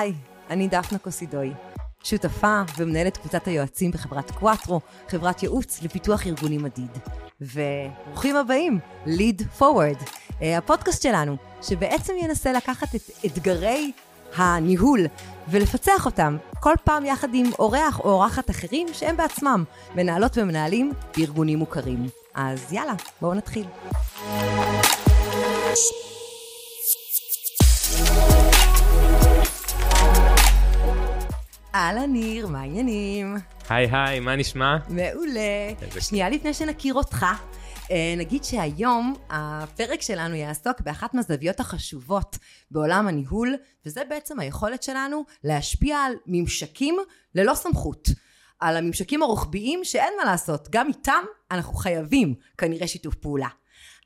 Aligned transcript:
היי, 0.00 0.12
אני 0.50 0.68
דפנה 0.68 0.98
קוסידוי, 0.98 1.52
שותפה 2.02 2.62
ומנהלת 2.78 3.16
קבוצת 3.16 3.46
היועצים 3.46 3.90
בחברת 3.90 4.30
קוואטרו, 4.30 4.80
חברת 5.08 5.42
ייעוץ 5.42 5.82
לפיתוח 5.82 6.26
ארגוני 6.26 6.58
מדיד. 6.58 6.98
וברוכים 7.40 8.36
הבאים, 8.36 8.78
Lead 9.06 9.60
Forward, 9.60 10.10
אה, 10.42 10.58
הפודקאסט 10.58 11.02
שלנו, 11.02 11.36
שבעצם 11.62 12.12
ינסה 12.22 12.52
לקחת 12.52 12.94
את 12.94 13.10
אתגרי 13.26 13.92
הניהול 14.36 15.00
ולפצח 15.48 16.06
אותם 16.06 16.36
כל 16.60 16.74
פעם 16.84 17.06
יחד 17.06 17.28
עם 17.34 17.50
אורח 17.58 18.00
או 18.00 18.10
אורחת 18.10 18.50
אחרים 18.50 18.86
שהם 18.92 19.16
בעצמם 19.16 19.64
מנהלות 19.94 20.38
ומנהלים 20.38 20.92
בארגונים 21.16 21.58
מוכרים. 21.58 22.06
אז 22.34 22.72
יאללה, 22.72 22.94
בואו 23.20 23.34
נתחיל. 23.34 23.66
אהלן 31.74 32.12
ניר, 32.12 32.46
מה 32.46 32.60
העניינים? 32.60 33.36
היי 33.68 33.88
היי, 33.92 34.20
מה 34.20 34.36
נשמע? 34.36 34.76
מעולה. 34.88 35.40
שנייה 36.00 36.28
לפני 36.28 36.54
שנכיר 36.54 36.94
אותך, 36.94 37.26
אה, 37.90 38.14
נגיד 38.16 38.44
שהיום 38.44 39.14
הפרק 39.30 40.02
שלנו 40.02 40.34
יעסוק 40.34 40.80
באחת 40.80 41.14
מהזוויות 41.14 41.60
החשובות 41.60 42.38
בעולם 42.70 43.08
הניהול, 43.08 43.56
וזה 43.86 44.02
בעצם 44.08 44.40
היכולת 44.40 44.82
שלנו 44.82 45.24
להשפיע 45.44 45.98
על 45.98 46.12
ממשקים 46.26 46.96
ללא 47.34 47.54
סמכות. 47.54 48.08
על 48.60 48.76
הממשקים 48.76 49.22
הרוחביים 49.22 49.84
שאין 49.84 50.12
מה 50.18 50.24
לעשות, 50.24 50.68
גם 50.70 50.88
איתם 50.88 51.24
אנחנו 51.50 51.74
חייבים 51.74 52.34
כנראה 52.58 52.86
שיתוף 52.86 53.14
פעולה. 53.14 53.48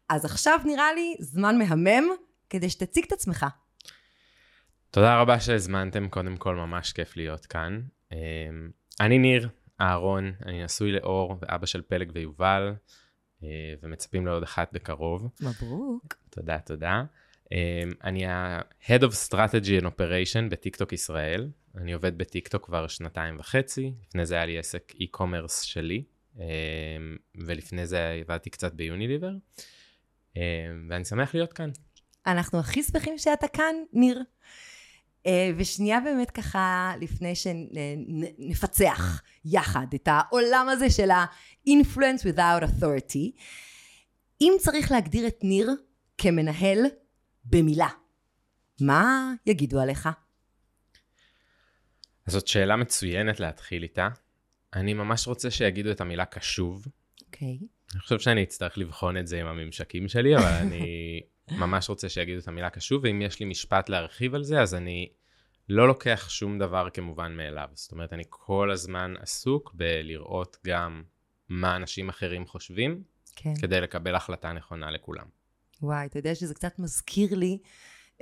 אז 0.08 0.24
עכשיו 0.24 0.58
נראה 0.64 0.92
לי 0.92 1.14
זמן 1.20 1.58
מהמם 1.58 2.04
כדי 2.50 2.70
שתציג 2.70 3.04
את 3.06 3.12
עצמך. 3.12 3.46
תודה 4.94 5.20
רבה 5.20 5.40
שהזמנתם, 5.40 6.08
קודם 6.08 6.36
כל 6.36 6.54
ממש 6.54 6.92
כיף 6.92 7.16
להיות 7.16 7.46
כאן. 7.46 7.80
אמ, 8.12 8.18
אני 9.00 9.18
ניר 9.18 9.48
אהרון, 9.80 10.32
אני 10.46 10.64
נשוי 10.64 10.92
לאור 10.92 11.38
ואבא 11.40 11.66
של 11.66 11.82
פלג 11.82 12.10
ויובל, 12.14 12.74
אה, 13.42 13.48
ומצפים 13.82 14.26
לעוד 14.26 14.42
אחת 14.42 14.72
בקרוב. 14.72 15.28
מברוק. 15.40 16.14
תודה, 16.30 16.58
תודה. 16.58 17.04
אמ, 17.52 17.58
אני 18.04 18.26
ה-Head 18.26 19.00
of 19.00 19.30
Strategy 19.30 19.82
and 19.82 19.84
Operation 19.84 20.50
בטיקטוק 20.50 20.92
ישראל. 20.92 21.48
אני 21.76 21.92
עובד 21.92 22.18
בטיקטוק 22.18 22.66
כבר 22.66 22.88
שנתיים 22.88 23.38
וחצי, 23.38 23.92
לפני 24.08 24.26
זה 24.26 24.34
היה 24.34 24.46
לי 24.46 24.58
עסק 24.58 24.92
e-commerce 24.92 25.64
שלי, 25.64 26.04
אמ, 26.36 26.42
ולפני 27.46 27.86
זה 27.86 28.08
עבדתי 28.20 28.50
קצת 28.50 28.72
ביוניליבר, 28.72 29.32
ואני 30.88 31.04
שמח 31.04 31.34
להיות 31.34 31.52
כאן. 31.52 31.70
אנחנו 32.26 32.60
הכי 32.60 32.82
שמחים 32.82 33.18
שאתה 33.18 33.48
כאן, 33.48 33.74
ניר. 33.92 34.22
אה, 35.26 35.50
ושנייה 35.56 36.00
באמת 36.00 36.30
ככה, 36.30 36.92
לפני 37.00 37.32
שנפצח 37.34 39.22
יחד 39.44 39.86
את 39.94 40.08
העולם 40.10 40.66
הזה 40.70 40.90
של 40.90 41.10
ה-influence 41.10 42.22
without 42.22 42.62
authority, 42.62 43.40
אם 44.40 44.52
צריך 44.58 44.90
להגדיר 44.90 45.26
את 45.26 45.38
ניר 45.42 45.70
כמנהל 46.18 46.78
במילה, 47.44 47.88
מה 48.80 49.32
יגידו 49.46 49.80
עליך? 49.80 50.08
זאת 52.26 52.46
שאלה 52.46 52.76
מצוינת 52.76 53.40
להתחיל 53.40 53.82
איתה. 53.82 54.08
אני 54.74 54.94
ממש 54.94 55.26
רוצה 55.26 55.50
שיגידו 55.50 55.90
את 55.90 56.00
המילה 56.00 56.24
קשוב. 56.24 56.86
אוקיי. 57.26 57.58
Okay. 57.60 57.66
אני 57.94 58.00
חושב 58.00 58.18
שאני 58.18 58.42
אצטרך 58.42 58.78
לבחון 58.78 59.16
את 59.16 59.26
זה 59.26 59.40
עם 59.40 59.46
הממשקים 59.46 60.08
שלי, 60.08 60.36
אבל 60.36 60.52
אני 60.52 61.20
ממש 61.50 61.88
רוצה 61.88 62.08
שיגידו 62.08 62.40
את 62.40 62.48
המילה 62.48 62.70
קשוב, 62.70 63.04
ואם 63.04 63.22
יש 63.22 63.40
לי 63.40 63.46
משפט 63.46 63.88
להרחיב 63.88 64.34
על 64.34 64.44
זה, 64.44 64.62
אז 64.62 64.74
אני 64.74 65.08
לא 65.68 65.88
לוקח 65.88 66.26
שום 66.28 66.58
דבר 66.58 66.90
כמובן 66.90 67.36
מאליו. 67.36 67.68
זאת 67.72 67.92
אומרת, 67.92 68.12
אני 68.12 68.22
כל 68.28 68.70
הזמן 68.70 69.14
עסוק 69.20 69.72
בלראות 69.74 70.56
גם 70.66 71.02
מה 71.48 71.76
אנשים 71.76 72.08
אחרים 72.08 72.46
חושבים, 72.46 73.02
כן. 73.36 73.54
כדי 73.60 73.80
לקבל 73.80 74.14
החלטה 74.14 74.52
נכונה 74.52 74.90
לכולם. 74.90 75.26
וואי, 75.82 76.06
אתה 76.06 76.18
יודע 76.18 76.34
שזה 76.34 76.54
קצת 76.54 76.78
מזכיר 76.78 77.34
לי 77.34 77.58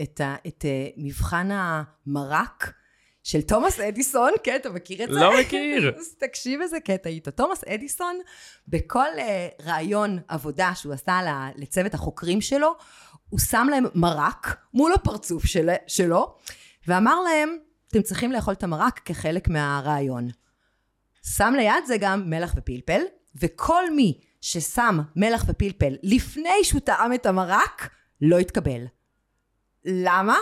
את, 0.03 0.21
ה, 0.21 0.37
את 0.47 0.65
uh, 0.65 0.95
מבחן 0.97 1.49
המרק 1.53 2.73
של 3.23 3.43
תומאס 3.43 3.81
אדיסון, 3.81 4.31
כן, 4.45 4.57
אתה 4.57 4.71
מכיר 4.71 5.05
את 5.05 5.09
זה? 5.13 5.21
לא 5.21 5.41
מכיר. 5.41 5.93
אז 5.99 6.15
תקשיב 6.15 6.61
איזה 6.61 6.81
קטע 6.81 7.09
איתו. 7.09 7.31
תומאס 7.31 7.65
אדיסון, 7.65 8.19
בכל 8.69 9.07
uh, 9.17 9.63
רעיון 9.65 10.19
עבודה 10.29 10.75
שהוא 10.75 10.93
עשה 10.93 11.21
לצוות 11.57 11.95
החוקרים 11.95 12.41
שלו, 12.41 12.73
הוא 13.33 13.41
שם 13.41 13.67
להם 13.71 13.85
מרק 13.95 14.57
מול 14.75 14.93
הפרצוף 14.93 15.45
של, 15.45 15.71
שלו, 15.87 16.35
ואמר 16.89 17.21
להם, 17.21 17.57
אתם 17.89 18.03
צריכים 18.03 18.33
לאכול 18.33 18.55
את 18.55 18.63
המרק 18.63 19.01
כחלק 19.05 19.49
מהרעיון. 19.49 20.29
שם 21.37 21.55
ליד 21.57 21.85
זה 21.87 21.97
גם 22.01 22.31
מלח 22.31 22.53
ופלפל, 22.57 23.01
וכל 23.35 23.95
מי 23.95 24.21
ששם 24.41 24.99
מלח 25.17 25.45
ופלפל 25.49 25.97
לפני 26.03 26.65
שהוא 26.65 26.81
טעם 26.81 27.13
את 27.13 27.27
המרק, 27.27 27.89
לא 28.21 28.41
יתקבל. 28.41 28.85
למה? 29.85 30.37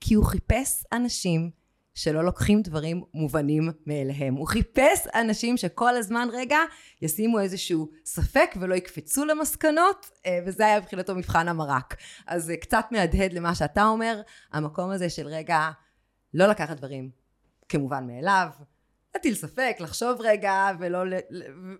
כי 0.00 0.14
הוא 0.14 0.24
חיפש 0.24 0.84
אנשים 0.92 1.50
שלא 1.98 2.24
לוקחים 2.24 2.62
דברים 2.62 3.02
מובנים 3.14 3.70
מאליהם. 3.86 4.34
הוא 4.34 4.46
חיפש 4.46 5.06
אנשים 5.14 5.56
שכל 5.56 5.96
הזמן 5.96 6.28
רגע 6.32 6.58
ישימו 7.02 7.40
איזשהו 7.40 7.90
ספק 8.04 8.50
ולא 8.60 8.74
יקפצו 8.74 9.24
למסקנות, 9.24 10.10
אה, 10.26 10.38
וזה 10.46 10.66
היה 10.66 10.80
מבחינתו 10.80 11.14
מבחן 11.14 11.48
המרק. 11.48 11.96
אז 12.26 12.44
זה 12.44 12.56
קצת 12.56 12.84
מהדהד 12.90 13.32
למה 13.32 13.54
שאתה 13.54 13.84
אומר, 13.84 14.20
המקום 14.52 14.90
הזה 14.90 15.10
של 15.10 15.26
רגע 15.26 15.70
לא 16.34 16.46
לקחת 16.46 16.76
דברים 16.76 17.10
כמובן 17.68 18.06
מאליו, 18.06 18.48
להטיל 19.14 19.34
ספק, 19.34 19.76
לחשוב 19.80 20.20
רגע, 20.20 20.70
ולא, 20.78 20.98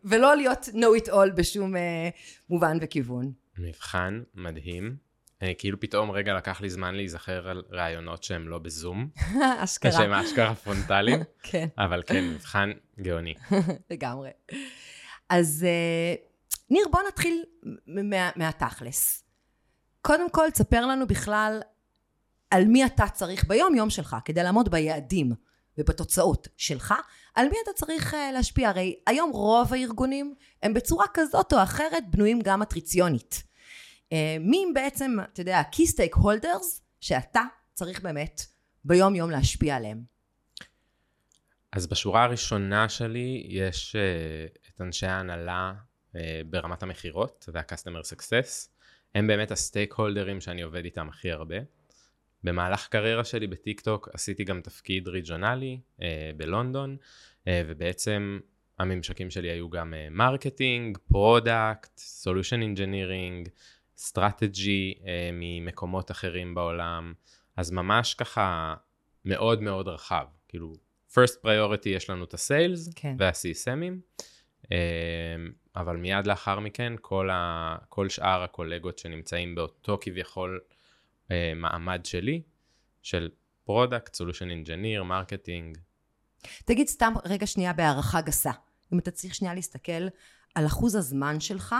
ולא 0.04 0.36
להיות 0.36 0.64
know 0.64 1.02
it 1.04 1.08
all 1.08 1.30
בשום 1.36 1.74
uh, 1.74 1.78
מובן 2.50 2.78
וכיוון. 2.80 3.32
מבחן 3.58 4.22
מדהים. 4.34 5.07
אה, 5.42 5.52
כאילו 5.58 5.80
פתאום 5.80 6.10
רגע 6.10 6.34
לקח 6.34 6.60
לי 6.60 6.70
זמן 6.70 6.94
להיזכר 6.94 7.48
על 7.48 7.62
רעיונות 7.72 8.22
שהם 8.22 8.48
לא 8.48 8.58
בזום. 8.58 9.08
אשכרה. 9.64 9.92
שהם 9.92 10.12
אשכרה 10.12 10.54
פרונטליים. 10.54 11.20
כן. 11.50 11.68
אבל 11.78 12.02
כן, 12.06 12.24
מבחן 12.30 12.70
גאוני. 13.00 13.34
לגמרי. 13.90 14.30
אז 15.28 15.66
אה, 15.68 16.14
ניר, 16.70 16.88
בוא 16.92 17.00
נתחיל 17.08 17.44
מה, 17.86 18.30
מהתכלס. 18.36 19.24
קודם 20.02 20.30
כל, 20.30 20.50
תספר 20.50 20.86
לנו 20.86 21.06
בכלל 21.06 21.60
על 22.50 22.64
מי 22.64 22.86
אתה 22.86 23.08
צריך 23.08 23.44
ביום 23.44 23.74
יום 23.74 23.90
שלך, 23.90 24.16
כדי 24.24 24.42
לעמוד 24.42 24.68
ביעדים 24.70 25.32
ובתוצאות 25.78 26.48
שלך, 26.56 26.94
על 27.34 27.48
מי 27.48 27.56
אתה 27.64 27.70
צריך 27.74 28.14
אה, 28.14 28.32
להשפיע. 28.32 28.68
הרי 28.68 28.96
היום 29.06 29.30
רוב 29.30 29.74
הארגונים 29.74 30.34
הם 30.62 30.74
בצורה 30.74 31.06
כזאת 31.14 31.52
או 31.52 31.62
אחרת 31.62 32.10
בנויים 32.10 32.40
גם 32.42 32.60
מטריציונית. 32.60 33.47
אה, 34.12 34.36
מי 34.40 34.64
בעצם, 34.74 35.16
אתה 35.32 35.40
יודע, 35.40 35.58
ה-key 35.58 35.82
stakeholders 35.96 36.80
שאתה 37.00 37.42
צריך 37.74 38.02
באמת 38.02 38.40
ביום 38.84 39.14
יום 39.14 39.30
להשפיע 39.30 39.76
עליהם? 39.76 40.02
אז 41.72 41.86
בשורה 41.86 42.24
הראשונה 42.24 42.88
שלי 42.88 43.46
יש 43.48 43.96
אה, 43.96 44.58
את 44.68 44.80
אנשי 44.80 45.06
ההנהלה 45.06 45.72
אה, 46.12 46.18
ברמת 46.46 46.82
המכירות 46.82 47.48
וה-customer 47.52 48.02
success. 48.14 48.68
הם 49.14 49.26
באמת 49.26 49.50
ה 49.50 49.92
stakeholder 49.92 50.33
ים 50.33 50.40
שאני 50.40 50.62
עובד 50.62 50.84
איתם 50.84 51.08
הכי 51.08 51.30
הרבה. 51.30 51.56
במהלך 52.44 52.88
קריירה 52.88 53.24
שלי 53.24 53.46
בטיק 53.46 53.80
טוק 53.80 54.08
עשיתי 54.12 54.44
גם 54.44 54.60
תפקיד 54.60 55.08
ריג'ונלי 55.08 55.80
אה, 55.98 56.02
בלונדון, 56.36 56.96
אה, 57.00 57.48
ובעצם 57.66 58.38
הממשקים 58.78 59.30
שלי 59.30 59.48
היו 59.50 59.70
גם 59.70 59.94
marketing, 60.10 60.98
product, 61.08 61.98
solution 61.98 62.62
engineering, 62.62 63.48
strategy 63.98 64.94
אה, 65.06 65.30
ממקומות 65.32 66.10
אחרים 66.10 66.54
בעולם, 66.54 67.12
אז 67.56 67.70
ממש 67.70 68.14
ככה 68.14 68.74
מאוד 69.24 69.62
מאוד 69.62 69.88
רחב, 69.88 70.24
כאילו 70.48 70.72
first 71.10 71.44
priority 71.44 71.88
יש 71.88 72.10
לנו 72.10 72.24
את 72.24 72.34
ה 72.34 72.43
sales 72.43 72.88
כן. 72.96 73.16
וה-CSM 73.18 73.89
ים, 73.89 74.24
אה, 74.72 74.76
אבל 75.76 75.96
מיד 75.96 76.26
לאחר 76.26 76.60
מכן 76.60 76.92
כל, 77.00 77.30
ה, 77.30 77.76
כל 77.88 78.08
שאר 78.08 78.42
הקולגות 78.42 78.98
שנמצאים 78.98 79.54
באותו 79.54 79.98
כביכול 80.00 80.60
אה, 81.30 81.52
מעמד 81.56 82.00
שלי, 82.04 82.42
של 83.02 83.30
product, 83.64 84.14
solution 84.14 84.50
engineer, 84.50 85.02
marketing. 85.02 85.78
תגיד 86.64 86.88
סתם 86.88 87.12
רגע 87.24 87.46
שנייה 87.46 87.72
בהערכה 87.72 88.20
גסה, 88.20 88.50
אם 88.92 88.98
אתה 88.98 89.10
צריך 89.10 89.34
שנייה 89.34 89.54
להסתכל 89.54 90.08
על 90.54 90.66
אחוז 90.66 90.94
הזמן 90.94 91.40
שלך 91.40 91.74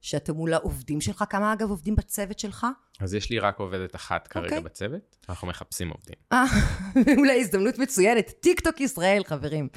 שאתה 0.00 0.32
מול 0.32 0.54
העובדים 0.54 1.00
שלך, 1.00 1.24
כמה 1.30 1.52
אגב 1.52 1.70
עובדים 1.70 1.96
בצוות 1.96 2.38
שלך? 2.38 2.66
אז 3.00 3.14
יש 3.14 3.30
לי 3.30 3.38
רק 3.38 3.58
עובדת 3.58 3.94
אחת 3.94 4.26
כרגע 4.26 4.46
okay. 4.46 4.50
אוקיי. 4.50 4.60
בצוות, 4.60 5.16
אנחנו 5.28 5.48
מחפשים 5.48 5.90
עובדים. 5.90 6.16
אה, 6.32 6.44
אולי 7.18 7.40
הזדמנות 7.40 7.78
מצוינת, 7.78 8.32
טיק 8.40 8.60
טוק 8.60 8.80
ישראל 8.80 9.24
חברים. 9.24 9.68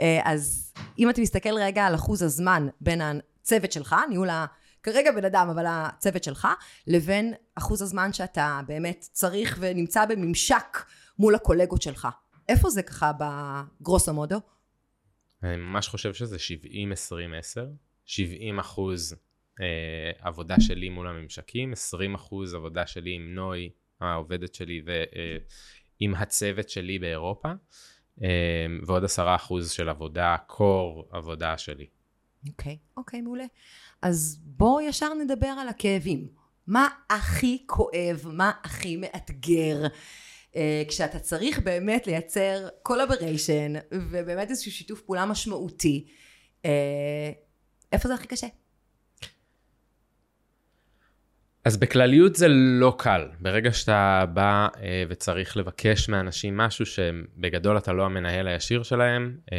אה, 0.00 0.20
אז 0.24 0.72
אם 0.98 1.10
אתה 1.10 1.20
מסתכל 1.20 1.54
רגע 1.58 1.86
על 1.86 1.94
אחוז 1.94 2.22
הזמן 2.22 2.68
בין 2.80 3.00
הצוות 3.00 3.72
שלך, 3.72 3.96
ניהול 4.08 4.30
ה... 4.30 4.46
כרגע 4.82 5.12
בן 5.12 5.24
אדם, 5.24 5.48
אבל 5.50 5.64
הצוות 5.68 6.24
שלך, 6.24 6.48
לבין 6.86 7.34
אחוז 7.54 7.82
הזמן 7.82 8.12
שאתה 8.12 8.60
באמת 8.66 9.06
צריך 9.12 9.58
ונמצא 9.60 10.04
בממשק 10.04 10.78
מול 11.18 11.34
הקולגות 11.34 11.82
שלך. 11.82 12.08
איפה 12.48 12.70
זה 12.70 12.82
ככה 12.82 13.12
בגרוסו 13.18 14.12
מודו? 14.12 14.40
אני 15.42 15.56
ממש 15.56 15.88
חושב 15.88 16.14
שזה 16.14 16.36
70-20-10. 16.36 16.40
70 18.04 18.58
אחוז 18.58 19.14
עבודה 20.18 20.60
שלי 20.60 20.88
מול 20.88 21.08
הממשקים, 21.08 21.72
20 21.72 22.14
אחוז 22.14 22.54
עבודה 22.54 22.86
שלי 22.86 23.14
עם 23.14 23.34
נוי, 23.34 23.70
העובדת 24.00 24.54
שלי, 24.54 24.82
ועם 24.84 26.14
אה, 26.14 26.20
הצוות 26.20 26.68
שלי 26.68 26.98
באירופה, 26.98 27.48
אה, 28.22 28.66
ועוד 28.86 29.04
10 29.04 29.34
אחוז 29.34 29.70
של 29.70 29.88
עבודה, 29.88 30.36
קור 30.46 31.08
עבודה 31.10 31.58
שלי. 31.58 31.86
אוקיי, 32.48 32.72
okay, 32.72 32.96
אוקיי, 32.96 33.20
okay, 33.20 33.22
מעולה. 33.22 33.44
אז 34.02 34.40
בואו 34.44 34.80
ישר 34.80 35.14
נדבר 35.14 35.46
על 35.46 35.68
הכאבים. 35.68 36.28
מה 36.66 36.88
הכי 37.10 37.62
כואב, 37.66 38.24
מה 38.32 38.52
הכי 38.64 38.96
מאתגר, 38.96 39.86
אה, 40.56 40.82
כשאתה 40.88 41.18
צריך 41.18 41.58
באמת 41.58 42.06
לייצר 42.06 42.68
collaboration, 42.82 43.72
ובאמת 43.92 44.50
איזשהו 44.50 44.72
שיתוף 44.72 45.00
פעולה 45.00 45.26
משמעותי, 45.26 46.06
אה, 46.64 47.30
איפה 47.92 48.08
זה 48.08 48.14
הכי 48.14 48.26
קשה? 48.26 48.46
אז 51.68 51.76
בכלליות 51.76 52.36
זה 52.36 52.48
לא 52.48 52.94
קל. 52.98 53.28
ברגע 53.40 53.72
שאתה 53.72 54.24
בא 54.32 54.68
אה, 54.82 55.04
וצריך 55.08 55.56
לבקש 55.56 56.08
מאנשים 56.08 56.56
משהו 56.56 56.86
שבגדול 56.86 57.78
אתה 57.78 57.92
לא 57.92 58.04
המנהל 58.06 58.48
הישיר 58.48 58.82
שלהם, 58.82 59.36
אה, 59.52 59.58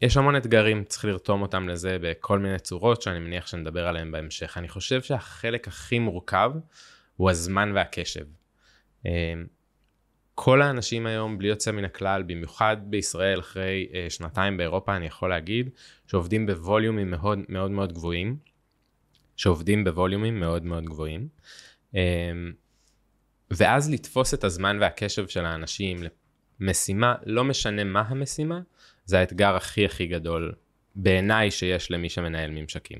יש 0.00 0.16
המון 0.16 0.36
אתגרים, 0.36 0.84
צריך 0.84 1.04
לרתום 1.04 1.42
אותם 1.42 1.68
לזה 1.68 1.96
בכל 2.00 2.38
מיני 2.38 2.58
צורות 2.58 3.02
שאני 3.02 3.18
מניח 3.18 3.46
שנדבר 3.46 3.86
עליהם 3.86 4.12
בהמשך. 4.12 4.58
אני 4.58 4.68
חושב 4.68 5.02
שהחלק 5.02 5.68
הכי 5.68 5.98
מורכב 5.98 6.52
הוא 7.16 7.30
הזמן 7.30 7.72
והקשב. 7.74 8.24
אה, 9.06 9.34
כל 10.34 10.62
האנשים 10.62 11.06
היום, 11.06 11.38
בלי 11.38 11.48
יוצא 11.48 11.70
מן 11.70 11.84
הכלל, 11.84 12.22
במיוחד 12.22 12.76
בישראל 12.84 13.40
אחרי 13.40 13.88
אה, 13.94 14.06
שנתיים 14.10 14.56
באירופה, 14.56 14.96
אני 14.96 15.06
יכול 15.06 15.30
להגיד, 15.30 15.70
שעובדים 16.06 16.46
בווליומים 16.46 17.10
מאוד 17.10 17.38
מאוד 17.48 17.70
מאוד 17.70 17.92
גבוהים, 17.92 18.51
שעובדים 19.42 19.84
בווליומים 19.84 20.40
מאוד 20.40 20.64
מאוד 20.64 20.84
גבוהים, 20.84 21.28
אה, 21.94 22.00
ואז 23.50 23.90
לתפוס 23.90 24.34
את 24.34 24.44
הזמן 24.44 24.78
והקשב 24.80 25.28
של 25.28 25.44
האנשים 25.44 26.02
למשימה, 26.60 27.14
לא 27.26 27.44
משנה 27.44 27.84
מה 27.84 28.00
המשימה, 28.00 28.60
זה 29.04 29.18
האתגר 29.18 29.56
הכי 29.56 29.84
הכי 29.84 30.06
גדול 30.06 30.54
בעיניי 30.94 31.50
שיש 31.50 31.90
למי 31.90 32.08
שמנהל 32.08 32.50
ממשקים. 32.50 32.98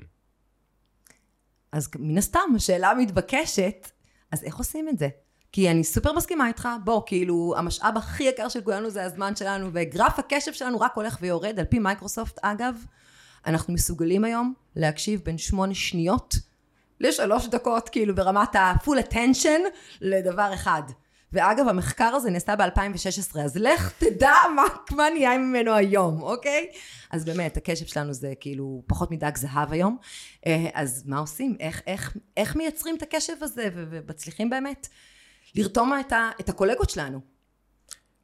אז 1.73 1.91
מן 1.99 2.19
הסתם, 2.19 2.53
השאלה 2.57 2.91
המתבקשת, 2.91 3.91
אז 4.31 4.45
איך 4.45 4.57
עושים 4.57 4.89
את 4.89 4.99
זה? 4.99 5.09
כי 5.53 5.71
אני 5.71 5.85
סופר 5.85 6.13
מסכימה 6.13 6.49
איתך, 6.49 6.69
בוא, 6.85 7.03
כאילו, 7.07 7.55
המשאב 7.57 7.97
הכי 7.97 8.25
יקר 8.25 8.49
של 8.49 8.61
כולנו 8.61 8.91
זה 8.91 9.05
הזמן 9.05 9.37
שלנו, 9.37 9.71
וגרף 9.73 10.19
הקשב 10.19 10.53
שלנו 10.53 10.81
רק 10.81 10.93
הולך 10.95 11.19
ויורד, 11.21 11.59
על 11.59 11.65
פי 11.65 11.79
מייקרוסופט 11.79 12.39
אגב, 12.43 12.85
אנחנו 13.47 13.75
מסוגלים 13.75 14.25
היום 14.25 14.55
להקשיב 14.77 15.21
בין 15.25 15.39
שמונה 15.39 15.75
שניות 15.75 16.35
לשלוש 17.01 17.47
דקות, 17.47 17.89
כאילו 17.89 18.15
ברמת 18.15 18.57
ה-full 18.57 19.11
attention 19.11 19.61
לדבר 20.01 20.55
אחד. 20.55 20.83
ואגב, 21.33 21.69
המחקר 21.69 22.05
הזה 22.05 22.31
נעשה 22.31 22.57
ב-2016, 22.57 23.39
אז 23.41 23.57
לך 23.57 23.93
תדע 23.99 24.35
מה, 24.57 24.63
מה 24.91 25.11
נהיה 25.11 25.39
ממנו 25.39 25.73
היום, 25.73 26.23
אוקיי? 26.23 26.67
אז 27.11 27.25
באמת, 27.25 27.57
הקשב 27.57 27.87
שלנו 27.87 28.13
זה 28.13 28.33
כאילו 28.41 28.83
פחות 28.87 29.11
מדג 29.11 29.37
זהב 29.37 29.73
היום. 29.73 29.97
אה, 30.47 30.69
אז 30.75 31.03
מה 31.07 31.19
עושים? 31.19 31.57
איך, 31.61 31.83
איך, 31.87 32.17
איך 32.37 32.57
מייצרים 32.57 32.97
את 32.97 33.03
הקשב 33.03 33.33
הזה 33.41 33.69
ומצליחים 33.75 34.51
באמת 34.51 34.89
לרתום 35.55 35.93
את, 36.01 36.13
ה, 36.13 36.31
את 36.41 36.49
הקולגות 36.49 36.91
שלנו? 36.91 37.32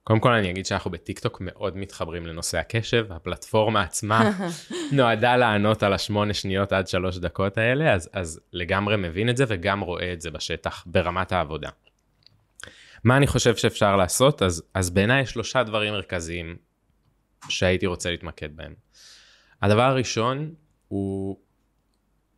קודם 0.08 0.20
כל 0.20 0.32
אני 0.32 0.50
אגיד 0.50 0.66
שאנחנו 0.66 0.90
בטיקטוק 0.90 1.38
מאוד 1.40 1.76
מתחברים 1.76 2.26
לנושא 2.26 2.58
הקשב, 2.58 3.06
הפלטפורמה 3.10 3.82
עצמה 3.82 4.30
נועדה 4.92 5.36
לענות 5.36 5.82
על 5.82 5.92
השמונה 5.92 6.34
שניות 6.34 6.72
עד 6.72 6.88
שלוש 6.88 7.16
דקות 7.18 7.58
האלה, 7.58 7.94
אז, 7.94 8.10
אז 8.12 8.40
לגמרי 8.52 8.96
מבין 8.96 9.28
את 9.28 9.36
זה 9.36 9.44
וגם 9.48 9.80
רואה 9.80 10.12
את 10.12 10.20
זה 10.20 10.30
בשטח 10.30 10.84
ברמת 10.86 11.32
העבודה. 11.32 11.68
מה 13.04 13.16
אני 13.16 13.26
חושב 13.26 13.56
שאפשר 13.56 13.96
לעשות? 13.96 14.42
אז, 14.42 14.62
אז 14.74 14.90
בעיניי 14.90 15.22
יש 15.22 15.30
שלושה 15.30 15.62
דברים 15.62 15.92
מרכזיים 15.92 16.56
שהייתי 17.48 17.86
רוצה 17.86 18.10
להתמקד 18.10 18.56
בהם. 18.56 18.74
הדבר 19.62 19.82
הראשון 19.82 20.54
הוא 20.88 21.38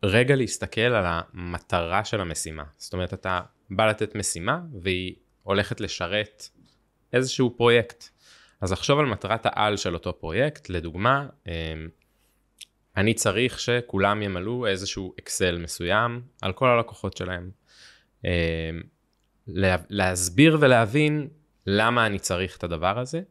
רגע 0.03 0.35
להסתכל 0.35 0.81
על 0.81 1.05
המטרה 1.07 2.05
של 2.05 2.21
המשימה. 2.21 2.63
זאת 2.77 2.93
אומרת, 2.93 3.13
אתה 3.13 3.41
בא 3.69 3.89
לתת 3.89 4.15
משימה 4.15 4.59
והיא 4.81 5.15
הולכת 5.43 5.81
לשרת 5.81 6.49
איזשהו 7.13 7.53
פרויקט. 7.57 8.09
אז 8.61 8.71
לחשוב 8.71 8.99
על 8.99 9.05
מטרת 9.05 9.45
העל 9.45 9.77
של 9.77 9.93
אותו 9.93 10.19
פרויקט, 10.19 10.69
לדוגמה, 10.69 11.27
אמ, 11.47 11.53
אני 12.97 13.13
צריך 13.13 13.59
שכולם 13.59 14.21
ימלאו 14.21 14.67
איזשהו 14.67 15.13
אקסל 15.19 15.57
מסוים 15.57 16.21
על 16.41 16.53
כל 16.53 16.67
הלקוחות 16.69 17.17
שלהם. 17.17 17.51
אמ, 18.25 18.29
להסביר 19.89 20.57
ולהבין 20.59 21.27
למה 21.67 22.05
אני 22.05 22.19
צריך 22.19 22.57
את 22.57 22.63
הדבר 22.63 22.99
הזה, 22.99 23.21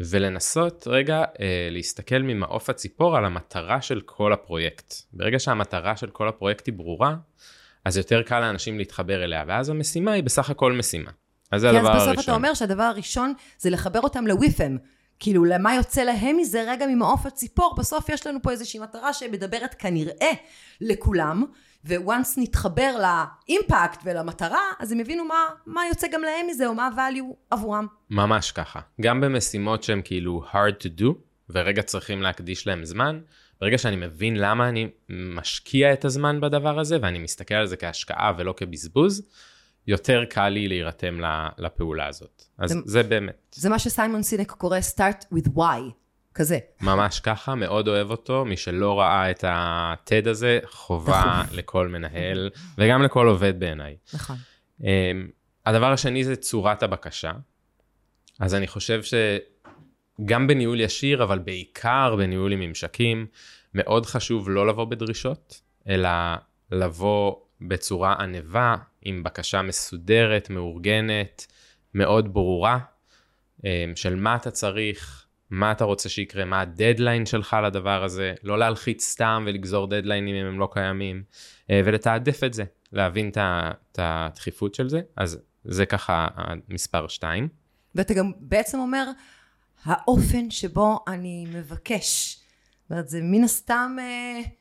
ולנסות 0.00 0.86
רגע 0.86 1.24
אה, 1.40 1.68
להסתכל 1.70 2.18
ממעוף 2.18 2.70
הציפור 2.70 3.16
על 3.16 3.24
המטרה 3.24 3.82
של 3.82 4.00
כל 4.00 4.32
הפרויקט. 4.32 4.94
ברגע 5.12 5.38
שהמטרה 5.38 5.96
של 5.96 6.10
כל 6.10 6.28
הפרויקט 6.28 6.66
היא 6.66 6.74
ברורה, 6.74 7.16
אז 7.84 7.96
יותר 7.96 8.22
קל 8.22 8.40
לאנשים 8.40 8.78
להתחבר 8.78 9.24
אליה, 9.24 9.44
ואז 9.46 9.68
המשימה 9.68 10.12
היא 10.12 10.22
בסך 10.22 10.50
הכל 10.50 10.72
משימה. 10.72 11.10
אז 11.50 11.60
זה 11.60 11.70
הדבר 11.70 11.88
הראשון. 11.88 12.04
כי 12.04 12.10
אז 12.10 12.14
בסוף 12.14 12.24
אתה 12.24 12.34
אומר 12.34 12.54
שהדבר 12.54 12.82
הראשון 12.82 13.32
זה 13.58 13.70
לחבר 13.70 14.00
אותם 14.00 14.26
לוויפם. 14.26 14.76
כאילו, 15.18 15.44
למה 15.44 15.74
יוצא 15.74 16.02
להם 16.02 16.36
מזה 16.36 16.64
רגע 16.68 16.86
ממעוף 16.86 17.26
הציפור? 17.26 17.74
בסוף 17.78 18.08
יש 18.08 18.26
לנו 18.26 18.42
פה 18.42 18.50
איזושהי 18.50 18.80
מטרה 18.80 19.12
שמדברת 19.12 19.74
כנראה 19.74 20.30
לכולם, 20.80 21.44
וואנס 21.84 22.38
נתחבר 22.38 22.96
לאימפקט 22.96 24.00
ולמטרה, 24.04 24.60
אז 24.78 24.92
הם 24.92 25.00
יבינו 25.00 25.24
מה, 25.24 25.34
מה 25.66 25.82
יוצא 25.88 26.06
גם 26.12 26.22
להם 26.22 26.46
מזה, 26.46 26.66
או 26.66 26.74
מה 26.74 26.86
ה-value 26.86 27.34
עבורם. 27.50 27.86
ממש 28.10 28.52
ככה. 28.52 28.80
גם 29.00 29.20
במשימות 29.20 29.82
שהן 29.82 30.00
כאילו 30.04 30.44
hard 30.52 30.82
to 30.82 31.00
do, 31.00 31.04
ורגע 31.50 31.82
צריכים 31.82 32.22
להקדיש 32.22 32.66
להם 32.66 32.84
זמן, 32.84 33.20
ברגע 33.60 33.78
שאני 33.78 33.96
מבין 33.96 34.36
למה 34.36 34.68
אני 34.68 34.88
משקיע 35.08 35.92
את 35.92 36.04
הזמן 36.04 36.40
בדבר 36.40 36.78
הזה, 36.78 36.98
ואני 37.02 37.18
מסתכל 37.18 37.54
על 37.54 37.66
זה 37.66 37.76
כהשקעה 37.76 38.32
ולא 38.38 38.54
כבזבוז, 38.56 39.28
יותר 39.86 40.24
קל 40.24 40.48
לי 40.48 40.68
להירתם 40.68 41.18
לפעולה 41.58 42.06
הזאת. 42.06 42.42
אז 42.58 42.70
זה, 42.70 42.76
זה 42.84 43.02
באמת. 43.02 43.54
זה 43.54 43.68
מה 43.68 43.78
שסיימון 43.78 44.22
סינק 44.22 44.50
קורא 44.50 44.78
start 44.96 45.24
with 45.34 45.48
why. 45.56 45.92
כזה. 46.34 46.58
ממש 46.80 47.20
ככה, 47.20 47.54
מאוד 47.54 47.88
אוהב 47.88 48.10
אותו. 48.10 48.44
מי 48.44 48.56
שלא 48.56 49.00
ראה 49.00 49.30
את 49.30 49.44
ה-TED 49.44 50.28
הזה, 50.28 50.58
חובה 50.64 51.42
לכל 51.52 51.88
מנהל, 51.88 52.50
וגם 52.78 53.02
לכל 53.02 53.26
עובד 53.26 53.60
בעיניי. 53.60 53.96
נכון. 54.14 54.36
Um, 54.80 54.84
הדבר 55.66 55.92
השני 55.92 56.24
זה 56.24 56.36
צורת 56.36 56.82
הבקשה. 56.82 57.32
אז 58.40 58.54
אני 58.54 58.66
חושב 58.66 59.00
שגם 59.02 60.46
בניהול 60.46 60.80
ישיר, 60.80 61.22
אבל 61.22 61.38
בעיקר 61.38 62.14
בניהול 62.16 62.52
עם 62.52 62.60
ממשקים, 62.60 63.26
מאוד 63.74 64.06
חשוב 64.06 64.50
לא 64.50 64.66
לבוא 64.66 64.84
בדרישות, 64.84 65.60
אלא 65.88 66.08
לבוא 66.70 67.36
בצורה 67.60 68.12
ענבה, 68.12 68.76
עם 69.02 69.22
בקשה 69.22 69.62
מסודרת, 69.62 70.50
מאורגנת, 70.50 71.46
מאוד 71.94 72.34
ברורה, 72.34 72.78
אמ, 73.64 73.92
של 73.96 74.16
מה 74.16 74.36
אתה 74.36 74.50
צריך, 74.50 75.26
מה 75.50 75.72
אתה 75.72 75.84
רוצה 75.84 76.08
שיקרה, 76.08 76.44
מה 76.44 76.60
הדדליין 76.60 77.26
שלך 77.26 77.56
לדבר 77.66 78.04
הזה, 78.04 78.34
לא 78.42 78.58
להלחיץ 78.58 79.04
סתם 79.04 79.44
ולגזור 79.46 79.86
דדליינים 79.86 80.34
אם 80.34 80.46
הם 80.46 80.60
לא 80.60 80.68
קיימים, 80.72 81.22
אה, 81.70 81.80
ולתעדף 81.84 82.44
את 82.44 82.54
זה, 82.54 82.64
להבין 82.92 83.30
את 83.36 83.98
הדחיפות 83.98 84.74
של 84.74 84.88
זה, 84.88 85.00
אז 85.16 85.38
זה 85.64 85.86
ככה 85.86 86.28
המספר 86.34 87.08
2. 87.08 87.48
ואתה 87.94 88.14
גם 88.14 88.32
בעצם 88.36 88.78
אומר, 88.78 89.10
האופן 89.84 90.50
שבו 90.50 91.04
אני 91.08 91.46
מבקש. 91.48 92.38
זאת 92.82 92.90
אומרת, 92.90 93.08
זה 93.08 93.20
מן 93.22 93.44
הסתם... 93.44 93.96
אה... 94.00 94.59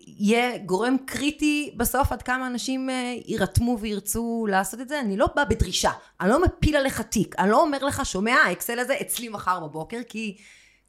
יהיה 0.00 0.58
גורם 0.58 0.96
קריטי 1.06 1.74
בסוף 1.76 2.12
עד 2.12 2.22
כמה 2.22 2.46
אנשים 2.46 2.90
אה, 2.90 3.14
יירתמו 3.26 3.78
וירצו 3.80 4.46
לעשות 4.50 4.80
את 4.80 4.88
זה. 4.88 5.00
אני 5.00 5.16
לא 5.16 5.26
באה 5.36 5.44
בדרישה, 5.44 5.90
אני 6.20 6.30
לא 6.30 6.42
מפיל 6.42 6.76
עליך 6.76 7.00
תיק, 7.00 7.34
אני 7.38 7.50
לא 7.50 7.62
אומר 7.62 7.84
לך, 7.84 8.06
שומע, 8.06 8.34
האקסל 8.34 8.78
הזה 8.78 8.94
אצלי 9.00 9.28
מחר 9.28 9.60
בבוקר, 9.60 9.98
כי 10.08 10.36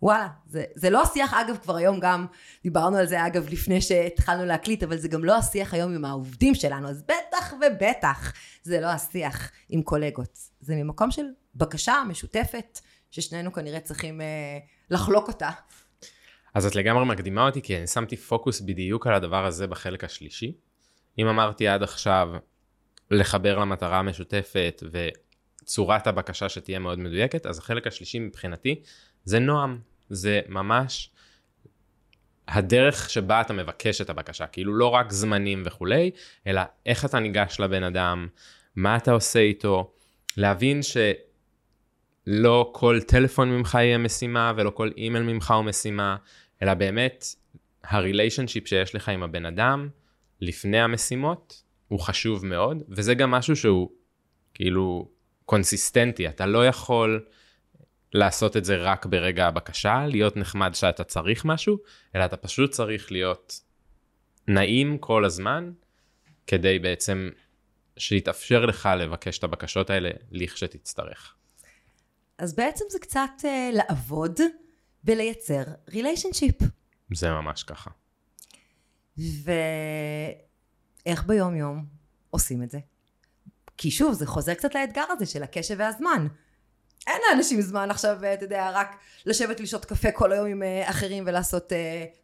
וואלה, 0.01 0.27
זה, 0.47 0.63
זה 0.75 0.89
לא 0.89 1.03
השיח, 1.03 1.33
אגב, 1.33 1.57
כבר 1.57 1.75
היום 1.75 1.99
גם, 1.99 2.25
דיברנו 2.63 2.97
על 2.97 3.05
זה 3.05 3.25
אגב 3.25 3.49
לפני 3.49 3.81
שהתחלנו 3.81 4.45
להקליט, 4.45 4.83
אבל 4.83 4.97
זה 4.97 5.07
גם 5.07 5.25
לא 5.25 5.37
השיח 5.37 5.73
היום 5.73 5.95
עם 5.95 6.05
העובדים 6.05 6.55
שלנו, 6.55 6.89
אז 6.89 7.03
בטח 7.03 7.53
ובטח 7.53 8.33
זה 8.63 8.81
לא 8.81 8.87
השיח 8.87 9.51
עם 9.69 9.81
קולגות. 9.81 10.39
זה 10.61 10.75
ממקום 10.75 11.11
של 11.11 11.25
בקשה 11.55 12.03
משותפת, 12.07 12.79
ששנינו 13.11 13.53
כנראה 13.53 13.79
צריכים 13.79 14.21
אה, 14.21 14.57
לחלוק 14.89 15.27
אותה. 15.27 15.49
אז 16.55 16.65
את 16.65 16.75
לגמרי 16.75 17.05
מקדימה 17.05 17.45
אותי, 17.45 17.61
כי 17.61 17.77
אני 17.77 17.87
שמתי 17.87 18.17
פוקוס 18.17 18.61
בדיוק 18.61 19.07
על 19.07 19.13
הדבר 19.13 19.45
הזה 19.45 19.67
בחלק 19.67 20.03
השלישי. 20.03 20.53
אם 21.19 21.27
אמרתי 21.27 21.67
עד 21.67 21.83
עכשיו 21.83 22.29
לחבר 23.11 23.59
למטרה 23.59 23.99
המשותפת 23.99 24.83
צורת 25.63 26.07
הבקשה 26.07 26.49
שתהיה 26.49 26.79
מאוד 26.79 26.99
מדויקת, 26.99 27.45
אז 27.45 27.59
החלק 27.59 27.87
השלישי 27.87 28.19
מבחינתי 28.19 28.81
זה 29.23 29.39
נועם, 29.39 29.79
זה 30.09 30.41
ממש 30.49 31.11
הדרך 32.47 33.09
שבה 33.09 33.41
אתה 33.41 33.53
מבקש 33.53 34.01
את 34.01 34.09
הבקשה, 34.09 34.47
כאילו 34.47 34.73
לא 34.73 34.87
רק 34.87 35.11
זמנים 35.11 35.63
וכולי, 35.65 36.11
אלא 36.47 36.61
איך 36.85 37.05
אתה 37.05 37.19
ניגש 37.19 37.59
לבן 37.59 37.83
אדם, 37.83 38.27
מה 38.75 38.97
אתה 38.97 39.11
עושה 39.11 39.39
איתו, 39.39 39.91
להבין 40.37 40.79
שלא 40.83 42.71
כל 42.73 42.99
טלפון 43.07 43.49
ממך 43.49 43.77
יהיה 43.81 43.97
משימה 43.97 44.53
ולא 44.55 44.69
כל 44.69 44.91
אימייל 44.97 45.23
ממך 45.23 45.51
הוא 45.51 45.63
משימה, 45.63 46.15
אלא 46.61 46.73
באמת 46.73 47.25
הריליישנשיפ 47.83 48.67
שיש 48.67 48.95
לך 48.95 49.09
עם 49.09 49.23
הבן 49.23 49.45
אדם 49.45 49.89
לפני 50.41 50.81
המשימות 50.81 51.63
הוא 51.87 51.99
חשוב 51.99 52.45
מאוד, 52.45 52.83
וזה 52.89 53.13
גם 53.13 53.31
משהו 53.31 53.55
שהוא 53.55 53.89
כאילו 54.53 55.09
קונסיסטנטי, 55.45 56.27
אתה 56.27 56.45
לא 56.45 56.67
יכול 56.67 57.25
לעשות 58.13 58.57
את 58.57 58.65
זה 58.65 58.77
רק 58.77 59.05
ברגע 59.05 59.47
הבקשה, 59.47 60.05
להיות 60.07 60.37
נחמד 60.37 60.75
שאתה 60.75 61.03
צריך 61.03 61.45
משהו, 61.45 61.77
אלא 62.15 62.25
אתה 62.25 62.37
פשוט 62.37 62.71
צריך 62.71 63.11
להיות 63.11 63.61
נעים 64.47 64.97
כל 64.97 65.25
הזמן, 65.25 65.71
כדי 66.47 66.79
בעצם 66.79 67.29
שיתאפשר 67.97 68.65
לך 68.65 68.89
לבקש 68.97 69.37
את 69.37 69.43
הבקשות 69.43 69.89
האלה 69.89 70.09
לכשתצטרך. 70.31 71.35
אז 72.37 72.55
בעצם 72.55 72.85
זה 72.89 72.99
קצת 72.99 73.29
אה, 73.41 73.45
לעבוד 73.73 74.39
ולייצר 75.05 75.63
relationship. 75.89 76.55
זה 77.13 77.31
ממש 77.31 77.63
ככה. 77.63 77.89
ואיך 79.17 79.63
ביום 81.25 81.55
יום 81.55 81.85
עושים 82.29 82.63
את 82.63 82.69
זה? 82.69 82.79
כי 83.77 83.91
שוב, 83.91 84.13
זה 84.13 84.25
חוזר 84.27 84.53
קצת 84.53 84.75
לאתגר 84.75 85.05
הזה 85.11 85.25
של 85.25 85.43
הקשב 85.43 85.75
והזמן. 85.79 86.27
אין 87.07 87.21
לאנשים 87.29 87.61
זמן 87.61 87.91
עכשיו, 87.91 88.17
אתה 88.33 88.45
יודע, 88.45 88.71
רק 88.73 88.95
לשבת 89.25 89.59
לשתות 89.59 89.85
קפה 89.85 90.11
כל 90.11 90.31
היום 90.31 90.47
עם 90.47 90.63
אה, 90.63 90.89
אחרים 90.89 91.23
ולעשות 91.27 91.71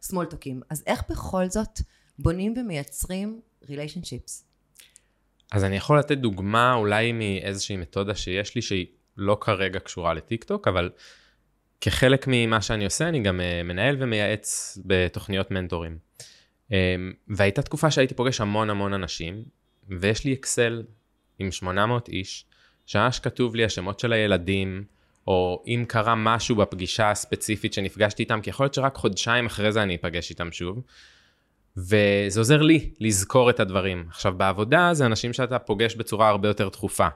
סמולטוקים. 0.02 0.60
Uh, 0.62 0.66
אז 0.70 0.82
איך 0.86 1.02
בכל 1.10 1.48
זאת 1.48 1.80
בונים 2.18 2.54
ומייצרים 2.56 3.40
ריליישנשיפס? 3.68 4.44
אז 5.52 5.64
אני 5.64 5.76
יכול 5.76 5.98
לתת 5.98 6.18
דוגמה 6.18 6.74
אולי 6.74 7.12
מאיזושהי 7.12 7.76
מתודה 7.76 8.14
שיש 8.14 8.54
לי 8.54 8.62
שהיא 8.62 8.86
לא 9.16 9.38
כרגע 9.40 9.80
קשורה 9.80 10.14
לטיק 10.14 10.44
טוק, 10.44 10.68
אבל 10.68 10.90
כחלק 11.84 12.24
ממה 12.28 12.62
שאני 12.62 12.84
עושה 12.84 13.08
אני 13.08 13.20
גם 13.20 13.40
uh, 13.40 13.66
מנהל 13.66 13.96
ומייעץ 13.98 14.78
בתוכניות 14.84 15.50
מנטורים. 15.50 15.98
Um, 16.68 16.72
והייתה 17.28 17.62
תקופה 17.62 17.90
שהייתי 17.90 18.14
פוגש 18.14 18.40
המון 18.40 18.70
המון 18.70 18.92
אנשים, 18.92 19.42
ויש 19.88 20.24
לי 20.24 20.32
אקסל 20.32 20.82
עם 21.38 21.52
800 21.52 22.08
איש, 22.08 22.44
שממש 22.86 23.18
כתוב 23.18 23.54
לי 23.54 23.64
השמות 23.64 24.00
של 24.00 24.12
הילדים, 24.12 24.84
או 25.26 25.62
אם 25.66 25.84
קרה 25.88 26.14
משהו 26.14 26.56
בפגישה 26.56 27.10
הספציפית 27.10 27.72
שנפגשתי 27.72 28.22
איתם, 28.22 28.40
כי 28.40 28.50
יכול 28.50 28.64
להיות 28.64 28.74
שרק 28.74 28.94
חודשיים 28.96 29.46
אחרי 29.46 29.72
זה 29.72 29.82
אני 29.82 29.94
אפגש 29.94 30.30
איתם 30.30 30.52
שוב. 30.52 30.82
וזה 31.76 32.40
עוזר 32.40 32.62
לי 32.62 32.90
לזכור 33.00 33.50
את 33.50 33.60
הדברים. 33.60 34.04
עכשיו, 34.08 34.34
בעבודה 34.36 34.94
זה 34.94 35.06
אנשים 35.06 35.32
שאתה 35.32 35.58
פוגש 35.58 35.94
בצורה 35.94 36.28
הרבה 36.28 36.48
יותר 36.48 36.68
תכופה. 36.68 37.08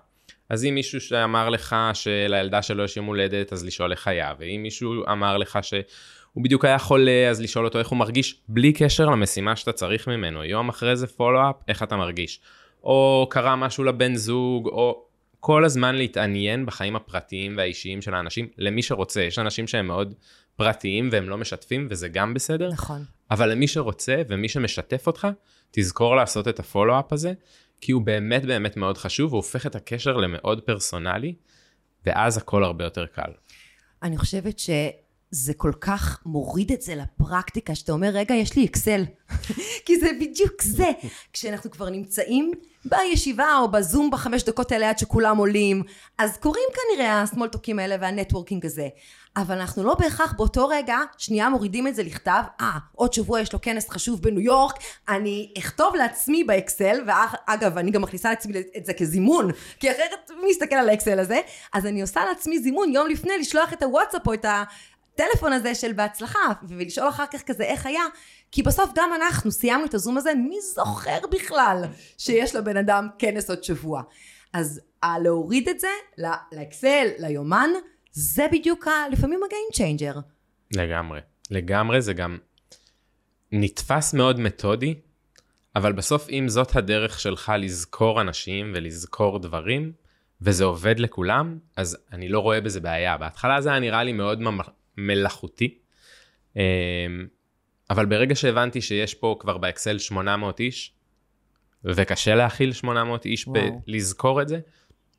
אז 0.48 0.64
אם 0.64 0.74
מישהו 0.74 1.00
שאמר 1.00 1.48
לך 1.48 1.76
שלילדה 1.94 2.62
שלו 2.62 2.84
יש 2.84 2.96
יום 2.96 3.06
הולדת, 3.06 3.52
אז 3.52 3.64
לשאול 3.64 3.90
איך 3.90 4.08
היה, 4.08 4.32
ואם 4.38 4.60
מישהו 4.62 5.04
אמר 5.12 5.36
לך 5.36 5.58
שהוא 5.62 6.44
בדיוק 6.44 6.64
היה 6.64 6.78
חולה, 6.78 7.28
אז 7.30 7.40
לשאול 7.40 7.64
אותו 7.64 7.78
איך 7.78 7.88
הוא 7.88 7.98
מרגיש, 7.98 8.40
בלי 8.48 8.72
קשר 8.72 9.06
למשימה 9.06 9.56
שאתה 9.56 9.72
צריך 9.72 10.08
ממנו. 10.08 10.44
יום 10.44 10.68
אחרי 10.68 10.96
זה 10.96 11.06
פולו-אפ, 11.06 11.56
איך 11.68 11.82
אתה 11.82 11.96
מרגיש. 11.96 12.40
או 12.84 13.26
קרה 13.30 13.56
משהו 13.56 13.84
לבן 13.84 14.14
זוג, 14.14 14.68
או 14.68 15.02
כל 15.40 15.64
הזמן 15.64 15.94
להתעניין 15.94 16.66
בחיים 16.66 16.96
הפרטיים 16.96 17.56
והאישיים 17.56 18.02
של 18.02 18.14
האנשים, 18.14 18.48
למי 18.58 18.82
שרוצה. 18.82 19.22
יש 19.22 19.38
אנשים 19.38 19.66
שהם 19.66 19.86
מאוד 19.86 20.14
פרטיים 20.56 21.08
והם 21.12 21.28
לא 21.28 21.36
משתפים, 21.38 21.86
וזה 21.90 22.08
גם 22.08 22.34
בסדר. 22.34 22.68
נכון. 22.72 23.04
אבל 23.30 23.50
למי 23.50 23.68
שרוצה 23.68 24.22
ומי 24.28 24.48
שמשתף 24.48 25.06
אותך, 25.06 25.28
תזכור 25.70 26.16
לעשות 26.16 26.48
את 26.48 26.58
הפולו-אפ 26.58 27.12
הזה, 27.12 27.32
כי 27.80 27.92
הוא 27.92 28.02
באמת 28.02 28.44
באמת 28.44 28.76
מאוד 28.76 28.98
חשוב, 28.98 29.32
הוא 29.32 29.36
הופך 29.36 29.66
את 29.66 29.74
הקשר 29.74 30.16
למאוד 30.16 30.60
פרסונלי, 30.60 31.34
ואז 32.06 32.36
הכל 32.36 32.64
הרבה 32.64 32.84
יותר 32.84 33.06
קל. 33.06 33.30
אני 34.02 34.16
חושבת 34.16 34.58
ש... 34.58 34.70
זה 35.30 35.54
כל 35.54 35.72
כך 35.80 36.22
מוריד 36.26 36.72
את 36.72 36.82
זה 36.82 36.94
לפרקטיקה, 36.94 37.74
שאתה 37.74 37.92
אומר, 37.92 38.08
רגע, 38.08 38.34
יש 38.34 38.56
לי 38.56 38.64
אקסל. 38.64 39.04
כי 39.86 40.00
זה 40.00 40.10
בדיוק 40.20 40.62
זה. 40.62 40.90
כשאנחנו 41.32 41.70
כבר 41.70 41.90
נמצאים 41.90 42.52
בישיבה 42.84 43.58
או 43.58 43.70
בזום 43.70 44.10
בחמש 44.10 44.42
דקות 44.42 44.72
האלה 44.72 44.90
עד 44.90 44.98
שכולם 44.98 45.36
עולים, 45.36 45.82
אז 46.18 46.36
קורים 46.36 46.68
כנראה 46.74 47.22
הסמולטוקים 47.22 47.78
האלה 47.78 47.96
והנטוורקינג 48.00 48.66
הזה. 48.66 48.88
אבל 49.36 49.58
אנחנו 49.58 49.84
לא 49.84 49.94
בהכרח 49.94 50.32
באותו 50.32 50.68
רגע, 50.68 50.98
שנייה 51.18 51.48
מורידים 51.48 51.86
את 51.86 51.94
זה 51.94 52.02
לכתב, 52.02 52.42
אה, 52.60 52.70
ah, 52.76 52.80
עוד 52.94 53.12
שבוע 53.12 53.40
יש 53.40 53.52
לו 53.52 53.60
כנס 53.60 53.90
חשוב 53.90 54.22
בניו 54.22 54.40
יורק, 54.40 54.74
אני 55.08 55.52
אכתוב 55.58 55.94
לעצמי 55.94 56.44
באקסל, 56.44 57.04
ואגב, 57.06 57.78
אני 57.78 57.90
גם 57.90 58.02
מכניסה 58.02 58.30
לעצמי 58.30 58.54
את 58.76 58.86
זה 58.86 58.92
כזימון, 58.92 59.50
כי 59.80 59.90
אחרת 59.90 60.30
מי 60.42 60.50
יסתכל 60.50 60.76
על 60.76 60.88
האקסל 60.88 61.18
הזה, 61.18 61.40
אז 61.72 61.86
אני 61.86 62.02
עושה 62.02 62.24
לעצמי 62.24 62.58
זימון 62.58 62.92
יום 62.92 63.08
לפני 63.08 63.38
לשלוח 63.38 63.72
את 63.72 63.82
הוואטסאפ 63.82 64.26
או 64.26 64.34
את. 64.34 64.44
הטלפון 65.18 65.52
הזה 65.52 65.74
של 65.74 65.92
בהצלחה, 65.92 66.38
ולשאול 66.68 67.08
אחר 67.08 67.24
כך 67.32 67.42
כזה 67.42 67.64
איך 67.64 67.86
היה, 67.86 68.02
כי 68.52 68.62
בסוף 68.62 68.90
גם 68.94 69.10
אנחנו 69.14 69.50
סיימנו 69.50 69.84
את 69.84 69.94
הזום 69.94 70.16
הזה, 70.16 70.34
מי 70.34 70.56
זוכר 70.74 71.18
בכלל 71.30 71.84
שיש 72.18 72.54
לבן 72.54 72.76
אדם 72.76 73.08
כנס 73.18 73.50
עוד 73.50 73.64
שבוע. 73.64 74.02
אז 74.52 74.80
להוריד 75.22 75.68
את 75.68 75.80
זה 75.80 75.88
לאקסל, 76.52 77.06
ליומן, 77.18 77.70
זה 78.18 78.46
בדיוק 78.52 78.88
ה, 78.88 78.90
לפעמים 79.12 79.40
ה 79.44 79.49
game 79.49 79.68
changer. 79.72 80.20
לגמרי. 80.74 81.20
לגמרי 81.50 82.02
זה 82.02 82.12
גם 82.12 82.38
נתפס 83.52 84.14
מאוד 84.14 84.40
מתודי, 84.40 84.94
אבל 85.76 85.92
בסוף 85.92 86.28
אם 86.28 86.48
זאת 86.48 86.76
הדרך 86.76 87.20
שלך 87.20 87.52
לזכור 87.58 88.20
אנשים 88.20 88.72
ולזכור 88.74 89.38
דברים, 89.38 89.92
וזה 90.40 90.64
עובד 90.64 90.98
לכולם, 90.98 91.58
אז 91.76 91.98
אני 92.12 92.28
לא 92.28 92.40
רואה 92.40 92.60
בזה 92.60 92.80
בעיה. 92.80 93.16
בהתחלה 93.16 93.60
זה 93.60 93.70
היה 93.70 93.80
נראה 93.80 94.04
לי 94.04 94.12
מאוד 94.12 94.40
מלאכותי. 94.96 95.78
אמ, 96.56 96.62
אבל 97.90 98.06
ברגע 98.06 98.34
שהבנתי 98.34 98.80
שיש 98.80 99.14
פה 99.14 99.36
כבר 99.40 99.58
באקסל 99.58 99.98
800 99.98 100.60
איש, 100.60 100.92
וקשה 101.84 102.34
להכיל 102.34 102.72
800 102.72 103.24
איש 103.24 103.48
בלזכור 103.48 104.42
את 104.42 104.48
זה, 104.48 104.60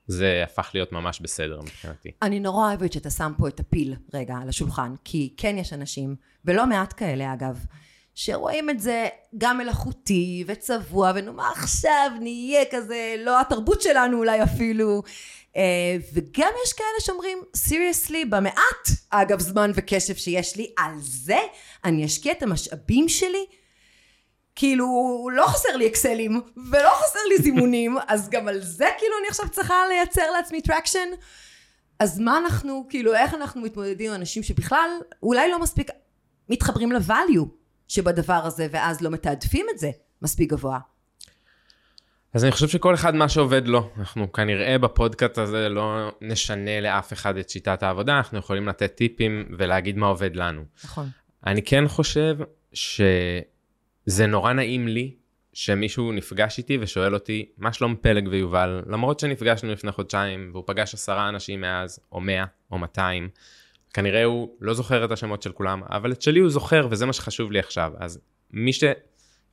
זה 0.07 0.41
הפך 0.43 0.71
להיות 0.73 0.91
ממש 0.91 1.19
בסדר 1.19 1.61
מבחינתי. 1.61 2.11
אני 2.21 2.39
נורא 2.39 2.67
אוהבת 2.67 2.93
שאתה 2.93 3.09
שם 3.09 3.33
פה 3.37 3.47
את 3.47 3.59
הפיל 3.59 3.95
רגע 4.13 4.35
על 4.41 4.49
השולחן, 4.49 4.93
כי 5.03 5.33
כן 5.37 5.57
יש 5.57 5.73
אנשים, 5.73 6.15
ולא 6.45 6.67
מעט 6.67 6.93
כאלה 6.97 7.33
אגב, 7.33 7.65
שרואים 8.15 8.69
את 8.69 8.79
זה 8.79 9.07
גם 9.37 9.57
מלאכותי 9.57 10.43
וצבוע, 10.47 11.11
ונו 11.15 11.33
מה 11.33 11.49
עכשיו 11.49 12.11
נהיה 12.19 12.61
כזה, 12.71 13.15
לא 13.19 13.41
התרבות 13.41 13.81
שלנו 13.81 14.17
אולי 14.17 14.43
אפילו, 14.43 15.03
אה, 15.55 15.97
וגם 16.13 16.51
יש 16.65 16.73
כאלה 16.73 16.99
שאומרים, 16.99 17.37
seriously, 17.55 18.25
במעט, 18.25 18.89
אגב, 19.09 19.39
זמן 19.39 19.71
וקשב 19.75 20.15
שיש 20.15 20.55
לי, 20.55 20.71
על 20.77 20.91
זה 20.99 21.37
אני 21.85 22.05
אשקיע 22.05 22.31
את 22.31 22.43
המשאבים 22.43 23.09
שלי. 23.09 23.45
כאילו, 24.59 24.87
לא 25.33 25.45
חסר 25.47 25.75
לי 25.75 25.87
אקסלים, 25.87 26.41
ולא 26.71 26.89
חסר 27.03 27.19
לי 27.29 27.37
זימונים, 27.37 27.97
אז 28.07 28.29
גם 28.29 28.47
על 28.47 28.61
זה 28.61 28.85
כאילו 28.97 29.13
אני 29.19 29.27
עכשיו 29.29 29.49
צריכה 29.49 29.75
לייצר 29.89 30.31
לעצמי 30.31 30.61
traction. 30.61 31.09
אז 31.99 32.19
מה 32.19 32.37
אנחנו, 32.37 32.85
כאילו, 32.89 33.13
איך 33.15 33.33
אנחנו 33.33 33.61
מתמודדים 33.61 34.11
עם 34.11 34.15
אנשים 34.15 34.43
שבכלל 34.43 34.89
אולי 35.23 35.51
לא 35.51 35.61
מספיק 35.61 35.89
מתחברים 36.49 36.91
ל 36.91 37.00
value 37.00 37.45
שבדבר 37.87 38.33
הזה, 38.45 38.67
ואז 38.71 39.01
לא 39.01 39.09
מתעדפים 39.09 39.65
את 39.73 39.79
זה 39.79 39.91
מספיק 40.21 40.49
גבוה. 40.49 40.79
אז 42.33 42.43
אני 42.43 42.51
חושב 42.51 42.67
שכל 42.67 42.93
אחד 42.93 43.15
מה 43.15 43.29
שעובד 43.29 43.67
לו. 43.67 43.89
אנחנו 43.97 44.31
כנראה 44.31 44.77
בפודקאסט 44.77 45.37
הזה 45.37 45.69
לא 45.69 46.11
נשנה 46.21 46.81
לאף 46.81 47.13
אחד 47.13 47.37
את 47.37 47.49
שיטת 47.49 47.83
העבודה, 47.83 48.17
אנחנו 48.17 48.37
יכולים 48.37 48.67
לתת 48.67 48.95
טיפים 48.95 49.45
ולהגיד 49.57 49.97
מה 49.97 50.07
עובד 50.07 50.35
לנו. 50.35 50.61
נכון. 50.83 51.09
אני 51.47 51.61
כן 51.61 51.87
חושב 51.87 52.37
שזה 54.07 54.27
נורא 54.27 54.53
נעים 54.53 54.87
לי 54.87 55.15
שמישהו 55.53 56.11
נפגש 56.11 56.57
איתי 56.57 56.77
ושואל 56.81 57.13
אותי, 57.13 57.49
מה 57.57 57.73
שלום 57.73 57.95
פלג 58.01 58.27
ויובל? 58.31 58.81
למרות 58.87 59.19
שנפגשנו 59.19 59.71
לפני 59.71 59.91
חודשיים 59.91 60.49
והוא 60.53 60.63
פגש 60.67 60.93
עשרה 60.93 61.29
אנשים 61.29 61.61
מאז, 61.61 61.99
או 62.11 62.21
מאה, 62.21 62.45
או 62.71 62.77
מאתיים. 62.77 63.29
כנראה 63.93 64.23
הוא 64.23 64.49
לא 64.61 64.73
זוכר 64.73 65.05
את 65.05 65.11
השמות 65.11 65.41
של 65.41 65.51
כולם, 65.51 65.81
אבל 65.89 66.11
את 66.11 66.21
שלי 66.21 66.39
הוא 66.39 66.49
זוכר 66.49 66.87
וזה 66.91 67.05
מה 67.05 67.13
שחשוב 67.13 67.51
לי 67.51 67.59
עכשיו. 67.59 67.91
אז 67.99 68.19
מי 68.51 68.73
ש... 68.73 68.83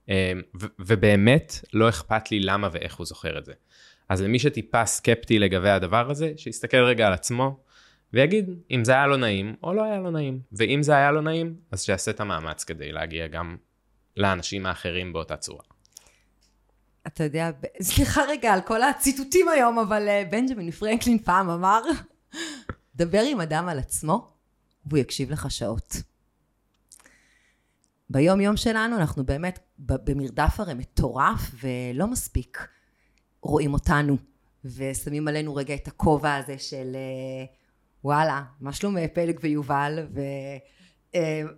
אמ, 0.08 0.42
ובאמת 0.78 1.54
לא 1.72 1.88
אכפת 1.88 2.30
לי 2.30 2.40
למה 2.40 2.68
ואיך 2.72 2.94
הוא 2.94 3.06
זוכר 3.06 3.38
את 3.38 3.44
זה. 3.44 3.52
אז 4.08 4.22
למי 4.22 4.38
שטיפה 4.38 4.86
סקפטי 4.86 5.38
לגבי 5.38 5.70
הדבר 5.70 6.10
הזה, 6.10 6.32
שיסתכל 6.36 6.76
רגע 6.84 7.06
על 7.06 7.12
עצמו 7.12 7.58
ויגיד 8.12 8.50
אם 8.70 8.84
זה 8.84 8.92
היה 8.92 9.06
לו 9.06 9.16
נעים 9.16 9.54
או 9.62 9.74
לא 9.74 9.84
היה 9.84 9.98
לו 9.98 10.10
נעים. 10.10 10.40
ואם 10.52 10.82
זה 10.82 10.96
היה 10.96 11.12
לו 11.12 11.20
נעים, 11.20 11.54
אז 11.70 11.82
שיעשה 11.82 12.10
את 12.10 12.20
המאמץ 12.20 12.64
כדי 12.64 12.92
להגיע 12.92 13.26
גם 13.26 13.56
לאנשים 14.16 14.66
האחרים 14.66 15.12
באותה 15.12 15.36
צורה. 15.36 15.64
אתה 17.06 17.24
יודע, 17.24 17.50
סליחה 17.82 18.22
רגע 18.28 18.52
על 18.52 18.60
כל 18.60 18.82
הציטוטים 18.82 19.48
היום, 19.48 19.78
אבל 19.78 20.08
אה, 20.08 20.22
בנג'מין 20.30 20.70
פרנקלין 20.70 21.18
פעם 21.18 21.50
אמר, 21.50 21.82
דבר 22.96 23.20
עם 23.20 23.40
אדם 23.40 23.68
על 23.68 23.78
עצמו, 23.78 24.32
והוא 24.86 24.98
יקשיב 24.98 25.30
לך 25.30 25.50
שעות. 25.50 25.96
ביום 28.10 28.40
יום 28.40 28.56
שלנו 28.56 28.96
אנחנו 28.96 29.24
באמת 29.24 29.58
במרדף 29.78 30.60
הרי 30.60 30.74
מטורף 30.74 31.54
ולא 31.62 32.06
מספיק 32.06 32.68
רואים 33.42 33.72
אותנו 33.72 34.16
ושמים 34.64 35.28
עלינו 35.28 35.54
רגע 35.54 35.74
את 35.74 35.88
הכובע 35.88 36.34
הזה 36.34 36.58
של 36.58 36.92
אה, 36.94 37.44
וואלה, 38.04 38.42
מה 38.60 38.72
שלום 38.72 38.96
פלג 39.14 39.38
ויובל 39.42 40.06
ו... 40.14 40.20
אה, 40.20 40.58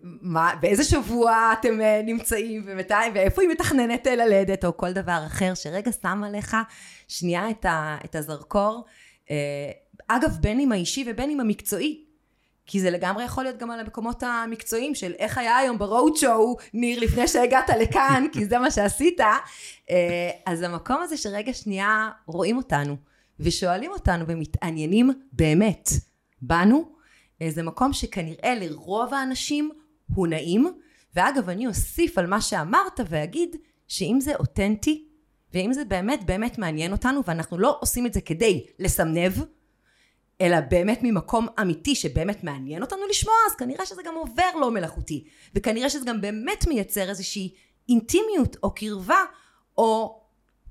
מה, 0.02 0.52
באיזה 0.60 0.84
שבוע 0.84 1.54
אתם 1.60 1.80
אה, 1.80 2.00
נמצאים 2.04 2.62
ומתי, 2.66 2.94
ואיפה 3.14 3.42
היא 3.42 3.50
מתכננת 3.50 4.06
ללדת, 4.06 4.64
או 4.64 4.76
כל 4.76 4.92
דבר 4.92 5.22
אחר, 5.26 5.54
שרגע 5.54 5.92
שם 5.92 6.22
עליך 6.26 6.56
שנייה 7.08 7.50
את, 7.50 7.64
ה, 7.64 7.96
את 8.04 8.14
הזרקור. 8.14 8.84
אגב, 10.08 10.38
בין 10.40 10.60
אם 10.60 10.72
האישי 10.72 11.04
ובין 11.06 11.30
אם 11.30 11.40
המקצועי, 11.40 12.06
כי 12.66 12.80
זה 12.80 12.90
לגמרי 12.90 13.25
יכול 13.25 13.44
להיות 13.44 13.58
גם 13.58 13.70
על 13.70 13.80
המקומות 13.80 14.22
המקצועיים 14.22 14.94
של 14.94 15.12
איך 15.18 15.38
היה 15.38 15.56
היום 15.56 15.78
ברוד 15.78 16.16
שואו, 16.16 16.56
ניר, 16.75 17.00
לפני 17.00 17.28
שהגעת 17.28 17.70
לכאן, 17.80 18.26
כי 18.32 18.44
זה 18.44 18.58
מה 18.58 18.70
שעשית. 18.70 19.20
אה, 19.20 20.30
אז 20.46 20.62
המקום 20.62 21.02
הזה 21.02 21.16
שרגע 21.16 21.52
שנייה 21.52 22.10
רואים 22.26 22.56
אותנו, 22.56 22.96
ושואלים 23.40 23.90
אותנו 23.90 24.25
ומתעניינים 24.28 25.10
באמת 25.32 25.90
בנו, 26.42 26.96
אה, 27.43 27.50
זה 27.50 27.62
מקום 27.62 27.93
שכנראה 27.93 28.55
לרוב 28.55 29.14
האנשים 29.14 29.71
הוא 30.14 30.26
נעים. 30.26 30.66
ואגב, 31.14 31.49
אני 31.49 31.66
אוסיף 31.66 32.19
על 32.19 32.26
מה 32.26 32.40
שאמרת 32.40 33.00
ואגיד 33.09 33.57
שאם 33.88 34.19
זה 34.21 34.37
אותנטי, 34.37 35.09
ואם 35.55 35.73
זה 35.73 35.85
באמת 35.85 36.25
באמת 36.26 36.59
מעניין 36.59 36.93
אותנו, 36.93 37.21
ואנחנו 37.25 37.59
לא 37.59 37.78
עושים 37.81 38.07
את 38.07 38.12
זה 38.12 38.21
כדי 38.21 38.66
לסמנב, 38.78 39.33
אלא 40.40 40.61
באמת 40.61 41.00
ממקום 41.02 41.47
אמיתי 41.61 41.95
שבאמת 41.95 42.45
מעניין 42.45 42.83
אותנו 42.83 43.07
לשמוע, 43.11 43.35
אז 43.50 43.57
כנראה 43.57 43.87
שזה 43.87 44.02
גם 44.02 44.14
עובר 44.14 44.57
לא 44.61 44.71
מלאכותי. 44.71 45.25
וכנראה 45.55 45.90
שזה 45.90 46.05
גם 46.05 46.21
באמת 46.21 46.66
מייצר 46.69 47.09
איזושהי 47.09 47.55
אינטימיות 47.88 48.57
או 48.62 48.75
קרבה 48.75 49.21
או 49.78 50.21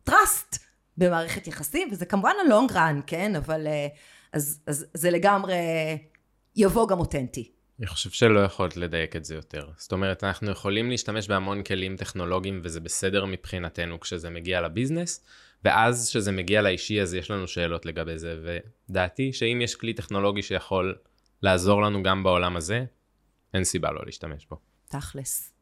טראסט 0.04 0.58
במערכת 0.98 1.48
יחסים, 1.48 1.88
וזה 1.92 2.06
כמובן 2.06 2.34
הלונג 2.46 2.72
רן, 2.72 3.00
כן? 3.08 3.36
אבל 3.36 3.68
אה, 3.68 3.88
אז, 4.34 4.60
אז 4.68 4.86
זה 4.94 5.12
לגמרי 5.12 5.56
יבוא 6.56 6.88
גם 6.88 7.00
אותנטי. 7.00 7.52
אני 7.80 7.88
חושב 7.88 8.10
שלא 8.10 8.40
יכולת 8.40 8.78
לדייק 8.78 9.16
את 9.16 9.26
זה 9.26 9.36
יותר. 9.36 9.70
זאת 9.78 9.92
אומרת, 9.92 10.24
אנחנו 10.24 10.52
יכולים 10.52 10.90
להשתמש 10.90 11.28
בהמון 11.28 11.64
כלים 11.64 11.98
טכנולוגיים 11.98 12.60
וזה 12.64 12.80
בסדר 12.80 13.26
מבחינתנו 13.26 14.00
כשזה 14.00 14.30
מגיע 14.30 14.62
לביזנס, 14.62 15.26
ואז 15.64 16.10
כשזה 16.10 16.32
מגיע 16.32 16.62
לאישי 16.62 17.02
אז 17.02 17.14
יש 17.14 17.32
לנו 17.32 17.48
שאלות 17.48 17.86
לגבי 17.86 18.18
זה, 18.18 18.40
ודעתי 18.90 19.34
שאם 19.34 19.60
יש 19.62 19.76
כלי 19.76 19.94
טכנולוגי 19.94 20.42
שיכול 20.42 20.96
לעזור 21.42 21.82
לנו 21.82 22.04
גם 22.04 22.24
בעולם 22.24 22.56
הזה, 22.56 22.86
אין 23.54 23.64
סיבה 23.64 23.92
לא 23.92 24.02
להשתמש 24.06 24.46
בו. 24.46 24.58
תכלס. 24.90 25.55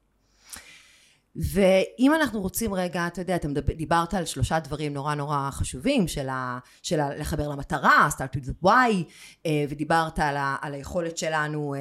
ואם 1.35 2.13
אנחנו 2.15 2.41
רוצים 2.41 2.73
רגע, 2.73 3.07
אתה 3.07 3.21
יודע, 3.21 3.35
אתה 3.35 3.47
דיברת 3.61 4.13
על 4.13 4.25
שלושה 4.25 4.59
דברים 4.59 4.93
נורא 4.93 5.15
נורא 5.15 5.49
חשובים, 5.51 6.07
של, 6.07 6.29
ה, 6.29 6.59
של 6.81 6.99
ה, 6.99 7.15
לחבר 7.15 7.49
למטרה, 7.49 8.09
start 8.11 8.37
with 8.37 8.45
the 8.45 8.65
why, 8.65 8.93
אה, 9.45 9.65
ודיברת 9.69 10.19
על, 10.19 10.37
ה, 10.37 10.55
על 10.61 10.73
היכולת 10.73 11.17
שלנו 11.17 11.75
אה, 11.75 11.79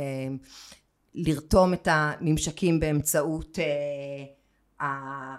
לרתום 1.15 1.75
את 1.75 1.89
הממשקים 1.91 2.81
באמצעות 2.81 3.59
אה, 4.81 5.37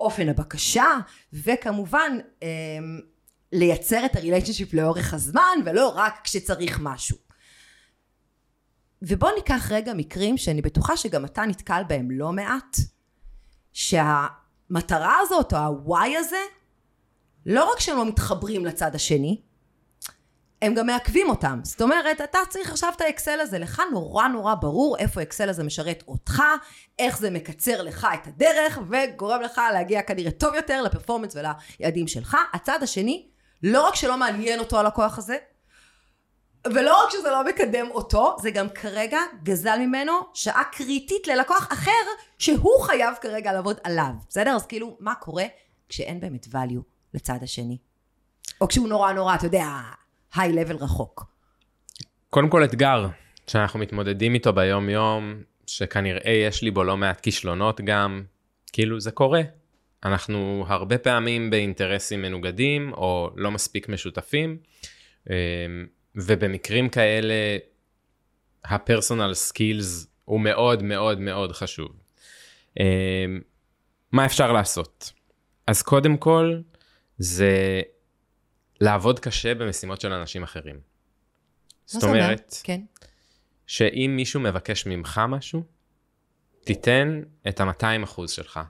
אופן 0.00 0.28
הבקשה, 0.28 0.86
וכמובן 1.32 2.18
לייצר 3.52 4.06
את 4.06 4.16
הריליישנשיפ 4.16 4.74
לאורך 4.74 5.14
הזמן, 5.14 5.58
ולא 5.64 5.92
רק 5.96 6.20
כשצריך 6.24 6.78
משהו. 6.82 7.16
ובוא 9.02 9.30
ניקח 9.36 9.68
רגע 9.70 9.94
מקרים 9.94 10.36
שאני 10.36 10.62
בטוחה 10.62 10.96
שגם 10.96 11.24
אתה 11.24 11.42
נתקל 11.42 11.82
בהם 11.88 12.10
לא 12.10 12.32
מעט, 12.32 12.76
שהמטרה 13.74 15.18
הזאת 15.20 15.52
או 15.52 15.58
ה-why 15.58 16.18
הזה, 16.18 16.40
לא 17.46 17.72
רק 17.72 17.80
שהם 17.80 17.96
לא 17.96 18.06
מתחברים 18.06 18.66
לצד 18.66 18.94
השני, 18.94 19.40
הם 20.62 20.74
גם 20.74 20.86
מעכבים 20.86 21.28
אותם. 21.28 21.60
זאת 21.62 21.82
אומרת, 21.82 22.20
אתה 22.20 22.38
צריך 22.48 22.70
עכשיו 22.70 22.92
את 22.96 23.00
האקסל 23.00 23.40
הזה, 23.40 23.58
לך 23.58 23.82
נורא 23.92 24.28
נורא 24.28 24.54
ברור 24.54 24.96
איפה 24.98 25.20
האקסל 25.20 25.48
הזה 25.48 25.64
משרת 25.64 26.04
אותך, 26.08 26.42
איך 26.98 27.18
זה 27.18 27.30
מקצר 27.30 27.82
לך 27.82 28.06
את 28.14 28.26
הדרך, 28.26 28.78
וגורם 28.90 29.40
לך 29.42 29.60
להגיע 29.72 30.02
כנראה 30.02 30.30
טוב 30.30 30.54
יותר 30.54 30.82
לפרפורמנס 30.82 31.36
וליעדים 31.36 32.08
שלך. 32.08 32.36
הצד 32.52 32.78
השני, 32.82 33.28
לא 33.62 33.86
רק 33.86 33.94
שלא 33.94 34.16
מעניין 34.16 34.58
אותו 34.58 34.80
הלקוח 34.80 35.18
הזה, 35.18 35.36
ולא 36.66 37.04
רק 37.04 37.10
שזה 37.10 37.30
לא 37.30 37.44
מקדם 37.44 37.90
אותו, 37.90 38.36
זה 38.40 38.50
גם 38.50 38.68
כרגע 38.68 39.18
גזל 39.42 39.78
ממנו 39.78 40.12
שעה 40.34 40.62
קריטית 40.72 41.26
ללקוח 41.26 41.68
אחר 41.72 41.90
שהוא 42.38 42.82
חייב 42.82 43.14
כרגע 43.20 43.52
לעבוד 43.52 43.76
עליו, 43.84 44.12
בסדר? 44.28 44.50
אז 44.50 44.66
כאילו, 44.66 44.96
מה 45.00 45.14
קורה 45.14 45.44
כשאין 45.88 46.20
באמת 46.20 46.46
value 46.46 46.82
לצד 47.14 47.38
השני? 47.42 47.78
או 48.60 48.68
כשהוא 48.68 48.88
נורא 48.88 49.12
נורא, 49.12 49.34
אתה 49.34 49.46
יודע, 49.46 49.66
היי 50.34 50.52
לבל 50.52 50.76
רחוק. 50.76 51.24
קודם 52.30 52.48
כל 52.48 52.64
אתגר 52.64 53.06
שאנחנו 53.46 53.78
מתמודדים 53.78 54.34
איתו 54.34 54.52
ביום 54.52 54.88
יום, 54.88 55.34
שכנראה 55.66 56.32
יש 56.32 56.62
לי 56.62 56.70
בו 56.70 56.84
לא 56.84 56.96
מעט 56.96 57.20
כישלונות 57.20 57.80
גם, 57.80 58.22
כאילו 58.72 59.00
זה 59.00 59.10
קורה. 59.10 59.40
אנחנו 60.04 60.64
הרבה 60.68 60.98
פעמים 60.98 61.50
באינטרסים 61.50 62.22
מנוגדים 62.22 62.92
או 62.92 63.30
לא 63.36 63.50
מספיק 63.50 63.88
משותפים. 63.88 64.58
ובמקרים 66.16 66.88
כאלה 66.88 67.58
הפרסונל 68.64 69.34
סקילס 69.34 70.06
הוא 70.24 70.40
מאוד 70.40 70.82
מאוד 70.82 71.20
מאוד 71.20 71.52
חשוב. 71.52 71.88
אמ, 72.80 73.40
מה 74.12 74.26
אפשר 74.26 74.52
לעשות? 74.52 75.12
אז 75.66 75.82
קודם 75.82 76.16
כל 76.16 76.60
זה 77.18 77.82
לעבוד 78.80 79.20
קשה 79.20 79.54
במשימות 79.54 80.00
של 80.00 80.12
אנשים 80.12 80.42
אחרים. 80.42 80.80
זאת 81.86 82.04
אומרת, 82.04 82.54
כן. 82.62 82.80
שאם 83.66 84.12
מישהו 84.16 84.40
מבקש 84.40 84.86
ממך 84.86 85.20
משהו, 85.28 85.62
תיתן 86.64 87.22
את 87.48 87.60
ה-200% 87.60 88.28
שלך. 88.28 88.60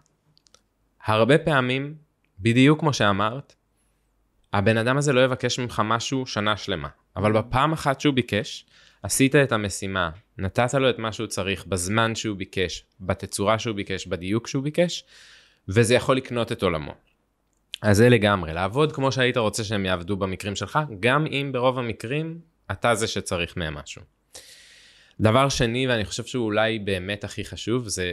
הרבה 1.04 1.38
פעמים, 1.38 1.94
בדיוק 2.38 2.80
כמו 2.80 2.92
שאמרת, 2.92 3.54
הבן 4.54 4.76
אדם 4.76 4.96
הזה 4.96 5.12
לא 5.12 5.24
יבקש 5.24 5.58
ממך 5.58 5.82
משהו 5.84 6.26
שנה 6.26 6.56
שלמה. 6.56 6.88
אבל 7.16 7.32
בפעם 7.32 7.72
אחת 7.72 8.00
שהוא 8.00 8.14
ביקש, 8.14 8.66
עשית 9.02 9.34
את 9.34 9.52
המשימה, 9.52 10.10
נתת 10.38 10.74
לו 10.74 10.90
את 10.90 10.98
מה 10.98 11.12
שהוא 11.12 11.26
צריך 11.26 11.66
בזמן 11.66 12.14
שהוא 12.14 12.36
ביקש, 12.36 12.84
בתצורה 13.00 13.58
שהוא 13.58 13.76
ביקש, 13.76 14.06
בדיוק 14.06 14.46
שהוא 14.46 14.62
ביקש, 14.62 15.04
וזה 15.68 15.94
יכול 15.94 16.16
לקנות 16.16 16.52
את 16.52 16.62
עולמו. 16.62 16.94
אז 17.82 17.96
זה 17.96 18.08
לגמרי, 18.08 18.52
לעבוד 18.52 18.92
כמו 18.92 19.12
שהיית 19.12 19.36
רוצה 19.36 19.64
שהם 19.64 19.86
יעבדו 19.86 20.16
במקרים 20.16 20.56
שלך, 20.56 20.78
גם 21.00 21.26
אם 21.26 21.50
ברוב 21.52 21.78
המקרים 21.78 22.38
אתה 22.70 22.94
זה 22.94 23.06
שצריך 23.06 23.56
מהם 23.56 23.74
משהו. 23.74 24.02
דבר 25.20 25.48
שני, 25.48 25.88
ואני 25.88 26.04
חושב 26.04 26.24
שהוא 26.24 26.44
אולי 26.44 26.78
באמת 26.78 27.24
הכי 27.24 27.44
חשוב, 27.44 27.88
זה 27.88 28.12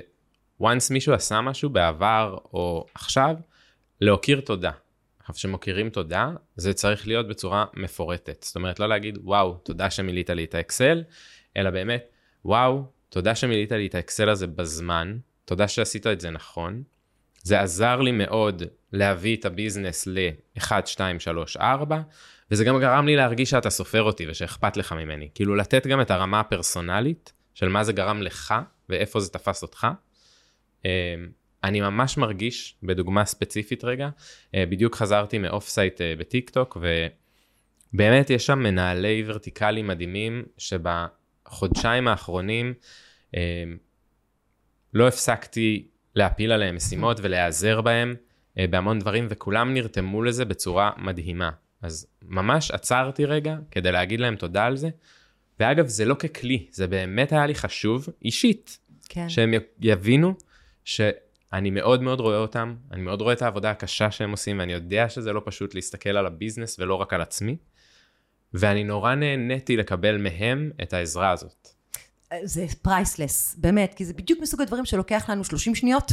once 0.61 0.87
מישהו 0.91 1.13
עשה 1.13 1.41
משהו 1.41 1.69
בעבר 1.69 2.37
או 2.53 2.85
עכשיו, 2.95 3.35
להכיר 4.01 4.41
תודה. 4.41 4.71
עכשיו, 5.31 5.49
כשמוקירים 5.49 5.89
תודה, 5.89 6.29
זה 6.55 6.73
צריך 6.73 7.07
להיות 7.07 7.27
בצורה 7.27 7.65
מפורטת. 7.73 8.43
זאת 8.43 8.55
אומרת, 8.55 8.79
לא 8.79 8.89
להגיד, 8.89 9.17
וואו, 9.23 9.53
תודה 9.53 9.89
שמילאת 9.89 10.29
לי 10.29 10.43
את 10.43 10.55
האקסל, 10.55 11.03
אלא 11.57 11.69
באמת, 11.69 12.03
וואו, 12.45 12.83
תודה 13.09 13.35
שמילאת 13.35 13.71
לי 13.71 13.87
את 13.87 13.95
האקסל 13.95 14.29
הזה 14.29 14.47
בזמן, 14.47 15.17
תודה 15.45 15.67
שעשית 15.67 16.07
את 16.07 16.21
זה 16.21 16.29
נכון. 16.29 16.83
זה 17.43 17.61
עזר 17.61 18.01
לי 18.01 18.11
מאוד 18.11 18.63
להביא 18.93 19.37
את 19.37 19.45
ה 19.45 19.52
business 19.52 20.07
ל-1, 20.07 20.71
2, 20.85 21.19
3, 21.19 21.57
4, 21.57 22.01
וזה 22.51 22.63
גם 22.63 22.79
גרם 22.79 23.05
לי 23.05 23.15
להרגיש 23.15 23.49
שאתה 23.49 23.69
סופר 23.69 24.03
אותי 24.03 24.29
ושאכפת 24.29 24.77
לך 24.77 24.91
ממני. 24.93 25.29
כאילו, 25.35 25.55
לתת 25.55 25.87
גם 25.87 26.01
את 26.01 26.11
הרמה 26.11 26.39
הפרסונלית 26.39 27.33
של 27.53 27.69
מה 27.69 27.83
זה 27.83 27.93
גרם 27.93 28.21
לך 28.21 28.53
ואיפה 28.89 29.19
זה 29.19 29.29
תפס 29.29 29.63
אותך. 29.63 29.87
אני 31.63 31.81
ממש 31.81 32.17
מרגיש, 32.17 32.75
בדוגמה 32.83 33.25
ספציפית 33.25 33.83
רגע, 33.83 34.09
אה, 34.55 34.65
בדיוק 34.65 34.95
חזרתי 34.95 35.37
מ 35.37 35.69
off-site 35.69 36.01
אה, 36.01 36.13
בטיק 36.19 36.49
טוק, 36.49 36.77
ובאמת 37.93 38.29
יש 38.29 38.45
שם 38.45 38.59
מנהלי 38.59 39.23
ורטיקלים 39.25 39.87
מדהימים, 39.87 40.43
שבחודשיים 40.57 42.07
האחרונים 42.07 42.73
אה, 43.35 43.63
לא 44.93 45.07
הפסקתי 45.07 45.87
להפיל 46.15 46.51
עליהם 46.51 46.75
משימות 46.75 47.19
ולהיעזר 47.21 47.81
בהם 47.81 48.15
בהמון 48.55 48.99
דברים, 48.99 49.27
וכולם 49.29 49.73
נרתמו 49.73 50.23
לזה 50.23 50.45
בצורה 50.45 50.91
מדהימה. 50.97 51.49
אז 51.81 52.07
ממש 52.21 52.71
עצרתי 52.71 53.25
רגע 53.25 53.55
כדי 53.71 53.91
להגיד 53.91 54.19
להם 54.19 54.35
תודה 54.35 54.65
על 54.65 54.77
זה. 54.77 54.89
ואגב, 55.59 55.87
זה 55.87 56.05
לא 56.05 56.15
ככלי, 56.15 56.67
זה 56.71 56.87
באמת 56.87 57.31
היה 57.31 57.45
לי 57.45 57.55
חשוב 57.55 58.09
אישית. 58.25 58.79
כן. 59.09 59.29
שהם 59.29 59.53
יבינו 59.81 60.33
ש... 60.85 61.01
אני 61.53 61.69
מאוד 61.69 62.01
מאוד 62.01 62.19
רואה 62.19 62.37
אותם, 62.37 62.75
אני 62.91 63.01
מאוד 63.01 63.21
רואה 63.21 63.33
את 63.33 63.41
העבודה 63.41 63.71
הקשה 63.71 64.11
שהם 64.11 64.31
עושים, 64.31 64.59
ואני 64.59 64.73
יודע 64.73 65.09
שזה 65.09 65.33
לא 65.33 65.41
פשוט 65.45 65.75
להסתכל 65.75 66.09
על 66.09 66.25
הביזנס 66.25 66.79
ולא 66.79 66.95
רק 66.95 67.13
על 67.13 67.21
עצמי, 67.21 67.57
ואני 68.53 68.83
נורא 68.83 69.15
נהניתי 69.15 69.77
לקבל 69.77 70.17
מהם 70.17 70.71
את 70.83 70.93
העזרה 70.93 71.31
הזאת. 71.31 71.67
זה 72.43 72.65
priceless, 72.81 73.55
באמת, 73.57 73.93
כי 73.93 74.05
זה 74.05 74.13
בדיוק 74.13 74.39
מסוג 74.41 74.61
הדברים 74.61 74.85
שלוקח 74.85 75.29
לנו 75.29 75.43
30 75.43 75.75
שניות, 75.75 76.11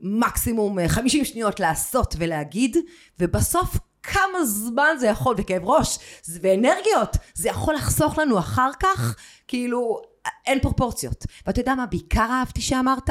מקסימום 0.00 0.88
50 0.88 1.24
שניות 1.24 1.60
לעשות 1.60 2.14
ולהגיד, 2.18 2.76
ובסוף 3.20 3.78
כמה 4.02 4.44
זמן 4.44 4.96
זה 5.00 5.06
יכול, 5.06 5.34
וכאב 5.38 5.62
ראש, 5.64 5.98
ואנרגיות, 6.42 7.16
זה 7.34 7.48
יכול 7.48 7.74
לחסוך 7.74 8.18
לנו 8.18 8.38
אחר 8.38 8.70
כך, 8.80 9.16
כאילו, 9.48 10.02
אין 10.46 10.60
פרופורציות. 10.60 11.26
ואתה 11.46 11.60
יודע 11.60 11.74
מה 11.74 11.86
בעיקר 11.86 12.28
אהבתי 12.30 12.60
שאמרת? 12.60 13.10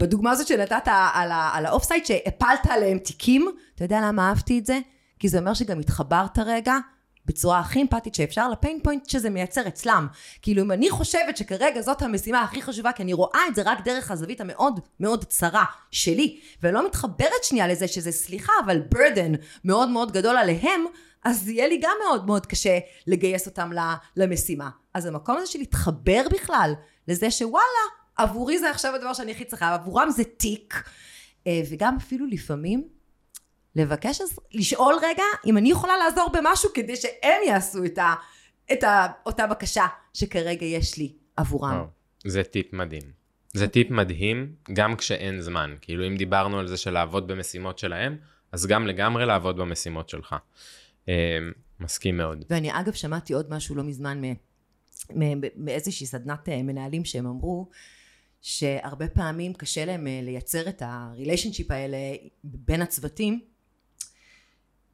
בדוגמה 0.00 0.30
הזאת 0.30 0.46
שנתת 0.46 0.88
על, 1.12 1.30
על 1.52 1.66
האוף 1.66 1.88
שהפלת 2.04 2.66
עליהם 2.70 2.98
תיקים, 2.98 3.50
אתה 3.74 3.84
יודע 3.84 4.00
למה 4.00 4.28
אהבתי 4.28 4.58
את 4.58 4.66
זה? 4.66 4.78
כי 5.18 5.28
זה 5.28 5.38
אומר 5.38 5.54
שגם 5.54 5.80
התחברת 5.80 6.38
רגע 6.38 6.74
בצורה 7.26 7.58
הכי 7.58 7.82
אמפתית 7.82 8.14
שאפשר 8.14 8.48
לפיין 8.48 8.80
פוינט 8.82 9.08
שזה 9.08 9.30
מייצר 9.30 9.68
אצלם. 9.68 10.06
כאילו 10.42 10.62
אם 10.62 10.72
אני 10.72 10.90
חושבת 10.90 11.36
שכרגע 11.36 11.80
זאת 11.80 12.02
המשימה 12.02 12.42
הכי 12.42 12.62
חשובה, 12.62 12.92
כי 12.92 13.02
אני 13.02 13.12
רואה 13.12 13.40
את 13.48 13.54
זה 13.54 13.62
רק 13.64 13.84
דרך 13.84 14.10
הזווית 14.10 14.40
המאוד 14.40 14.80
מאוד 15.00 15.24
צרה 15.24 15.64
שלי, 15.90 16.40
ולא 16.62 16.86
מתחברת 16.86 17.44
שנייה 17.44 17.68
לזה 17.68 17.88
שזה 17.88 18.12
סליחה, 18.12 18.52
אבל 18.64 18.82
burden 18.94 19.36
מאוד 19.64 19.88
מאוד 19.88 20.12
גדול 20.12 20.36
עליהם, 20.36 20.84
אז 21.24 21.48
יהיה 21.48 21.68
לי 21.68 21.80
גם 21.82 21.96
מאוד 22.06 22.26
מאוד 22.26 22.46
קשה 22.46 22.78
לגייס 23.06 23.46
אותם 23.46 23.70
למשימה. 24.16 24.70
אז 24.94 25.06
המקום 25.06 25.36
הזה 25.36 25.46
של 25.46 25.58
להתחבר 25.58 26.22
בכלל 26.32 26.72
לזה 27.08 27.30
שוואלה, 27.30 27.99
עבורי 28.22 28.58
זה 28.58 28.70
עכשיו 28.70 28.94
הדבר 28.94 29.12
שאני 29.12 29.32
הכי 29.32 29.44
צריכה, 29.44 29.74
עבורם 29.74 30.10
זה 30.10 30.24
תיק. 30.24 30.82
אה, 31.46 31.62
וגם 31.70 31.96
אפילו 31.96 32.26
לפעמים 32.26 32.88
לבקש, 33.76 34.20
לשאול 34.52 34.94
רגע 35.02 35.22
אם 35.46 35.58
אני 35.58 35.70
יכולה 35.70 35.96
לעזור 35.96 36.30
במשהו 36.32 36.70
כדי 36.74 36.96
שהם 36.96 37.42
יעשו 37.46 37.84
את, 37.84 37.98
ה, 37.98 38.14
את 38.72 38.84
ה, 38.84 39.06
אותה 39.26 39.46
בקשה 39.46 39.86
שכרגע 40.14 40.66
יש 40.66 40.98
לי 40.98 41.12
עבורם. 41.36 41.84
זה 42.24 42.42
טיפ 42.42 42.72
מדהים. 42.72 43.20
זה 43.52 43.68
טיפ 43.68 43.90
מדהים 43.90 44.54
גם 44.72 44.96
כשאין 44.96 45.40
זמן. 45.40 45.74
כאילו 45.80 46.06
אם 46.06 46.16
דיברנו 46.16 46.58
על 46.58 46.66
זה 46.66 46.76
של 46.76 46.90
לעבוד 46.90 47.26
במשימות 47.26 47.78
שלהם, 47.78 48.16
אז 48.52 48.66
גם 48.66 48.86
לגמרי 48.86 49.26
לעבוד 49.26 49.56
במשימות 49.56 50.08
שלך. 50.08 50.34
אה, 51.08 51.38
מסכים 51.80 52.16
מאוד. 52.16 52.44
ואני 52.50 52.80
אגב 52.80 52.92
שמעתי 52.92 53.32
עוד 53.32 53.54
משהו 53.54 53.74
לא 53.74 53.82
מזמן 53.82 54.20
מאיזושהי 55.56 56.06
סדנת 56.06 56.48
אה, 56.48 56.62
מנהלים 56.62 57.04
שהם 57.04 57.26
אמרו 57.26 57.68
שהרבה 58.42 59.08
פעמים 59.08 59.54
קשה 59.54 59.84
להם 59.84 60.06
אה, 60.06 60.20
לייצר 60.22 60.68
את 60.68 60.82
הריליישנשיפ 60.86 61.70
האלה 61.70 61.96
בין 62.44 62.82
הצוותים 62.82 63.40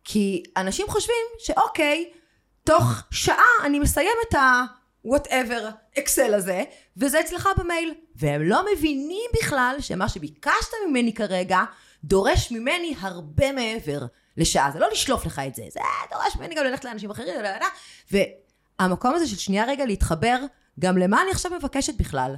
כי 0.08 0.42
אנשים 0.56 0.86
חושבים 0.88 1.24
שאוקיי, 1.38 2.10
תוך 2.64 3.02
שעה 3.10 3.44
אני 3.64 3.78
מסיים 3.78 4.16
את 4.28 4.34
ה-whatever 4.34 5.98
אקסל 5.98 6.34
הזה, 6.34 6.64
וזה 6.96 7.20
אצלך 7.20 7.48
במייל. 7.58 7.94
והם 8.16 8.42
לא 8.42 8.64
מבינים 8.72 9.30
בכלל 9.40 9.76
שמה 9.80 10.08
שביקשת 10.08 10.72
ממני 10.88 11.14
כרגע, 11.14 11.60
דורש 12.04 12.52
ממני 12.52 12.94
הרבה 13.00 13.52
מעבר 13.52 14.00
לשעה. 14.36 14.70
זה 14.72 14.78
לא 14.78 14.88
לשלוף 14.92 15.26
לך 15.26 15.38
את 15.46 15.54
זה, 15.54 15.62
זה 15.70 15.80
דורש 16.10 16.36
ממני 16.36 16.54
גם 16.54 16.64
ללכת 16.64 16.84
לאנשים 16.84 17.10
אחרים, 17.10 17.34
והמקום 18.10 19.14
הזה 19.14 19.26
של 19.28 19.36
שנייה 19.36 19.64
רגע 19.64 19.84
להתחבר, 19.84 20.36
גם 20.80 20.98
למה 20.98 21.22
אני 21.22 21.30
עכשיו 21.30 21.52
מבקשת 21.58 21.94
בכלל. 21.94 22.34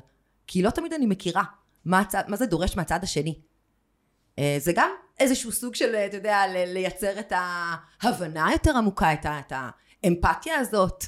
כי 0.48 0.62
לא 0.62 0.70
תמיד 0.70 0.92
אני 0.92 1.06
מכירה 1.06 1.42
מה, 1.84 2.00
הצד, 2.00 2.22
מה 2.28 2.36
זה 2.36 2.46
דורש 2.46 2.76
מהצד 2.76 2.98
השני. 3.02 3.38
אה, 4.38 4.56
זה 4.58 4.72
גם 4.74 4.90
איזשהו 5.20 5.52
סוג 5.52 5.74
של, 5.74 5.94
אתה 5.94 6.16
יודע, 6.16 6.42
לייצר 6.66 7.20
את 7.20 7.32
ההבנה 8.02 8.48
יותר 8.52 8.76
עמוקה, 8.76 9.12
את, 9.12 9.26
את 9.26 9.52
האמפתיה 10.04 10.56
הזאת. 10.58 11.04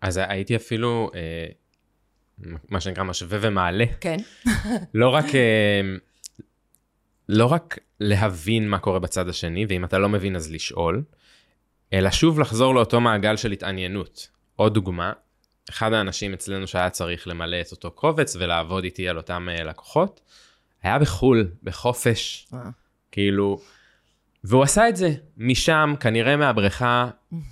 אז 0.00 0.20
הייתי 0.28 0.56
אפילו, 0.56 1.10
אה, 1.14 1.46
מה 2.68 2.80
שנקרא, 2.80 3.04
משווה 3.04 3.38
ומעלה. 3.42 3.84
כן. 4.00 4.16
לא 4.94 5.08
רק... 5.08 5.34
אה, 5.34 5.80
לא 7.28 7.46
רק 7.46 7.78
להבין 8.00 8.68
מה 8.68 8.78
קורה 8.78 8.98
בצד 8.98 9.28
השני, 9.28 9.66
ואם 9.68 9.84
אתה 9.84 9.98
לא 9.98 10.08
מבין 10.08 10.36
אז 10.36 10.50
לשאול, 10.50 11.04
אלא 11.92 12.10
שוב 12.10 12.40
לחזור 12.40 12.74
לאותו 12.74 13.00
מעגל 13.00 13.36
של 13.36 13.52
התעניינות. 13.52 14.28
עוד 14.56 14.74
דוגמה, 14.74 15.12
אחד 15.70 15.92
האנשים 15.92 16.32
אצלנו 16.32 16.66
שהיה 16.66 16.90
צריך 16.90 17.28
למלא 17.28 17.60
את 17.60 17.72
אותו 17.72 17.90
קובץ 17.90 18.36
ולעבוד 18.36 18.84
איתי 18.84 19.08
על 19.08 19.16
אותם 19.16 19.48
לקוחות, 19.64 20.20
היה 20.82 20.98
בחו"ל, 20.98 21.48
בחופש, 21.62 22.46
אה. 22.54 22.58
כאילו, 23.12 23.60
והוא 24.44 24.62
עשה 24.62 24.88
את 24.88 24.96
זה 24.96 25.10
משם, 25.36 25.94
כנראה 26.00 26.36
מהבריכה, 26.36 27.08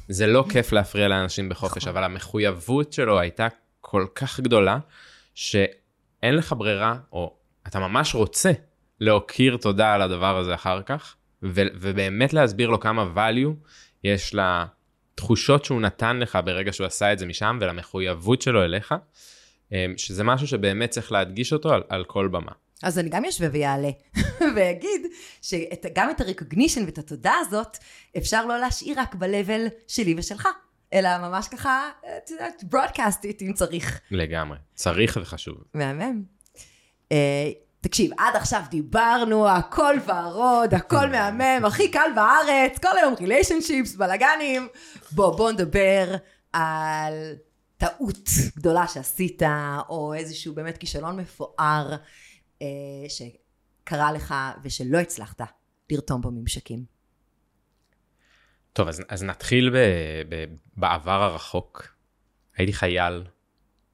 זה 0.08 0.26
לא 0.26 0.44
כיף 0.48 0.72
להפריע 0.72 1.08
לאנשים 1.08 1.48
בחופש, 1.48 1.76
נכון. 1.76 1.88
אבל 1.88 2.04
המחויבות 2.04 2.92
שלו 2.92 3.20
הייתה 3.20 3.48
כל 3.80 4.06
כך 4.14 4.40
גדולה, 4.40 4.78
שאין 5.34 6.34
לך 6.36 6.54
ברירה, 6.58 6.96
או 7.12 7.36
אתה 7.66 7.78
ממש 7.78 8.14
רוצה 8.14 8.52
להוקיר 9.00 9.56
תודה 9.56 9.94
על 9.94 10.02
הדבר 10.02 10.36
הזה 10.36 10.54
אחר 10.54 10.82
כך, 10.82 11.16
ו- 11.42 11.70
ובאמת 11.74 12.32
להסביר 12.32 12.70
לו 12.70 12.80
כמה 12.80 13.06
value 13.14 13.68
יש 14.04 14.34
לתחושות 15.20 15.64
שהוא 15.64 15.80
נתן 15.80 16.16
לך 16.16 16.38
ברגע 16.44 16.72
שהוא 16.72 16.86
עשה 16.86 17.12
את 17.12 17.18
זה 17.18 17.26
משם, 17.26 17.58
ולמחויבות 17.60 18.42
שלו 18.42 18.64
אליך, 18.64 18.94
אה, 19.72 19.86
שזה 19.96 20.24
משהו 20.24 20.46
שבאמת 20.46 20.90
צריך 20.90 21.12
להדגיש 21.12 21.52
אותו 21.52 21.74
על, 21.74 21.82
על 21.88 22.04
כל 22.04 22.28
במה. 22.28 22.52
אז 22.82 22.98
אני 22.98 23.08
גם 23.08 23.24
אשווה 23.24 23.48
ויעלה, 23.52 23.90
ואגיד 24.56 25.06
שגם 25.42 26.10
את 26.10 26.20
הרקוגנישן 26.20 26.84
ואת 26.84 26.98
התודה 26.98 27.34
הזאת, 27.40 27.78
אפשר 28.16 28.46
לא 28.46 28.58
להשאיר 28.58 29.00
רק 29.00 29.14
ב-level 29.14 29.70
שלי 29.88 30.14
ושלך, 30.18 30.48
אלא 30.92 31.08
ממש 31.18 31.48
ככה, 31.48 31.90
את 32.00 32.30
יודעת, 32.30 32.64
ברודקאסטית 32.64 33.42
אם 33.42 33.52
צריך. 33.52 34.00
לגמרי, 34.10 34.58
צריך 34.74 35.18
וחשוב. 35.22 35.56
מהמם. 35.74 36.22
תקשיב, 37.80 38.10
עד 38.18 38.36
עכשיו 38.36 38.62
דיברנו, 38.70 39.48
הכל 39.48 39.94
ורוד, 40.06 40.74
הכל 40.74 41.08
מהמם, 41.08 41.64
הכי 41.64 41.90
קל 41.90 42.10
בארץ, 42.14 42.78
כל 42.78 42.98
היום 42.98 43.14
ריליישנשיפס, 43.20 43.96
בלאגנים. 43.96 44.68
בוא, 45.12 45.36
בוא 45.36 45.52
נדבר 45.52 46.14
על 46.52 47.14
טעות 47.76 48.28
גדולה 48.56 48.88
שעשית, 48.88 49.42
או 49.88 50.14
איזשהו 50.14 50.54
באמת 50.54 50.78
כישלון 50.78 51.16
מפואר. 51.16 51.96
אה, 52.62 52.66
שקרה 53.08 54.12
לך 54.12 54.34
ושלא 54.62 54.98
הצלחת 54.98 55.40
לרתום 55.90 56.20
בממשקים? 56.20 56.84
טוב, 58.72 58.88
אז, 58.88 59.02
אז 59.08 59.22
נתחיל 59.22 59.70
ב, 59.70 59.76
ב, 60.28 60.44
בעבר 60.76 61.22
הרחוק. 61.22 61.94
הייתי 62.56 62.72
חייל 62.72 63.24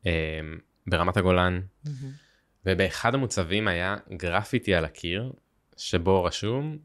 אה, 0.07 0.41
ברמת 0.87 1.17
הגולן, 1.17 1.61
mm-hmm. 1.61 1.91
ובאחד 2.67 3.15
המוצבים 3.15 3.69
היה 3.69 3.97
גרפיטי 4.17 4.75
על 4.75 4.85
הקיר, 4.85 5.33
שבו 5.77 6.25
רשום, 6.25 6.77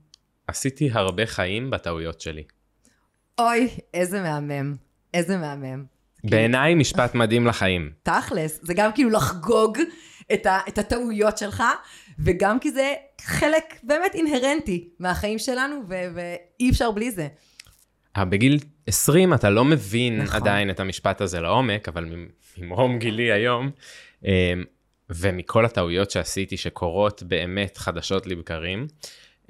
עשיתי 0.48 0.90
הרבה 0.92 1.26
חיים 1.26 1.70
בטעויות 1.70 2.22
שלי. 2.22 2.44
אוי, 3.40 3.68
איזה 3.94 4.22
מהמם, 4.22 4.76
איזה 5.14 5.38
מהמם. 5.38 5.84
בעיניי 6.24 6.76
משפט 6.76 7.16
מדהים 7.16 7.48
לחיים. 7.48 7.92
תכלס, 8.04 8.60
זה 8.62 8.74
גם 8.74 8.92
כאילו 8.94 9.10
לחגוג 9.10 9.78
את, 10.34 10.46
ה, 10.46 10.60
את 10.68 10.78
הטעויות 10.78 11.38
שלך, 11.38 11.64
וגם 12.20 12.60
כי 12.60 12.72
זה 12.72 12.94
חלק 13.22 13.64
באמת 13.84 14.16
אינהרנטי 14.16 14.90
מהחיים 15.00 15.40
שלנו, 15.40 15.82
ו, 15.90 15.96
ואי 16.16 16.70
אפשר 16.70 16.92
בלי 16.92 17.12
זה. 17.12 17.28
בגיל 18.18 18.60
20 18.88 19.34
אתה 19.34 19.50
לא 19.50 19.66
מבין 19.66 20.22
נכון. 20.22 20.42
עדיין 20.42 20.70
את 20.70 20.80
המשפט 20.80 21.22
הזה 21.22 21.42
לעומק, 21.42 21.88
אבל 21.88 22.28
ממרום 22.58 23.00
גילי 23.00 23.32
היום, 23.32 23.72
אמ, 24.26 24.30
ומכל 25.16 25.66
הטעויות 25.66 26.12
שעשיתי 26.12 26.58
שקורות 26.58 27.24
באמת 27.24 27.78
חדשות 27.78 28.28
לבקרים, 28.28 28.88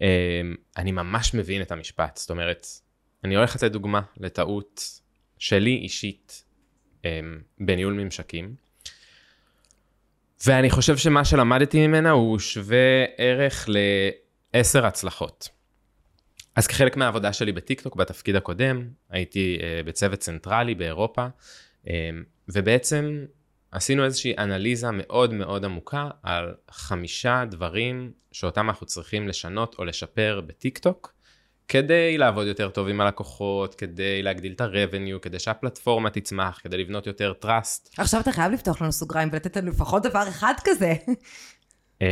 אמ, 0.01 0.05
אני 0.77 0.91
ממש 0.91 1.33
מבין 1.33 1.61
את 1.61 1.71
המשפט. 1.71 2.17
זאת 2.17 2.29
אומרת, 2.29 2.67
אני 3.23 3.35
הולך 3.35 3.55
לתת 3.55 3.71
דוגמה 3.71 4.01
לטעות 4.17 4.99
שלי 5.37 5.75
אישית 5.75 6.43
אמ, 7.05 7.09
בניהול 7.59 7.93
ממשקים. 7.93 8.55
ואני 10.45 10.69
חושב 10.69 10.97
שמה 10.97 11.25
שלמדתי 11.25 11.87
ממנה 11.87 12.11
הוא 12.11 12.39
שווה 12.39 13.05
ערך 13.17 13.69
לעשר 14.53 14.85
הצלחות. 14.85 15.49
אז 16.55 16.67
כחלק 16.67 16.97
מהעבודה 16.97 17.33
שלי 17.33 17.51
בטיקטוק 17.51 17.95
בתפקיד 17.95 18.35
הקודם, 18.35 18.87
הייתי 19.09 19.57
uh, 19.59 19.85
בצוות 19.85 20.19
צנטרלי 20.19 20.75
באירופה, 20.75 21.27
um, 21.85 21.87
ובעצם 22.47 23.25
עשינו 23.71 24.05
איזושהי 24.05 24.33
אנליזה 24.37 24.87
מאוד 24.91 25.33
מאוד 25.33 25.65
עמוקה 25.65 26.09
על 26.23 26.53
חמישה 26.71 27.43
דברים 27.49 28.11
שאותם 28.31 28.69
אנחנו 28.69 28.85
צריכים 28.85 29.27
לשנות 29.27 29.75
או 29.79 29.85
לשפר 29.85 30.41
בטיקטוק, 30.47 31.13
כדי 31.67 32.17
לעבוד 32.17 32.47
יותר 32.47 32.69
טוב 32.69 32.87
עם 32.87 33.01
הלקוחות, 33.01 33.75
כדי 33.75 34.21
להגדיל 34.23 34.53
את 34.53 34.61
ה-revenue, 34.61 35.19
כדי 35.21 35.39
שהפלטפורמה 35.39 36.09
תצמח, 36.09 36.59
כדי 36.63 36.77
לבנות 36.77 37.07
יותר 37.07 37.33
trust. 37.43 37.89
עכשיו 37.97 38.21
אתה 38.21 38.31
חייב 38.31 38.51
לפתוח 38.51 38.81
לנו 38.81 38.91
סוגריים 38.91 39.29
ולתת 39.31 39.57
לנו 39.57 39.71
לפחות 39.71 40.03
דבר 40.03 40.23
אחד 40.29 40.53
כזה. 40.63 40.93
אמ, 42.01 42.07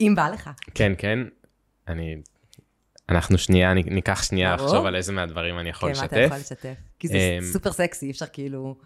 אם 0.00 0.12
בא 0.16 0.28
לך. 0.28 0.50
כן, 0.74 0.92
כן. 0.98 1.18
אני... 1.88 2.16
אנחנו 3.08 3.38
שנייה, 3.38 3.74
ניקח 3.74 4.22
שנייה. 4.22 4.54
לחשוב 4.54 4.86
על 4.86 4.96
איזה 4.96 5.12
מהדברים 5.12 5.58
אני 5.58 5.68
יכול 5.68 5.94
כן, 5.94 6.00
מה 6.00 6.04
אתה 6.04 6.16
לשתף. 6.16 6.26
יכול 6.26 6.38
לשתף? 6.38 6.74
כי 6.98 7.08
זה 7.08 7.38
אמ, 7.38 7.44
סופר 7.44 7.72
סקסי, 7.72 8.06
אי 8.06 8.10
אפשר 8.10 8.26
כאילו... 8.26 8.76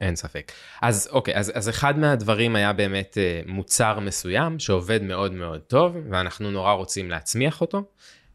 אין 0.00 0.16
ספק. 0.16 0.52
אז 0.82 1.08
אוקיי, 1.12 1.34
אז, 1.34 1.52
אז 1.54 1.68
אחד 1.68 1.98
מהדברים 1.98 2.56
היה 2.56 2.72
באמת 2.72 3.18
אה, 3.18 3.40
מוצר 3.46 4.00
מסוים 4.00 4.58
שעובד 4.58 5.02
מאוד 5.02 5.32
מאוד 5.32 5.60
טוב, 5.60 5.96
ואנחנו 6.10 6.50
נורא 6.50 6.72
רוצים 6.72 7.10
להצמיח 7.10 7.60
אותו, 7.60 7.82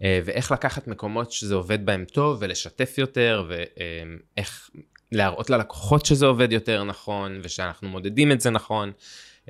אה, 0.04 0.20
ואיך 0.26 0.52
לקחת 0.52 0.88
מקומות 0.88 1.32
שזה 1.32 1.56
עובד 1.56 1.86
בהם 1.86 2.06
טוב 2.06 2.38
ולשתף 2.42 2.98
יותר, 2.98 3.50
ואיך 3.50 4.70
להראות 5.12 5.50
ללקוחות 5.50 6.06
שזה 6.06 6.26
עובד 6.26 6.52
יותר 6.52 6.84
נכון, 6.84 7.40
ושאנחנו 7.44 7.90
מודדים 7.90 8.32
את 8.32 8.42
זה 8.42 8.50
נכון, 8.50 8.92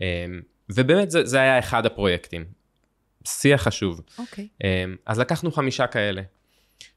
אה, 0.02 0.26
ובאמת 0.69 1.12
זה, 1.12 1.26
זה 1.26 1.39
היה 1.39 1.60
אחד 1.60 1.86
הפרויקטים. 1.86 2.45
שיח 3.28 3.62
חשוב. 3.62 4.02
אוקיי. 4.17 4.48
אמ, 4.63 4.95
אז 5.06 5.19
לקחנו 5.19 5.52
חמישה 5.52 5.88
כאלה. 5.88 6.22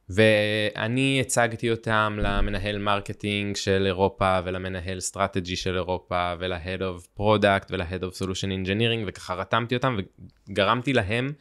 ואני 0.09 1.19
הצגתי 1.21 1.71
אותם 1.71 2.19
למנהל 2.23 2.79
marketing 2.79 3.57
של 3.57 3.83
אירופה 3.87 4.38
ולמנהל 4.45 5.01
strategy 5.01 5.57
של 5.57 5.75
אירופה 5.75 6.33
ול 6.38 6.53
Head 6.53 6.81
of 6.81 7.21
Product 7.21 7.67
ול 7.70 7.81
Head 7.81 8.03
of 8.03 8.23
Solution 8.23 8.67
Engineering 8.67 9.05
וככה 9.07 9.35
רתמתי 9.35 9.75
אותם 9.75 9.97
וגרמתי 10.49 10.93
להם 10.93 11.33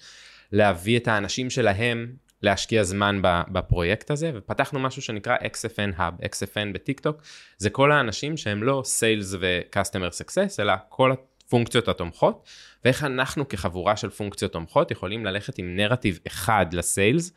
להביא 0.51 0.97
את 0.97 1.07
האנשים 1.07 1.49
שלהם 1.49 2.13
להשקיע 2.43 2.83
זמן 2.83 3.19
בפרויקט 3.51 4.11
הזה 4.11 4.31
ופתחנו 4.35 4.79
משהו 4.79 5.01
שנקרא 5.01 5.37
XFN 5.37 5.99
Hub, 5.99 6.25
XFN 6.25 6.73
בטיקטוק. 6.73 7.21
זה 7.57 7.69
כל 7.69 7.91
האנשים 7.91 8.37
שהם 8.37 8.63
לא 8.63 8.83
Sales 8.85 9.35
ו-Customer 9.39 10.11
Success 10.11 10.59
אלא 10.59 10.73
כל 10.89 11.11
הפונקציות 11.11 11.87
התומכות 11.87 12.47
ואיך 12.85 13.03
אנחנו 13.03 13.47
כחבורה 13.47 13.97
של 13.97 14.09
פונקציות 14.09 14.51
תומכות 14.51 14.91
יכולים 14.91 15.25
ללכת 15.25 15.57
עם 15.57 15.75
נרטיב 15.75 16.19
אחד 16.27 16.65
לסיילס 16.73 17.33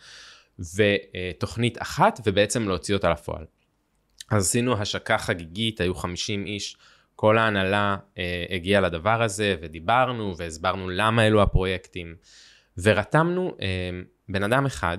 ותוכנית 0.58 1.82
אחת 1.82 2.20
ובעצם 2.26 2.68
להוציא 2.68 2.94
אותה 2.94 3.10
לפועל. 3.10 3.44
אז 4.30 4.46
עשינו 4.46 4.82
השקה 4.82 5.18
חגיגית, 5.18 5.80
היו 5.80 5.94
50 5.94 6.46
איש, 6.46 6.76
כל 7.16 7.38
ההנהלה 7.38 7.96
אה, 8.18 8.44
הגיעה 8.50 8.80
לדבר 8.80 9.22
הזה 9.22 9.56
ודיברנו 9.60 10.36
והסברנו 10.36 10.90
למה 10.90 11.26
אלו 11.26 11.42
הפרויקטים 11.42 12.14
ורתמנו 12.78 13.56
אה, 13.60 13.90
בן 14.28 14.42
אדם 14.42 14.66
אחד 14.66 14.98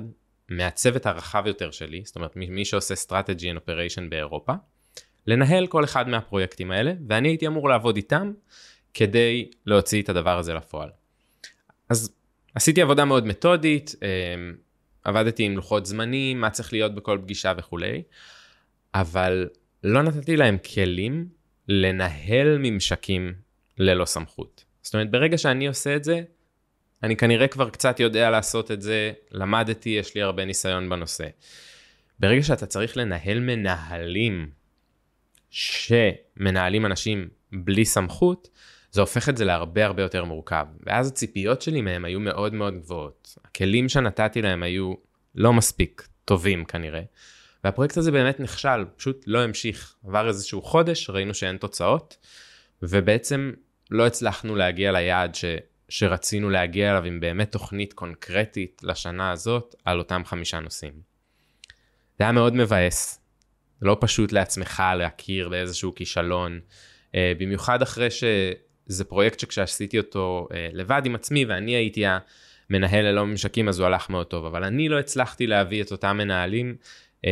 מהצוות 0.49 1.05
הרחב 1.05 1.43
יותר 1.47 1.71
שלי, 1.71 2.01
זאת 2.05 2.15
אומרת 2.15 2.35
מי, 2.35 2.65
שעושה 2.65 2.93
strategy 2.93 3.41
and 3.41 3.57
operation 3.57 4.01
באירופה, 4.09 4.53
לנהל 5.27 5.67
כל 5.67 5.83
אחד 5.83 6.09
מהפרויקטים 6.09 6.71
האלה 6.71 6.93
ואני 7.07 7.27
הייתי 7.27 7.47
אמור 7.47 7.69
לעבוד 7.69 7.95
איתם 7.95 8.33
כדי 8.93 9.49
להוציא 9.65 10.01
את 10.01 10.09
הדבר 10.09 10.37
הזה 10.37 10.53
לפועל. 10.53 10.89
אז 11.89 12.15
עשיתי 12.55 12.81
עבודה 12.81 13.05
מאוד 13.05 13.25
מתודית, 13.25 13.95
אה, 14.03 14.07
עבדתי 15.05 15.43
עם 15.43 15.55
לוחות 15.55 15.85
זמנים, 15.85 16.41
מה 16.41 16.49
צריך 16.49 16.73
להיות 16.73 16.95
בכל 16.95 17.19
פגישה 17.21 17.53
וכולי, 17.57 18.01
אבל 18.95 19.49
לא 19.83 20.03
נתתי 20.03 20.37
להם 20.37 20.57
כלים 20.73 21.27
לנהל 21.67 22.57
ממשקים 22.59 23.33
ללא 23.77 24.05
סמכות. 24.05 24.65
זאת 24.81 24.93
אומרת, 24.93 25.11
ברגע 25.11 25.37
שאני 25.37 25.67
עושה 25.67 25.95
את 25.95 26.03
זה, 26.03 26.21
אני 27.03 27.15
כנראה 27.15 27.47
כבר 27.47 27.69
קצת 27.69 27.99
יודע 27.99 28.29
לעשות 28.29 28.71
את 28.71 28.81
זה, 28.81 29.11
למדתי, 29.31 29.89
יש 29.89 30.15
לי 30.15 30.21
הרבה 30.21 30.45
ניסיון 30.45 30.89
בנושא. 30.89 31.27
ברגע 32.19 32.43
שאתה 32.43 32.65
צריך 32.65 32.97
לנהל 32.97 33.39
מנהלים 33.39 34.49
שמנהלים 35.49 36.85
אנשים 36.85 37.29
בלי 37.51 37.85
סמכות, 37.85 38.49
זה 38.95 39.01
הופך 39.01 39.29
את 39.29 39.37
זה 39.37 39.45
להרבה 39.45 39.85
הרבה 39.85 40.03
יותר 40.03 40.23
מורכב. 40.23 40.65
ואז 40.85 41.07
הציפיות 41.07 41.61
שלי 41.61 41.81
מהם 41.81 42.05
היו 42.05 42.19
מאוד 42.19 42.53
מאוד 42.53 42.73
גבוהות. 42.77 43.37
הכלים 43.45 43.89
שנתתי 43.89 44.41
להם 44.41 44.63
היו 44.63 44.93
לא 45.35 45.53
מספיק 45.53 46.07
טובים 46.25 46.65
כנראה. 46.65 47.01
והפרויקט 47.63 47.97
הזה 47.97 48.11
באמת 48.11 48.39
נכשל, 48.39 48.85
פשוט 48.95 49.23
לא 49.27 49.43
המשיך. 49.43 49.95
עבר 50.07 50.27
איזשהו 50.27 50.61
חודש, 50.61 51.09
ראינו 51.09 51.33
שאין 51.33 51.57
תוצאות, 51.57 52.17
ובעצם 52.81 53.51
לא 53.91 54.07
הצלחנו 54.07 54.55
להגיע 54.55 54.91
ליעד 54.91 55.35
ש, 55.35 55.45
שרצינו 55.89 56.49
להגיע 56.49 56.91
אליו 56.91 57.03
עם 57.03 57.19
באמת 57.19 57.51
תוכנית 57.51 57.93
קונקרטית 57.93 58.81
לשנה 58.83 59.31
הזאת 59.31 59.75
על 59.85 59.99
אותם 59.99 60.21
חמישה 60.25 60.59
נושאים. 60.59 60.93
זה 62.17 62.23
היה 62.23 62.31
מאוד 62.31 62.55
מבאס. 62.55 63.21
לא 63.81 63.97
פשוט 63.99 64.31
לעצמך 64.31 64.83
להכיר 64.97 65.49
באיזשהו 65.49 65.95
כישלון, 65.95 66.59
אה, 67.15 67.33
במיוחד 67.37 67.81
אחרי 67.81 68.11
שזה 68.89 69.03
פרויקט 69.03 69.39
שכשעשיתי 69.39 69.97
אותו 69.97 70.47
אה, 70.53 70.69
לבד 70.73 71.01
עם 71.05 71.15
עצמי 71.15 71.45
ואני 71.45 71.75
הייתי 71.75 72.03
המנהל 72.05 73.05
ללא 73.05 73.25
ממשקים 73.25 73.69
אז 73.69 73.79
הוא 73.79 73.87
הלך 73.87 74.09
מאוד 74.09 74.27
טוב, 74.27 74.45
אבל 74.45 74.63
אני 74.63 74.89
לא 74.89 74.99
הצלחתי 74.99 75.47
להביא 75.47 75.83
את 75.83 75.91
אותם 75.91 76.17
מנהלים 76.17 76.75
אה, 77.25 77.31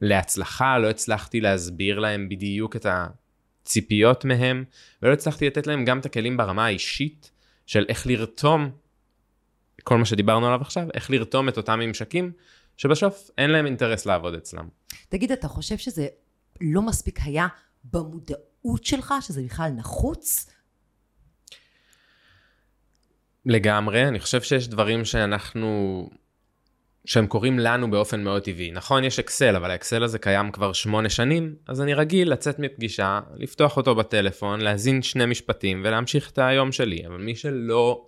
להצלחה, 0.00 0.78
לא 0.78 0.90
הצלחתי 0.90 1.40
להסביר 1.40 1.98
להם 1.98 2.28
בדיוק 2.28 2.76
את 2.76 2.86
הציפיות 2.86 4.24
מהם, 4.24 4.64
ולא 5.02 5.12
הצלחתי 5.12 5.46
לתת 5.46 5.66
להם 5.66 5.84
גם 5.84 5.98
את 5.98 6.06
הכלים 6.06 6.36
ברמה 6.36 6.66
האישית 6.66 7.30
של 7.66 7.84
איך 7.88 8.06
לרתום, 8.06 8.70
כל 9.84 9.98
מה 9.98 10.04
שדיברנו 10.04 10.46
עליו 10.46 10.60
עכשיו, 10.60 10.88
איך 10.94 11.10
לרתום 11.10 11.48
את 11.48 11.56
אותם 11.56 11.78
ממשקים, 11.78 12.32
שבסוף 12.76 13.30
אין 13.38 13.50
להם 13.50 13.66
אינטרס 13.66 14.06
לעבוד 14.06 14.34
אצלם. 14.34 14.68
תגיד, 15.08 15.32
אתה 15.32 15.48
חושב 15.48 15.76
שזה 15.76 16.06
לא 16.60 16.82
מספיק 16.82 17.18
היה 17.24 17.46
במודעות 17.84 18.49
שלך, 18.82 19.14
שזה 19.20 19.42
בכלל 19.42 19.70
נחוץ? 19.70 20.50
לגמרי, 23.46 24.08
אני 24.08 24.20
חושב 24.20 24.42
שיש 24.42 24.68
דברים 24.68 25.04
שאנחנו, 25.04 26.10
שהם 27.04 27.26
קורים 27.26 27.58
לנו 27.58 27.90
באופן 27.90 28.24
מאוד 28.24 28.42
טבעי. 28.42 28.70
נכון, 28.70 29.04
יש 29.04 29.18
אקסל, 29.18 29.56
אבל 29.56 29.70
האקסל 29.70 30.04
הזה 30.04 30.18
קיים 30.18 30.52
כבר 30.52 30.72
שמונה 30.72 31.08
שנים, 31.08 31.54
אז 31.66 31.80
אני 31.80 31.94
רגיל 31.94 32.32
לצאת 32.32 32.58
מפגישה, 32.58 33.20
לפתוח 33.36 33.76
אותו 33.76 33.94
בטלפון, 33.94 34.60
להזין 34.60 35.02
שני 35.02 35.26
משפטים 35.26 35.82
ולהמשיך 35.84 36.30
את 36.30 36.38
היום 36.38 36.72
שלי. 36.72 37.06
אבל 37.06 37.16
מי 37.16 37.36
שלא 37.36 38.06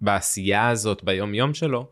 בעשייה 0.00 0.68
הזאת 0.68 1.04
ביום 1.04 1.34
יום 1.34 1.54
שלו, 1.54 1.90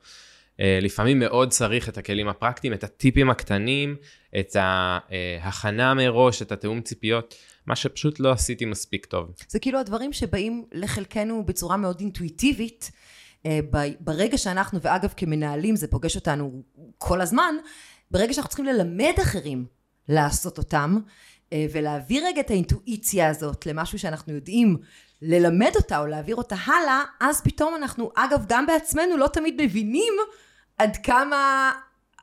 אה, 0.60 0.78
לפעמים 0.82 1.18
מאוד 1.18 1.50
צריך 1.50 1.88
את 1.88 1.98
הכלים 1.98 2.28
הפרקטיים, 2.28 2.72
את 2.72 2.84
הטיפים 2.84 3.30
הקטנים, 3.30 3.96
את 4.40 4.56
ההכנה 4.56 5.94
מראש, 5.94 6.42
את 6.42 6.52
התיאום 6.52 6.80
ציפיות, 6.80 7.34
מה 7.66 7.76
שפשוט 7.76 8.20
לא 8.20 8.32
עשיתי 8.32 8.64
מספיק 8.64 9.06
טוב. 9.06 9.30
זה 9.48 9.58
כאילו 9.58 9.78
הדברים 9.78 10.12
שבאים 10.12 10.64
לחלקנו 10.72 11.46
בצורה 11.46 11.76
מאוד 11.76 12.00
אינטואיטיבית. 12.00 12.90
אה, 13.46 13.60
ברגע 14.00 14.38
שאנחנו, 14.38 14.80
ואגב 14.82 15.12
כמנהלים 15.16 15.76
זה 15.76 15.88
פוגש 15.88 16.16
אותנו 16.16 16.62
כל 16.98 17.20
הזמן, 17.20 17.54
ברגע 18.10 18.32
שאנחנו 18.32 18.48
צריכים 18.48 18.66
ללמד 18.66 19.12
אחרים 19.22 19.66
לעשות 20.08 20.58
אותם, 20.58 20.98
אה, 21.52 21.66
ולהעביר 21.72 22.26
רגע 22.26 22.40
את 22.40 22.50
האינטואיציה 22.50 23.28
הזאת 23.28 23.66
למשהו 23.66 23.98
שאנחנו 23.98 24.34
יודעים 24.34 24.76
ללמד 25.22 25.72
אותה 25.76 25.98
או 25.98 26.06
להעביר 26.06 26.36
אותה 26.36 26.56
הלאה, 26.64 27.02
אז 27.20 27.40
פתאום 27.40 27.74
אנחנו, 27.74 28.10
אגב, 28.14 28.44
גם 28.48 28.66
בעצמנו 28.66 29.16
לא 29.16 29.26
תמיד 29.26 29.62
מבינים 29.62 30.14
עד 30.78 30.96
כמה 30.96 31.72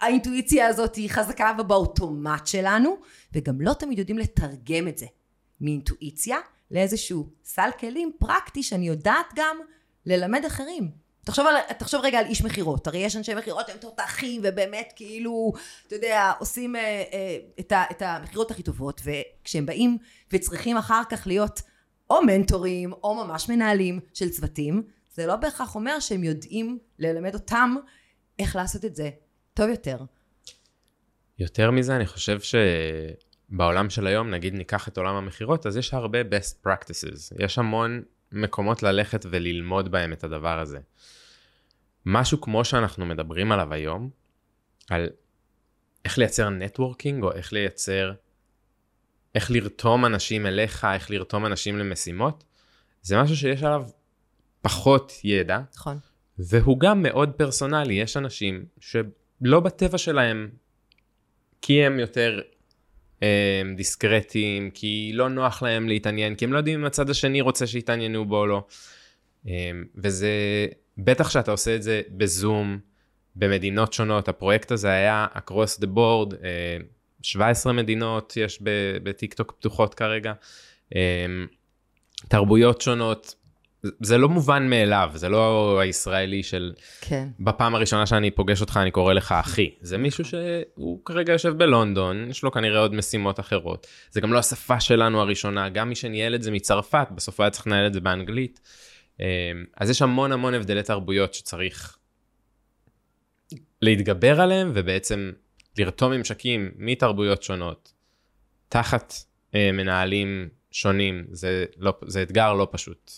האינטואיציה 0.02 0.68
הזאת 0.68 0.96
היא 0.96 1.10
חזקה 1.10 1.52
ובאוטומט 1.60 2.48
שלנו, 2.48 2.98
וגם 3.34 3.62
לא 3.62 3.74
תמיד 3.74 4.00
יודעים 4.00 4.18
לתרגם 4.18 4.88
את 4.88 4.98
זה 4.98 5.06
מאינטואיציה 5.62 6.38
לאיזשהו 6.72 7.30
סל 7.44 7.70
כלים 7.80 8.12
פרקטי 8.20 8.64
שאני 8.64 8.88
יודעת 8.88 9.26
גם 9.36 9.58
ללמד 10.06 10.46
אחרים. 10.46 10.92
תחשוב, 11.26 11.48
על, 11.48 11.56
תחשוב 11.78 12.02
רגע 12.04 12.20
על 12.20 12.26
איש 12.26 12.42
מכירות, 12.44 12.88
הרי 12.88 13.00
יש 13.00 13.16
אנשי 13.16 13.34
מכירות 13.36 13.68
שהם 13.68 13.78
תותחים 13.78 14.42
ובאמת 14.44 14.94
כאילו, 14.96 15.54
אתה 15.88 15.96
יודע, 15.96 16.32
עושים 16.40 16.76
אה, 16.76 16.82
אה, 17.14 17.38
את, 17.60 17.72
ה, 17.72 17.84
את 17.92 18.02
המכירות 18.02 18.52
הכי 18.52 18.64
טובות, 18.64 19.02
וכשהם 19.04 19.66
באים 19.66 19.98
וצריכים 20.34 20.78
אחר 20.78 21.02
כך 21.10 21.28
להיות 21.28 21.62
או 22.10 22.24
מנטורים 22.24 22.94
או 22.94 23.16
ממש 23.16 23.50
מנהלים 23.50 24.00
של 24.14 24.30
צוותים, 24.30 24.84
זה 25.14 25.26
לא 25.26 25.36
בהכרח 25.36 25.76
אומר 25.76 26.00
שהם 26.00 26.24
יודעים 26.24 26.80
ללמד 27.00 27.34
אותם 27.34 27.76
איך 28.40 28.56
לעשות 28.56 28.86
את 28.86 28.96
זה 28.96 29.10
טוב 29.54 29.70
יותר. 29.70 29.98
יותר 31.40 31.72
מזה, 31.72 31.96
אני 31.96 32.06
חושב 32.06 32.40
שבעולם 33.52 33.90
של 33.90 34.08
היום, 34.08 34.30
נגיד 34.30 34.54
ניקח 34.54 34.88
את 34.88 34.98
עולם 34.98 35.16
המכירות, 35.16 35.66
אז 35.66 35.78
יש 35.78 35.94
הרבה 35.94 36.22
best 36.22 36.68
practices. 36.68 37.44
יש 37.44 37.58
המון 37.58 38.04
מקומות 38.32 38.84
ללכת 38.84 39.26
וללמוד 39.30 39.92
בהם 39.92 40.14
את 40.14 40.24
הדבר 40.24 40.60
הזה. 40.60 40.80
משהו 42.06 42.42
כמו 42.42 42.66
שאנחנו 42.66 43.06
מדברים 43.06 43.52
עליו 43.52 43.74
היום, 43.74 44.10
על 44.90 45.10
איך 46.06 46.18
לייצר 46.18 46.50
נטוורקינג, 46.50 47.24
או 47.24 47.32
איך 47.32 47.54
לייצר, 47.54 48.14
איך 49.36 49.52
לרתום 49.52 50.06
אנשים 50.06 50.46
אליך, 50.46 50.88
איך 50.94 51.12
לרתום 51.12 51.46
אנשים 51.46 51.78
למשימות, 51.78 52.44
זה 53.02 53.22
משהו 53.22 53.36
שיש 53.36 53.64
עליו 53.64 53.84
פחות 54.62 55.14
ידע, 55.24 55.60
נכון. 55.76 55.98
והוא 56.38 56.80
גם 56.80 57.04
מאוד 57.04 57.32
פרסונלי. 57.32 57.94
יש 57.94 58.18
אנשים 58.18 58.66
שלא 58.80 59.60
בטבע 59.60 59.98
שלהם, 59.98 60.50
כי 61.62 61.86
הם 61.86 62.00
יותר 62.00 62.42
דיסקרטיים, 63.76 64.72
כי 64.72 65.12
לא 65.14 65.30
נוח 65.30 65.64
להם 65.64 65.88
להתעניין, 65.88 66.36
כי 66.36 66.46
הם 66.46 66.54
לא 66.54 66.58
יודעים 66.58 66.80
אם 66.80 66.86
הצד 66.86 67.10
השני 67.10 67.42
רוצה 67.42 67.68
שיתעניינו 67.68 68.26
בו 68.26 68.38
או 68.38 68.48
לא. 68.48 68.64
אה, 69.48 69.72
וזה, 69.96 70.32
בטח 70.98 71.30
שאתה 71.30 71.52
עושה 71.52 71.76
את 71.76 71.84
זה 71.84 72.02
בזום, 72.10 72.80
במדינות 73.36 73.94
שונות, 73.94 74.28
הפרויקט 74.28 74.72
הזה 74.72 74.90
היה 74.92 75.28
across 75.36 75.82
the 75.82 75.88
board, 75.96 76.36
17 77.22 77.74
מדינות 77.74 78.34
יש 78.38 78.60
בטיק 79.04 79.34
טוק 79.34 79.52
פתוחות 79.52 79.94
כרגע, 79.94 80.34
תרבויות 82.28 82.82
שונות, 82.82 83.36
זה 84.02 84.18
לא 84.18 84.30
מובן 84.30 84.70
מאליו, 84.70 85.12
זה 85.16 85.30
לא 85.30 85.80
הישראלי 85.80 86.44
של... 86.44 86.74
כן. 87.02 87.28
בפעם 87.40 87.76
הראשונה 87.76 88.06
שאני 88.06 88.32
פוגש 88.32 88.62
אותך 88.62 88.80
אני 88.82 88.92
קורא 88.92 89.14
לך 89.14 89.32
אחי. 89.32 89.70
זה 89.82 89.98
מישהו 89.98 90.26
שהוא 90.26 91.06
כרגע 91.06 91.34
יושב 91.34 91.58
בלונדון, 91.58 92.30
יש 92.30 92.44
לו 92.44 92.52
כנראה 92.52 92.80
עוד 92.80 92.94
משימות 92.94 93.40
אחרות. 93.40 93.88
זה 94.12 94.22
גם 94.22 94.34
לא 94.34 94.40
השפה 94.40 94.80
שלנו 94.80 95.22
הראשונה, 95.22 95.70
גם 95.70 95.90
מי 95.90 95.96
שניהל 95.96 96.36
את 96.36 96.42
זה 96.42 96.52
מצרפת, 96.52 97.08
בסוף 97.16 97.40
היה 97.40 97.50
צריך 97.50 97.68
לנהל 97.68 97.88
את 97.88 97.94
זה 97.94 98.00
באנגלית. 98.00 98.60
אמ, 99.20 99.26
אז 99.78 99.90
יש 99.90 100.02
המון 100.02 100.32
המון 100.32 100.54
הבדלי 100.54 100.84
תרבויות 100.84 101.34
שצריך 101.34 101.98
להתגבר 103.82 104.42
עליהם, 104.42 104.72
ובעצם 104.74 105.32
לרתום 105.78 106.12
ממשקים 106.12 106.72
מתרבויות 106.76 107.44
שונות, 107.44 107.94
תחת 108.70 109.14
אה, 109.56 109.72
מנהלים 109.72 110.50
שונים, 110.72 111.26
זה, 111.32 111.66
לא, 111.78 111.94
זה 112.06 112.24
אתגר 112.24 112.54
לא 112.54 112.68
פשוט. 112.72 113.12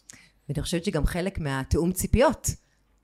ואני 0.49 0.62
חושבת 0.62 0.86
שגם 0.86 1.06
חלק 1.06 1.39
מהתיאום 1.39 1.91
ציפיות 1.91 2.49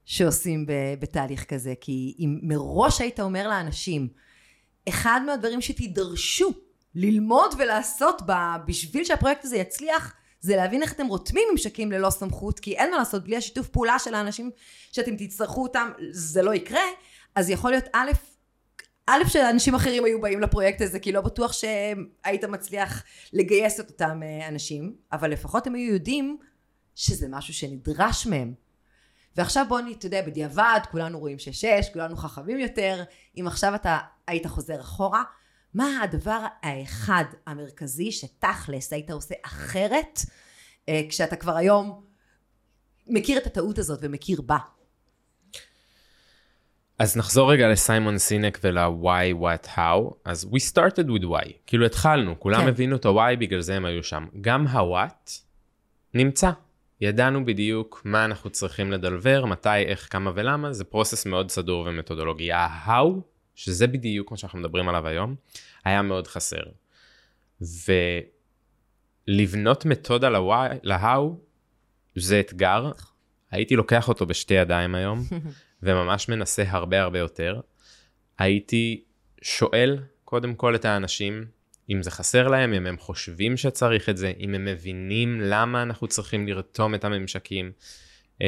שעושים 0.06 0.65
בתהליך 0.99 1.43
כזה, 1.43 1.73
כי 1.82 2.15
אם 2.19 2.39
מראש 2.43 3.02
היית 3.02 3.19
אומר 3.19 3.47
לאנשים, 3.47 4.08
אחד 4.89 5.21
מהדברים 5.25 5.62
שתידרשו 5.62 6.54
ללמוד 6.95 7.56
ולעשות 7.58 8.21
בה, 8.21 8.58
בשביל 8.65 9.04
שהפרויקט 9.04 9.45
הזה 9.45 9.58
יצליח, 9.58 10.13
זה 10.41 10.56
להבין 10.56 10.82
איך 10.82 10.93
אתם 10.93 11.08
רותמים 11.08 11.47
ממשקים 11.52 11.91
ללא 11.91 12.10
סמכות, 12.10 12.60
כי 12.60 12.75
אין 12.75 12.91
מה 12.91 12.97
לעשות, 12.97 13.23
בלי 13.23 13.38
השיתוף 13.38 13.67
פעולה 13.67 13.99
של 13.99 14.13
האנשים 14.13 14.52
שאתם 14.91 15.15
תצטרכו 15.15 15.63
אותם, 15.63 15.91
זה 16.12 16.41
לא 16.41 16.54
יקרה, 16.54 16.82
אז 17.36 17.49
יכול 17.49 17.71
להיות 17.71 17.86
א', 17.93 18.12
א', 19.08 19.23
שאנשים 19.28 19.75
אחרים 19.75 20.06
היו 20.06 20.21
באים 20.21 20.39
לפרויקט 20.39 20.82
הזה, 20.82 20.99
כי 20.99 21.12
לא 21.12 21.21
בטוח 21.21 21.54
שהיית 21.54 22.43
מצליח 22.43 23.04
לגייס 23.34 23.80
את 23.80 23.89
אותם 23.89 24.19
אה, 24.23 24.47
אנשים, 24.47 24.95
אבל 25.12 25.32
לפחות 25.32 25.67
הם 25.67 25.75
היו 25.75 25.93
יודעים 25.93 26.38
שזה 27.00 27.28
משהו 27.30 27.54
שנדרש 27.54 28.28
מהם. 28.28 28.54
ועכשיו 29.38 29.66
בוא 29.70 29.80
אתה 29.92 30.06
יודע, 30.06 30.22
בדיעבד, 30.22 30.80
כולנו 30.92 31.20
רואים 31.20 31.40
שש, 31.40 31.90
כולנו 31.94 32.18
חכמים 32.18 32.60
יותר, 32.60 33.04
אם 33.38 33.48
עכשיו 33.48 33.76
אתה 33.76 33.98
היית 34.28 34.48
חוזר 34.48 34.82
אחורה, 34.82 35.24
מה 35.74 36.04
הדבר 36.04 36.46
האחד 36.62 37.24
המרכזי 37.48 38.12
שתכלס 38.12 38.94
היית 38.94 39.12
עושה 39.12 39.36
אחרת, 39.46 40.20
אה, 40.90 41.02
כשאתה 41.10 41.36
כבר 41.36 41.58
היום 41.58 42.04
מכיר 43.08 43.38
את 43.38 43.48
הטעות 43.48 43.78
הזאת 43.78 44.00
ומכיר 44.02 44.42
בה? 44.42 44.58
אז 47.00 47.18
נחזור 47.18 47.52
רגע 47.52 47.68
לסיימון 47.68 48.18
סינק 48.18 48.60
ול-why, 48.64 49.42
what, 49.42 49.68
how. 49.68 50.14
אז 50.26 50.48
we 50.52 50.72
started 50.74 51.08
with 51.08 51.24
why. 51.24 51.52
כאילו 51.68 51.86
התחלנו, 51.86 52.40
כולם 52.40 52.62
כן. 52.62 52.68
הבינו 52.68 52.96
את 52.96 53.06
ה-why, 53.06 53.36
בגלל 53.40 53.62
זה 53.62 53.76
הם 53.76 53.86
היו 53.86 54.04
שם. 54.04 54.26
גם 54.42 54.68
ה-what 54.68 55.32
נמצא. 56.14 56.52
ידענו 57.02 57.46
בדיוק 57.46 58.02
מה 58.06 58.26
אנחנו 58.26 58.50
צריכים 58.50 58.92
לדלבר, 58.92 59.46
מתי, 59.46 59.80
איך, 59.86 60.08
כמה 60.12 60.32
ולמה, 60.36 60.74
זה 60.74 60.84
פרוסס 60.84 61.26
מאוד 61.26 61.52
סדור 61.52 61.86
ומתודולוגי. 61.88 62.52
ה-how, 62.52 63.22
שזה 63.56 63.88
בדיוק 63.88 64.32
מה 64.32 64.38
שאנחנו 64.38 64.60
מדברים 64.60 64.90
עליו 64.90 65.08
היום, 65.08 65.36
היה 65.86 66.02
מאוד 66.02 66.28
חסר. 66.28 66.64
ולבנות 69.28 69.86
מתודה 69.86 70.30
ל-how 70.84 71.22
זה 72.16 72.40
אתגר, 72.40 72.92
הייתי 73.52 73.76
לוקח 73.76 74.08
אותו 74.08 74.26
בשתי 74.26 74.54
ידיים 74.54 74.96
היום, 74.96 75.24
וממש 75.84 76.30
מנסה 76.30 76.64
הרבה 76.68 77.02
הרבה 77.02 77.20
יותר. 77.20 77.62
הייתי 78.38 79.04
שואל 79.42 80.00
קודם 80.26 80.56
כל 80.56 80.76
את 80.76 80.86
האנשים, 80.86 81.46
אם 81.89 82.04
זה 82.04 82.12
חסר 82.12 82.47
להם, 82.47 82.73
אם 82.73 82.86
הם 82.88 82.97
חושבים 82.97 83.58
שצריך 83.58 84.10
את 84.10 84.17
זה, 84.17 84.34
אם 84.39 84.56
הם 84.56 84.65
מבינים 84.65 85.41
למה 85.41 85.82
אנחנו 85.84 86.08
צריכים 86.08 86.47
לרתום 86.47 86.95
את 86.95 87.04
הממשקים. 87.04 87.71
Um, 88.36 88.43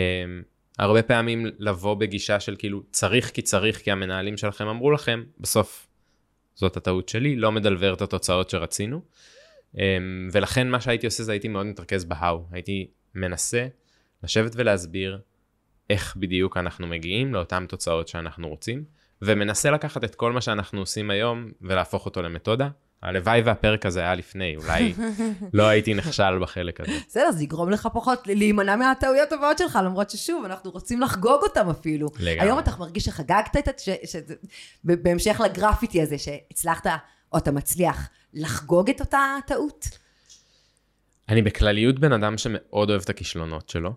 הרבה 0.80 1.04
פעמים 1.04 1.46
לבוא 1.60 1.94
בגישה 1.94 2.40
של 2.40 2.56
כאילו 2.60 2.84
צריך 2.92 3.32
כי 3.32 3.42
צריך 3.42 3.82
כי 3.82 3.92
המנהלים 3.92 4.38
שלכם 4.38 4.68
אמרו 4.68 4.92
לכם, 4.92 5.24
בסוף 5.40 5.88
זאת 6.56 6.78
הטעות 6.78 7.10
שלי, 7.10 7.36
לא 7.36 7.52
מדלבר 7.52 7.94
את 7.94 8.02
התוצאות 8.02 8.50
שרצינו. 8.50 9.02
Um, 9.76 9.80
ולכן 10.32 10.70
מה 10.70 10.82
שהייתי 10.82 11.06
עושה 11.06 11.24
זה 11.24 11.32
הייתי 11.32 11.48
מאוד 11.48 11.66
מתרכז 11.66 12.06
בהאו, 12.06 12.46
הייתי 12.52 12.88
מנסה 13.16 13.68
לשבת 14.24 14.52
ולהסביר 14.56 15.20
איך 15.90 16.16
בדיוק 16.16 16.58
אנחנו 16.58 16.88
מגיעים 16.88 17.34
לאותן 17.34 17.66
תוצאות 17.66 18.08
שאנחנו 18.08 18.50
רוצים, 18.50 18.84
ומנסה 19.22 19.72
לקחת 19.72 20.04
את 20.04 20.16
כל 20.16 20.32
מה 20.32 20.42
שאנחנו 20.42 20.80
עושים 20.80 21.10
היום 21.10 21.52
ולהפוך 21.62 22.06
אותו 22.06 22.22
למתודה. 22.22 22.70
הלוואי 23.04 23.42
והפרק 23.42 23.86
הזה 23.86 24.00
היה 24.00 24.16
לפני, 24.16 24.56
אולי 24.56 24.94
לא 25.54 25.64
הייתי 25.64 25.94
נכשל 25.94 26.40
בחלק 26.42 26.82
הזה. 26.82 26.92
בסדר, 27.08 27.32
זה 27.32 27.44
יגרום 27.44 27.70
לך 27.70 27.88
פחות 27.94 28.28
להימנע 28.28 28.76
מהטעויות 28.76 29.32
הבאות 29.32 29.58
שלך, 29.58 29.80
למרות 29.86 30.10
ששוב, 30.10 30.46
אנחנו 30.46 30.72
רוצים 30.72 31.02
לחגוג 31.02 31.42
אותם 31.44 31.70
אפילו. 31.70 32.08
לגמרי. 32.20 32.40
היום 32.40 32.60
אתה 32.60 32.72
מרגיש 32.80 33.04
שחגגת 33.04 33.58
את 33.58 33.80
זה, 33.80 33.96
בהמשך 34.84 35.42
לגרפיטי 35.46 36.02
הזה, 36.02 36.18
שהצלחת, 36.18 36.88
או 37.34 37.38
אתה 37.38 37.52
מצליח, 37.52 38.10
לחגוג 38.34 38.90
את 38.90 39.00
אותה 39.00 39.36
טעות? 39.48 39.90
אני 41.30 41.42
בכלליות 41.42 42.00
בן 42.00 42.14
אדם 42.14 42.38
שמאוד 42.38 42.90
אוהב 42.90 43.02
את 43.02 43.10
הכישלונות 43.10 43.70
שלו. 43.70 43.94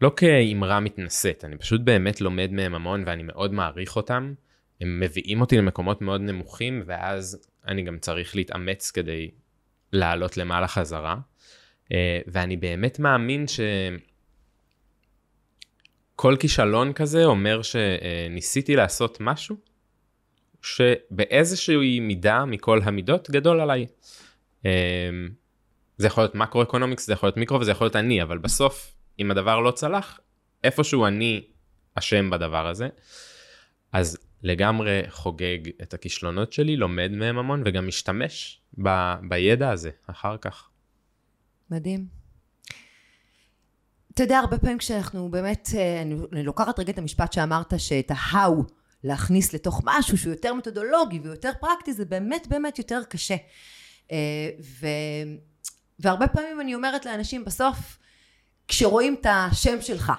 לא 0.00 0.12
כאמרה 0.16 0.80
מתנשאת, 0.80 1.44
אני 1.44 1.58
פשוט 1.58 1.80
באמת 1.80 2.20
לומד 2.20 2.52
מהם 2.52 2.74
המון 2.74 3.02
ואני 3.06 3.22
מאוד 3.22 3.52
מעריך 3.52 3.96
אותם. 3.96 4.34
הם 4.80 5.00
מביאים 5.00 5.40
אותי 5.40 5.58
למקומות 5.58 6.02
מאוד 6.02 6.20
נמוכים, 6.20 6.82
ואז 6.86 7.46
אני 7.66 7.82
גם 7.82 7.98
צריך 7.98 8.36
להתאמץ 8.36 8.90
כדי 8.90 9.30
לעלות 9.92 10.36
למעלה 10.36 10.68
חזרה. 10.68 11.16
אה, 11.92 12.20
ואני 12.26 12.56
באמת 12.56 12.98
מאמין 12.98 13.44
שכל 16.14 16.36
כישלון 16.40 16.92
כזה 16.92 17.24
אומר 17.24 17.60
שניסיתי 17.62 18.76
לעשות 18.76 19.18
משהו 19.20 19.56
שבאיזושהי 20.62 22.00
מידה 22.00 22.44
מכל 22.44 22.80
המידות 22.82 23.30
גדול 23.30 23.60
עליי. 23.60 23.86
אה, 24.66 25.10
זה 25.96 26.06
יכול 26.06 26.22
להיות 26.22 26.34
מקרו-אקונומיקס, 26.34 27.06
זה 27.06 27.12
יכול 27.12 27.26
להיות 27.26 27.36
מיקרו 27.36 27.60
וזה 27.60 27.70
יכול 27.70 27.84
להיות 27.84 27.96
אני, 27.96 28.22
אבל 28.22 28.38
בסוף, 28.38 28.94
אם 29.18 29.30
הדבר 29.30 29.60
לא 29.60 29.70
צלח, 29.70 30.20
איפשהו 30.64 31.06
אני 31.06 31.44
אשם 31.94 32.30
בדבר 32.30 32.66
הזה. 32.66 32.88
אז 33.92 34.18
לגמרי 34.44 35.02
חוגג 35.08 35.58
את 35.82 35.94
הכישלונות 35.94 36.52
שלי, 36.52 36.76
לומד 36.76 37.10
מהם 37.10 37.38
המון 37.38 37.62
וגם 37.66 37.86
משתמש 37.86 38.60
ב, 38.82 39.14
בידע 39.28 39.70
הזה 39.70 39.90
אחר 40.06 40.36
כך. 40.36 40.68
מדהים. 41.70 42.06
אתה 44.14 44.22
יודע, 44.22 44.38
הרבה 44.38 44.58
פעמים 44.58 44.78
כשאנחנו 44.78 45.28
באמת, 45.28 45.68
אה, 45.74 46.02
אני, 46.02 46.14
אני 46.32 46.42
לוקחת 46.42 46.78
רגע 46.78 46.92
את 46.92 46.98
המשפט 46.98 47.32
שאמרת, 47.32 47.74
שאת 47.78 48.10
ה-how 48.10 48.72
להכניס 49.04 49.54
לתוך 49.54 49.80
משהו 49.84 50.18
שהוא 50.18 50.32
יותר 50.32 50.54
מתודולוגי 50.54 51.18
ויותר 51.18 51.50
פרקטי, 51.60 51.92
זה 51.92 52.04
באמת 52.04 52.46
באמת 52.46 52.78
יותר 52.78 53.00
קשה. 53.08 53.36
אה, 54.12 54.16
ו, 54.80 54.86
והרבה 55.98 56.28
פעמים 56.28 56.60
אני 56.60 56.74
אומרת 56.74 57.06
לאנשים, 57.06 57.44
בסוף, 57.44 57.98
כשרואים 58.68 59.16
את 59.20 59.26
השם 59.30 59.80
שלך 59.80 60.12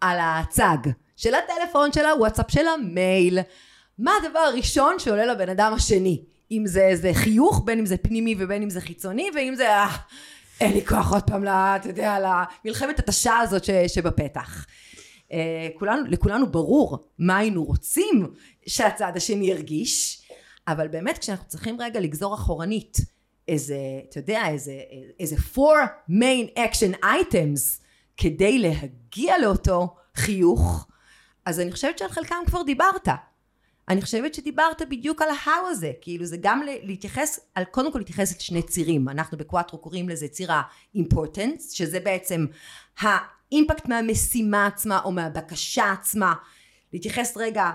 על 0.00 0.18
הצג, 0.20 0.90
של 1.16 1.34
הטלפון, 1.34 1.92
של 1.92 2.06
הוואטסאפ, 2.06 2.50
של 2.50 2.66
המייל. 2.66 3.38
מה 3.98 4.12
הדבר 4.22 4.38
הראשון 4.38 4.98
שעולה 4.98 5.26
לבן 5.26 5.48
אדם 5.48 5.72
השני? 5.72 6.22
אם 6.50 6.62
זה 6.66 6.80
איזה 6.80 7.10
חיוך, 7.14 7.62
בין 7.64 7.78
אם 7.78 7.86
זה 7.86 7.96
פנימי 7.96 8.34
ובין 8.38 8.62
אם 8.62 8.70
זה 8.70 8.80
חיצוני, 8.80 9.30
ואם 9.34 9.54
זה, 9.56 9.70
אה, 9.70 9.96
אין 10.60 10.72
לי 10.72 10.86
כוח 10.86 11.12
עוד 11.12 11.22
פעם, 11.22 11.44
לה, 11.44 11.76
אתה 11.76 11.88
יודע, 11.88 12.18
למלחמת 12.64 12.98
התשה 12.98 13.38
הזאת 13.38 13.64
ש, 13.64 13.70
שבפתח. 13.70 14.66
אה, 15.32 15.68
כולנו, 15.78 16.02
לכולנו 16.08 16.52
ברור 16.52 16.98
מה 17.18 17.38
היינו 17.38 17.64
רוצים 17.64 18.26
שהצד 18.66 19.12
השני 19.16 19.46
ירגיש, 19.46 20.22
אבל 20.68 20.88
באמת 20.88 21.18
כשאנחנו 21.18 21.48
צריכים 21.48 21.80
רגע 21.80 22.00
לגזור 22.00 22.34
אחורנית 22.34 22.98
איזה, 23.48 23.76
אתה 24.08 24.18
יודע, 24.18 24.48
איזה, 24.48 24.80
איזה 25.20 25.36
four 25.36 26.10
main 26.10 26.58
action 26.58 27.04
items 27.04 27.82
כדי 28.16 28.58
להגיע 28.58 29.38
לאותו 29.38 29.96
חיוך, 30.16 30.86
אז 31.44 31.60
אני 31.60 31.72
חושבת 31.72 31.98
שעל 31.98 32.08
חלקם 32.08 32.36
כבר 32.46 32.62
דיברת. 32.62 33.08
אני 33.88 34.02
חושבת 34.02 34.34
שדיברת 34.34 34.82
בדיוק 34.88 35.22
על 35.22 35.28
ה-how 35.30 35.66
הזה, 35.70 35.92
כאילו 36.00 36.24
זה 36.26 36.36
גם 36.40 36.62
להתייחס, 36.82 37.40
על 37.54 37.64
קודם 37.64 37.92
כל 37.92 37.98
להתייחס 37.98 38.36
לשני 38.36 38.62
צירים, 38.62 39.08
אנחנו 39.08 39.38
בקוואטרו 39.38 39.78
קוראים 39.78 40.08
לזה 40.08 40.28
ציר 40.28 40.52
ה-importance, 40.52 41.74
שזה 41.74 42.00
בעצם 42.00 42.46
האימפקט 42.98 43.88
מהמשימה 43.88 44.66
עצמה 44.66 45.00
או 45.04 45.12
מהבקשה 45.12 45.92
עצמה, 45.92 46.34
להתייחס 46.92 47.36
רגע 47.36 47.70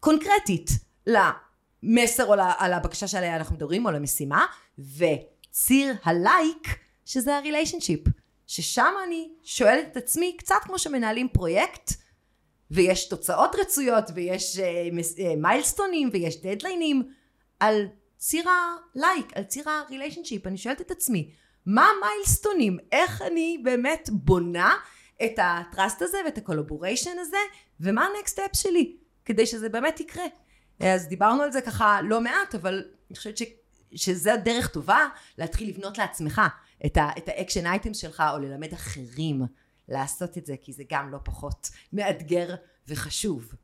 קונקרטית 0.00 0.70
המסר 1.06 2.26
או 2.26 2.32
על 2.58 2.72
הבקשה 2.72 3.08
שעליה 3.08 3.36
אנחנו 3.36 3.56
מדברים, 3.56 3.86
או 3.86 3.90
למשימה, 3.90 4.46
וציר 4.78 5.94
הלייק, 6.04 6.78
שזה 7.04 7.36
הריליישנשיפ. 7.36 8.00
ששם 8.46 8.94
אני 9.06 9.28
שואלת 9.42 9.86
את 9.92 9.96
עצמי, 9.96 10.36
קצת 10.38 10.54
כמו 10.62 10.78
שמנהלים 10.78 11.28
פרויקט, 11.28 11.92
ויש 12.70 13.08
תוצאות 13.08 13.54
רצויות, 13.54 14.04
ויש 14.14 14.58
מיילסטונים, 15.36 16.08
uh, 16.08 16.10
uh, 16.10 16.14
ויש 16.14 16.40
דדליינים, 16.42 17.02
על 17.60 17.86
ציר 18.18 18.44
הלייק, 18.48 19.32
על 19.34 19.44
ציר 19.44 19.64
הריליישנשיפ, 19.70 20.46
אני 20.46 20.58
שואלת 20.58 20.80
את 20.80 20.90
עצמי, 20.90 21.30
מה 21.66 21.86
המיילסטונים? 21.96 22.78
איך 22.92 23.22
אני 23.22 23.60
באמת 23.64 24.08
בונה 24.12 24.74
את 25.24 25.38
ה 25.38 25.49
trust 25.49 26.02
הזה 26.02 26.18
ואת 26.24 26.38
ה 26.38 26.44
collaboration 26.44 27.18
הזה, 27.20 27.36
ומה 27.80 28.06
ה 28.06 28.13
next 28.13 28.40
step 28.40 28.50
שלי, 28.52 28.96
כדי 29.24 29.46
שזה 29.46 29.68
באמת 29.68 30.00
יקרה. 30.00 30.24
אז 30.80 31.08
דיברנו 31.08 31.42
על 31.42 31.52
זה 31.52 31.60
ככה 31.60 32.00
לא 32.02 32.20
מעט, 32.20 32.54
אבל 32.54 32.84
אני 33.10 33.16
חושבת 33.16 33.38
ש, 33.38 33.42
שזה 33.94 34.34
הדרך 34.34 34.68
טובה 34.68 35.08
להתחיל 35.38 35.68
לבנות 35.68 35.98
לעצמך 35.98 36.42
את 36.86 37.28
ה 37.28 37.33
action 37.33 37.66
item 37.66 37.94
שלך, 37.94 38.22
או 38.32 38.38
ללמד 38.38 38.72
אחרים 38.72 39.42
לעשות 39.88 40.38
את 40.38 40.46
זה, 40.46 40.54
כי 40.62 40.72
זה 40.72 40.82
גם 40.90 41.12
לא 41.12 41.18
פחות 41.24 41.70
מאתגר 41.92 42.54
וחשוב. 42.88 43.54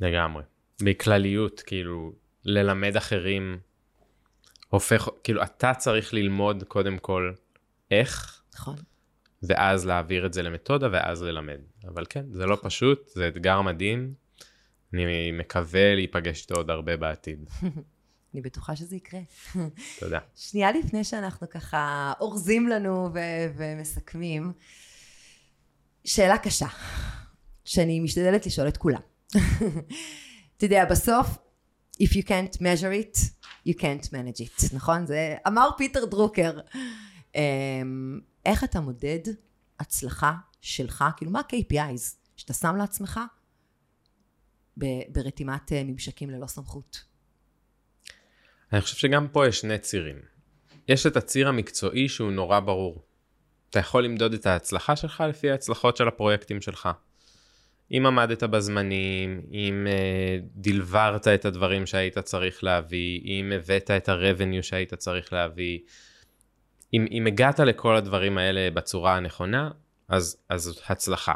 לגמרי. 0.00 0.42
בכלליות, 0.82 1.60
כאילו, 1.60 2.12
ללמד 2.44 2.96
אחרים 2.96 3.58
הופך, 4.68 5.08
כאילו, 5.24 5.42
אתה 5.42 5.74
צריך 5.74 6.14
ללמוד 6.14 6.64
קודם 6.68 6.98
כל 6.98 7.32
איך. 7.90 8.42
נכון. 8.54 8.76
ואז 9.42 9.86
להעביר 9.86 10.26
את 10.26 10.32
זה 10.32 10.42
למתודה 10.42 10.88
ואז 10.92 11.22
ללמד. 11.22 11.60
אבל 11.88 12.04
כן, 12.08 12.24
זה 12.32 12.46
לא 12.46 12.58
פשוט, 12.62 13.08
זה 13.08 13.28
אתגר 13.28 13.60
מדהים. 13.60 14.14
אני 14.94 15.32
מקווה 15.32 15.94
להיפגש 15.94 16.42
איתו 16.42 16.54
עוד 16.54 16.70
הרבה 16.70 16.96
בעתיד. 16.96 17.50
אני 18.34 18.42
בטוחה 18.42 18.76
שזה 18.76 18.96
יקרה. 18.96 19.20
תודה. 20.00 20.18
שנייה 20.36 20.72
לפני 20.72 21.04
שאנחנו 21.04 21.50
ככה 21.50 22.12
אורזים 22.20 22.68
לנו 22.68 23.10
ו- 23.14 23.52
ומסכמים, 23.56 24.52
שאלה 26.04 26.38
קשה, 26.38 26.66
שאני 27.64 28.00
משתדלת 28.00 28.46
לשאול 28.46 28.68
את 28.68 28.76
כולם. 28.76 29.00
אתה 30.56 30.64
יודע, 30.64 30.84
בסוף, 30.84 31.38
If 32.00 32.16
you 32.16 32.22
can't 32.22 32.60
measure 32.60 32.92
it, 32.92 33.18
you 33.68 33.74
can't 33.74 34.06
manage 34.12 34.40
it, 34.40 34.74
נכון? 34.74 35.06
זה 35.06 35.36
אמר 35.46 35.68
פיטר 35.78 36.04
דרוקר. 36.04 36.60
אמ, 37.34 38.20
איך 38.46 38.64
אתה 38.64 38.80
מודד 38.80 39.18
הצלחה 39.80 40.32
שלך, 40.60 41.04
כאילו 41.16 41.30
מה 41.30 41.40
ה-KPIs 41.40 42.16
שאתה 42.36 42.52
שם 42.52 42.76
לעצמך 42.76 43.20
ברתימת 45.08 45.72
אה, 45.72 45.84
ממשקים 45.84 46.30
ללא 46.30 46.46
סמכות? 46.46 47.04
אני 48.72 48.80
חושב 48.80 48.96
שגם 48.96 49.28
פה 49.28 49.48
יש 49.48 49.60
שני 49.60 49.78
צירים. 49.78 50.16
יש 50.88 51.06
את 51.06 51.16
הציר 51.16 51.48
המקצועי 51.48 52.08
שהוא 52.08 52.32
נורא 52.32 52.60
ברור. 52.60 53.02
אתה 53.72 53.80
יכול 53.80 54.04
למדוד 54.04 54.32
את 54.32 54.46
ההצלחה 54.46 54.96
שלך 54.96 55.24
לפי 55.28 55.50
ההצלחות 55.50 55.96
של 55.96 56.08
הפרויקטים 56.08 56.60
שלך. 56.60 56.88
אם 57.92 58.06
עמדת 58.06 58.42
בזמנים, 58.42 59.42
אם 59.52 59.86
uh, 59.90 60.44
דלברת 60.54 61.28
את 61.28 61.44
הדברים 61.44 61.86
שהיית 61.86 62.18
צריך 62.18 62.64
להביא, 62.64 63.20
אם 63.24 63.52
הבאת 63.56 63.90
את 63.90 64.08
ה-revenue 64.08 64.62
שהיית 64.62 64.94
צריך 64.94 65.32
להביא, 65.32 65.78
אם, 66.94 67.06
אם 67.10 67.26
הגעת 67.26 67.60
לכל 67.60 67.96
הדברים 67.96 68.38
האלה 68.38 68.70
בצורה 68.70 69.16
הנכונה, 69.16 69.70
אז, 70.08 70.36
אז 70.48 70.80
הצלחה. 70.86 71.34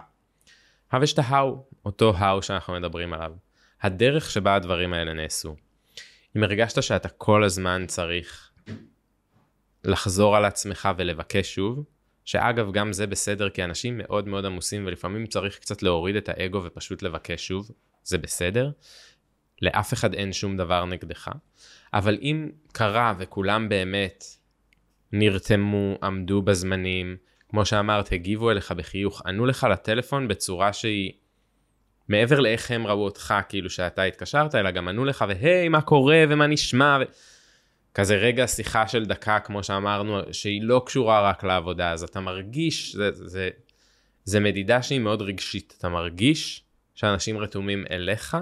אבל 0.92 1.02
יש 1.02 1.12
את 1.12 1.18
ה-how, 1.18 1.74
אותו 1.84 2.14
how 2.18 2.42
שאנחנו 2.42 2.74
מדברים 2.74 3.12
עליו. 3.12 3.32
הדרך 3.82 4.30
שבה 4.30 4.54
הדברים 4.54 4.92
האלה 4.92 5.12
נעשו. 5.12 5.56
אם 6.36 6.42
הרגשת 6.42 6.82
שאתה 6.82 7.08
כל 7.08 7.44
הזמן 7.44 7.84
צריך 7.86 8.50
לחזור 9.84 10.36
על 10.36 10.44
עצמך 10.44 10.88
ולבקש 10.96 11.54
שוב, 11.54 11.84
שאגב 12.26 12.72
גם 12.72 12.92
זה 12.92 13.06
בסדר 13.06 13.48
כי 13.48 13.64
אנשים 13.64 13.98
מאוד 13.98 14.28
מאוד 14.28 14.44
עמוסים 14.44 14.86
ולפעמים 14.86 15.26
צריך 15.26 15.58
קצת 15.58 15.82
להוריד 15.82 16.16
את 16.16 16.28
האגו 16.28 16.62
ופשוט 16.64 17.02
לבקש 17.02 17.46
שוב, 17.46 17.70
זה 18.04 18.18
בסדר. 18.18 18.70
לאף 19.62 19.92
אחד 19.92 20.14
אין 20.14 20.32
שום 20.32 20.56
דבר 20.56 20.84
נגדך. 20.84 21.28
אבל 21.94 22.18
אם 22.22 22.50
קרה 22.72 23.14
וכולם 23.18 23.68
באמת 23.68 24.24
נרתמו, 25.12 25.98
עמדו 26.02 26.42
בזמנים, 26.42 27.16
כמו 27.48 27.66
שאמרת, 27.66 28.12
הגיבו 28.12 28.50
אליך 28.50 28.72
בחיוך, 28.72 29.22
ענו 29.26 29.46
לך 29.46 29.66
לטלפון 29.70 30.28
בצורה 30.28 30.72
שהיא 30.72 31.12
מעבר 32.08 32.40
לאיך 32.40 32.70
הם 32.70 32.86
ראו 32.86 33.04
אותך, 33.04 33.34
כאילו 33.48 33.70
שאתה 33.70 34.02
התקשרת, 34.02 34.54
אלא 34.54 34.70
גם 34.70 34.88
ענו 34.88 35.04
לך, 35.04 35.24
והי, 35.28 35.68
מה 35.68 35.80
קורה 35.80 36.24
ומה 36.28 36.46
נשמע, 36.46 36.98
ו... 37.00 37.04
כזה 37.96 38.16
רגע 38.16 38.46
שיחה 38.46 38.88
של 38.88 39.04
דקה, 39.04 39.40
כמו 39.40 39.62
שאמרנו, 39.62 40.20
שהיא 40.32 40.62
לא 40.62 40.82
קשורה 40.86 41.30
רק 41.30 41.44
לעבודה, 41.44 41.92
אז 41.92 42.02
אתה 42.02 42.20
מרגיש, 42.20 42.96
זה, 42.96 43.10
זה, 43.12 43.50
זה 44.24 44.40
מדידה 44.40 44.82
שהיא 44.82 45.00
מאוד 45.00 45.22
רגשית, 45.22 45.74
אתה 45.78 45.88
מרגיש 45.88 46.64
שאנשים 46.94 47.38
רתומים 47.38 47.84
אליך, 47.90 48.36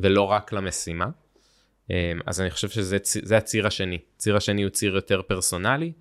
ולא 0.00 0.22
רק 0.22 0.52
למשימה. 0.52 1.06
אמ, 1.90 2.20
אז 2.26 2.40
אני 2.40 2.50
חושב 2.50 2.68
שזה 2.68 3.36
הציר 3.36 3.66
השני. 3.66 3.98
הציר 4.16 4.36
השני 4.36 4.62
הוא 4.62 4.70
ציר 4.70 4.94
יותר 4.94 5.22
פרסונלי, 5.22 5.92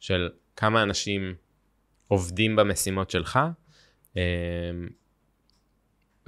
של 0.00 0.30
כמה 0.56 0.82
אנשים 0.82 1.34
עובדים 2.08 2.56
במשימות 2.56 3.10
שלך, 3.10 3.38
אמ, 4.16 4.20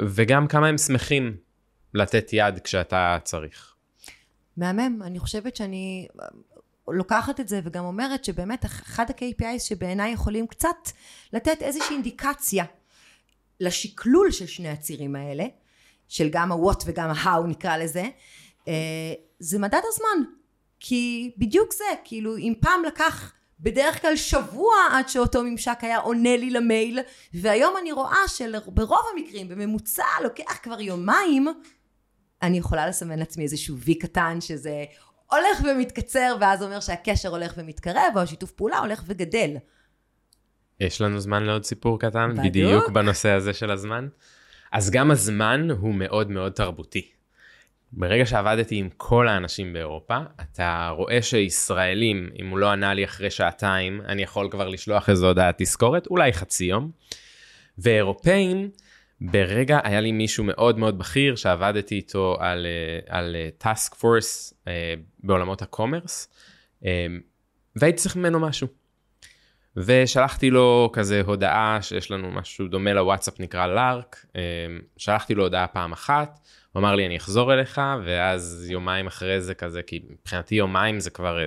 וגם 0.01 0.49
כמה 0.49 0.69
הם 0.69 0.79
שמחים 0.79 1.37
לתת 1.95 2.29
יד 2.33 2.59
כשאתה 2.59 3.19
צריך. 3.23 3.72
מהמם, 4.57 5.03
אני 5.03 5.19
חושבת 5.19 5.57
שאני 5.57 6.09
לוקחת 6.89 7.41
את 7.41 7.49
זה 7.49 7.61
וגם 7.65 7.85
אומרת 7.85 8.25
שבאמת 8.25 8.65
אחד 8.65 9.11
ה-KPIs 9.11 9.59
שבעיניי 9.59 10.13
יכולים 10.13 10.47
קצת 10.47 10.89
לתת 11.33 11.63
איזושהי 11.63 11.95
אינדיקציה 11.95 12.65
לשקלול 13.61 14.31
של 14.31 14.47
שני 14.47 14.69
הצירים 14.69 15.17
האלה, 15.17 15.45
של 16.09 16.29
גם 16.31 16.53
ה-what 16.53 16.83
וגם 16.87 17.11
ה-how 17.11 17.47
נקרא 17.47 17.77
לזה, 17.77 18.05
אה, 18.69 19.13
זה 19.39 19.59
מדד 19.59 19.81
הזמן. 19.85 20.31
כי 20.81 21.33
בדיוק 21.39 21.73
זה, 21.73 21.85
כאילו 22.05 22.37
אם 22.37 22.55
פעם 22.61 22.85
לקח 22.85 23.33
בדרך 23.61 24.01
כלל 24.01 24.17
שבוע 24.17 24.75
עד 24.91 25.09
שאותו 25.09 25.45
ממשק 25.45 25.79
היה 25.81 25.99
עונה 25.99 26.37
לי 26.37 26.51
למייל, 26.51 26.99
והיום 27.35 27.77
אני 27.77 27.93
רואה 27.93 28.29
שברוב 28.29 29.03
המקרים, 29.13 29.49
בממוצע 29.49 30.05
לוקח 30.23 30.59
כבר 30.63 30.81
יומיים, 30.81 31.47
אני 32.43 32.59
יכולה 32.59 32.89
לסמן 32.89 33.19
לעצמי 33.19 33.45
איזשהו 33.45 33.79
וי 33.79 33.95
קטן 33.95 34.41
שזה 34.41 34.85
הולך 35.31 35.61
ומתקצר, 35.65 36.37
ואז 36.41 36.63
אומר 36.63 36.81
שהקשר 36.81 37.29
הולך 37.29 37.55
ומתקרב, 37.57 38.13
או 38.17 38.21
השיתוף 38.21 38.51
פעולה 38.51 38.79
הולך 38.79 39.03
וגדל. 39.07 39.57
יש 40.81 41.01
לנו 41.01 41.21
זמן 41.21 41.43
לעוד 41.43 41.65
סיפור 41.65 42.01
קטן, 42.01 42.31
בדיוק, 42.33 42.67
בדיוק 42.67 42.89
בנושא 42.89 43.31
הזה 43.31 43.53
של 43.53 43.71
הזמן. 43.71 44.09
אז 44.73 44.91
גם 44.91 45.11
הזמן 45.11 45.69
הוא 45.71 45.95
מאוד 45.95 46.31
מאוד 46.31 46.53
תרבותי. 46.53 47.09
ברגע 47.93 48.27
שעבדתי 48.27 48.77
עם 48.77 48.89
כל 48.97 49.29
האנשים 49.29 49.73
באירופה, 49.73 50.19
אתה 50.41 50.91
רואה 50.97 51.23
שישראלים, 51.23 52.31
אם 52.39 52.49
הוא 52.49 52.59
לא 52.59 52.71
ענה 52.71 52.95
לי 52.95 53.05
אחרי 53.05 53.31
שעתיים, 53.31 54.01
אני 54.09 54.23
יכול 54.23 54.49
כבר 54.51 54.69
לשלוח 54.69 55.11
איזו 55.11 55.27
הודעת 55.27 55.55
תזכורת, 55.59 56.07
אולי 56.07 56.33
חצי 56.33 56.65
יום. 56.65 56.91
ואירופאים, 57.79 58.71
ברגע, 59.31 59.81
היה 59.85 60.01
לי 60.01 60.13
מישהו 60.13 60.45
מאוד 60.45 60.79
מאוד 60.79 60.99
בכיר 60.99 61.37
שעבדתי 61.37 61.95
איתו 61.95 62.37
על, 62.41 62.67
אה, 62.67 63.19
על 63.19 63.37
task 63.59 63.95
force 63.95 64.55
אה, 64.65 64.69
בעולמות 65.19 65.63
ה 65.63 65.69
commerce, 65.69 66.29
uh, 66.83 66.87
והייתי 67.77 67.99
צריך 67.99 68.17
ממנו 68.17 68.41
משהו. 68.41 68.67
ושלחתי 69.77 70.51
לו 70.51 70.91
כזה 70.93 71.23
הודעה 71.27 71.79
שיש 71.83 72.11
לנו 72.11 72.31
משהו 72.31 72.69
דומה 72.69 72.93
לוואטסאפ 72.93 73.41
נקרא 73.41 73.67
לארק, 73.67 74.27
uh, 74.29 74.35
שלחתי 74.97 75.35
לו 75.35 75.43
הודעה 75.43 75.67
פעם 75.67 75.93
אחת, 75.93 76.39
הוא 76.73 76.81
אמר 76.81 76.95
לי 76.95 77.07
אני 77.07 77.17
אחזור 77.17 77.55
אליך, 77.55 77.81
ואז 78.05 78.67
יומיים 78.71 79.07
אחרי 79.07 79.41
זה 79.41 79.55
כזה, 79.55 79.83
כי 79.83 80.01
מבחינתי 80.11 80.55
יומיים 80.55 81.01
זה 81.01 81.11
כבר, 81.11 81.39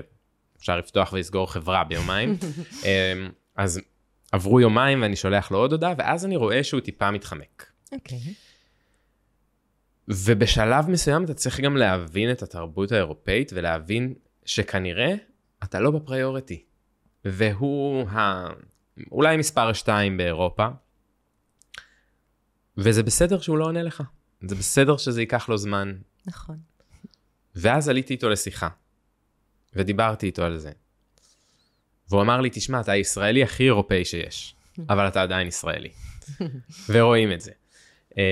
אפשר 0.58 0.78
לפתוח 0.78 1.14
ולסגור 1.14 1.52
חברה 1.52 1.84
ביומיים. 1.84 2.38
אמ, 2.86 3.30
אז 3.56 3.82
עברו 4.36 4.60
יומיים 4.60 5.02
ואני 5.02 5.16
שולח 5.16 5.52
לו 5.52 5.58
עוד 5.58 5.72
הודעה, 5.72 5.94
ואז 5.98 6.26
אני 6.26 6.36
רואה 6.36 6.64
שהוא 6.64 6.82
טיפה 6.82 7.12
מתחמק. 7.12 7.72
אוקיי. 7.92 8.18
Okay. 8.18 8.32
ובשלב 10.08 10.90
מסוים 10.90 11.24
אתה 11.24 11.34
צריך 11.34 11.60
גם 11.60 11.78
להבין 11.78 12.32
את 12.32 12.44
התרבות 12.44 12.92
האירופאית 12.92 13.52
ולהבין 13.56 14.14
שכנראה 14.46 15.14
אתה 15.64 15.80
לא 15.80 15.92
בפריוריטי. 15.92 16.64
והוא 17.26 18.10
ה... 18.10 18.48
אולי 19.12 19.38
מספר 19.38 19.74
2 19.74 20.18
באירופה, 20.18 20.68
וזה 22.78 23.04
בסדר 23.04 23.40
שהוא 23.40 23.58
לא 23.58 23.66
עונה 23.66 23.84
לך. 23.84 24.04
זה 24.42 24.56
בסדר 24.56 24.98
שזה 24.98 25.22
ייקח 25.22 25.50
לו 25.50 25.58
זמן. 25.58 25.96
נכון. 26.26 26.58
ואז 27.56 27.90
עליתי 27.90 28.14
איתו 28.14 28.30
לשיחה, 28.30 28.70
ודיברתי 29.74 30.26
איתו 30.26 30.44
על 30.44 30.58
זה. 30.58 30.72
והוא 32.10 32.22
אמר 32.22 32.42
לי, 32.42 32.50
תשמע, 32.54 32.82
אתה 32.82 32.92
הישראלי 32.92 33.44
הכי 33.44 33.64
אירופאי 33.64 34.06
שיש, 34.06 34.56
אבל 34.90 35.08
אתה 35.08 35.22
עדיין 35.22 35.48
ישראלי. 35.48 35.90
ורואים 36.90 37.32
את 37.32 37.42
זה. 37.42 37.52
אה, 38.18 38.24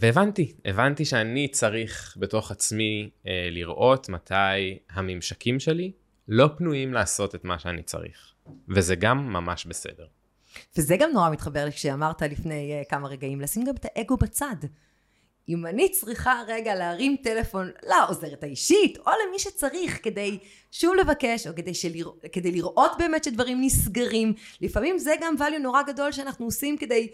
והבנתי, 0.00 0.52
הבנתי 0.64 1.04
שאני 1.04 1.48
צריך 1.48 2.16
בתוך 2.20 2.50
עצמי 2.50 3.10
אה, 3.26 3.48
לראות 3.50 4.08
מתי 4.08 4.78
הממשקים 4.90 5.60
שלי 5.60 5.92
לא 6.28 6.50
פנויים 6.56 6.92
לעשות 6.92 7.34
את 7.34 7.44
מה 7.44 7.58
שאני 7.58 7.82
צריך. 7.82 8.32
וזה 8.68 8.94
גם 8.94 9.32
ממש 9.32 9.66
בסדר. 9.66 10.06
וזה 10.76 10.96
גם 10.96 11.10
נורא 11.12 11.30
מתחבר 11.30 11.64
לי 11.64 11.72
כשאמרת 11.72 12.22
לפני 12.22 12.82
uh, 12.82 12.90
כמה 12.90 13.08
רגעים, 13.08 13.40
לשים 13.40 13.64
גם 13.64 13.74
את 13.74 13.86
האגו 13.94 14.16
בצד. 14.16 14.56
אם 15.48 15.66
אני 15.66 15.88
צריכה 15.88 16.42
רגע 16.46 16.74
להרים 16.74 17.16
טלפון 17.22 17.70
לעוזרת 17.82 18.42
האישית, 18.42 18.98
או 18.98 19.10
למי 19.28 19.38
שצריך 19.38 19.98
כדי 20.02 20.38
שוב 20.72 20.94
לבקש, 20.94 21.46
או 21.46 21.52
כדי, 21.56 21.74
שלרא... 21.74 22.10
כדי 22.32 22.52
לראות 22.52 22.92
באמת 22.98 23.24
שדברים 23.24 23.60
נסגרים, 23.60 24.34
לפעמים 24.60 24.98
זה 24.98 25.14
גם 25.20 25.34
value 25.38 25.58
נורא 25.58 25.82
גדול 25.82 26.12
שאנחנו 26.12 26.44
עושים 26.44 26.76
כדי 26.76 27.08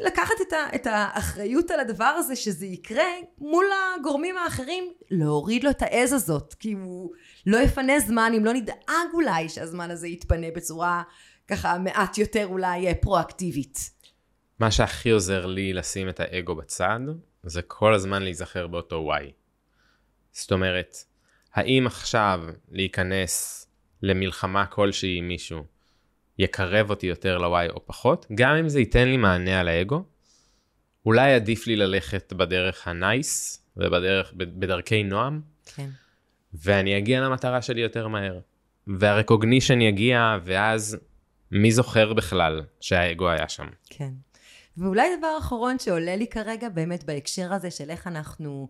לקחת 0.00 0.34
את, 0.42 0.52
ה... 0.52 0.66
את 0.74 0.86
האחריות 0.86 1.70
על 1.70 1.80
הדבר 1.80 2.04
הזה, 2.04 2.36
שזה 2.36 2.66
יקרה 2.66 3.08
מול 3.38 3.64
הגורמים 3.96 4.36
האחרים, 4.36 4.92
להוריד 5.10 5.64
לו 5.64 5.70
את 5.70 5.82
העז 5.82 6.12
הזאת, 6.12 6.54
כי 6.54 6.72
הוא 6.72 7.12
לא 7.46 7.58
יפנה 7.58 8.00
זמן, 8.00 8.32
אם 8.36 8.44
לא 8.44 8.52
נדאג 8.52 9.08
אולי 9.14 9.48
שהזמן 9.48 9.90
הזה 9.90 10.08
יתפנה 10.08 10.46
בצורה 10.56 11.02
ככה 11.48 11.78
מעט 11.78 12.18
יותר 12.18 12.46
אולי 12.46 12.88
אה, 12.88 12.94
פרואקטיבית. 12.94 14.01
מה 14.58 14.70
שהכי 14.70 15.10
עוזר 15.10 15.46
לי 15.46 15.72
לשים 15.72 16.08
את 16.08 16.20
האגו 16.20 16.54
בצד, 16.54 17.00
זה 17.42 17.62
כל 17.62 17.94
הזמן 17.94 18.22
להיזכר 18.22 18.66
באותו 18.66 18.96
וואי. 18.96 19.32
זאת 20.32 20.52
אומרת, 20.52 20.96
האם 21.54 21.86
עכשיו 21.86 22.44
להיכנס 22.70 23.66
למלחמה 24.02 24.66
כלשהי 24.66 25.18
עם 25.18 25.28
מישהו 25.28 25.64
יקרב 26.38 26.90
אותי 26.90 27.06
יותר 27.06 27.38
לוואי 27.38 27.68
או 27.68 27.86
פחות, 27.86 28.26
גם 28.34 28.56
אם 28.56 28.68
זה 28.68 28.80
ייתן 28.80 29.08
לי 29.08 29.16
מענה 29.16 29.60
על 29.60 29.68
האגו, 29.68 30.04
אולי 31.06 31.34
עדיף 31.34 31.66
לי 31.66 31.76
ללכת 31.76 32.32
בדרך 32.32 32.88
הנייס 32.88 33.64
ובדרך, 33.76 34.32
בדרכי 34.36 35.02
נועם, 35.02 35.40
כן. 35.74 35.88
ואני 36.54 36.98
אגיע 36.98 37.20
למטרה 37.20 37.62
שלי 37.62 37.80
יותר 37.80 38.08
מהר. 38.08 38.40
והרקוגנישן 38.86 39.80
יגיע, 39.80 40.38
ואז 40.44 40.98
מי 41.50 41.72
זוכר 41.72 42.12
בכלל 42.12 42.62
שהאגו 42.80 43.28
היה 43.28 43.48
שם? 43.48 43.66
כן. 43.90 44.10
ואולי 44.76 45.16
דבר 45.16 45.38
אחרון 45.38 45.78
שעולה 45.78 46.16
לי 46.16 46.26
כרגע 46.26 46.68
באמת 46.68 47.04
בהקשר 47.04 47.52
הזה 47.52 47.70
של 47.70 47.90
איך 47.90 48.06
אנחנו 48.06 48.68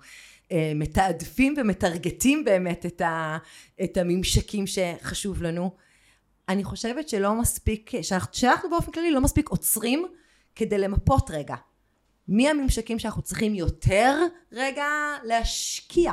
אה, 0.52 0.72
מתעדפים 0.74 1.54
ומטרגטים 1.56 2.44
באמת 2.44 2.86
את, 2.86 3.00
ה, 3.00 3.38
את 3.84 3.96
הממשקים 3.96 4.64
שחשוב 4.66 5.42
לנו. 5.42 5.70
אני 6.48 6.64
חושבת 6.64 7.08
שלא 7.08 7.34
מספיק, 7.34 7.90
שאנחנו, 8.02 8.28
שאנחנו 8.32 8.70
באופן 8.70 8.92
כללי 8.92 9.10
לא 9.10 9.20
מספיק 9.20 9.48
עוצרים 9.48 10.06
כדי 10.54 10.78
למפות 10.78 11.30
רגע. 11.30 11.56
מי 12.28 12.48
הממשקים 12.48 12.98
שאנחנו 12.98 13.22
צריכים 13.22 13.54
יותר 13.54 14.16
רגע 14.52 14.86
להשקיע 15.24 16.12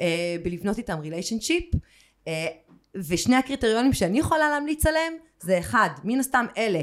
אה, 0.00 0.36
בלבנות 0.42 0.78
איתם 0.78 1.00
ריליישנשיפ. 1.00 1.64
אה, 2.28 2.46
ושני 2.94 3.36
הקריטריונים 3.36 3.92
שאני 3.92 4.18
יכולה 4.18 4.50
להמליץ 4.50 4.86
עליהם 4.86 5.14
זה 5.40 5.58
אחד, 5.58 5.88
מן 6.04 6.20
הסתם 6.20 6.46
אלה 6.56 6.80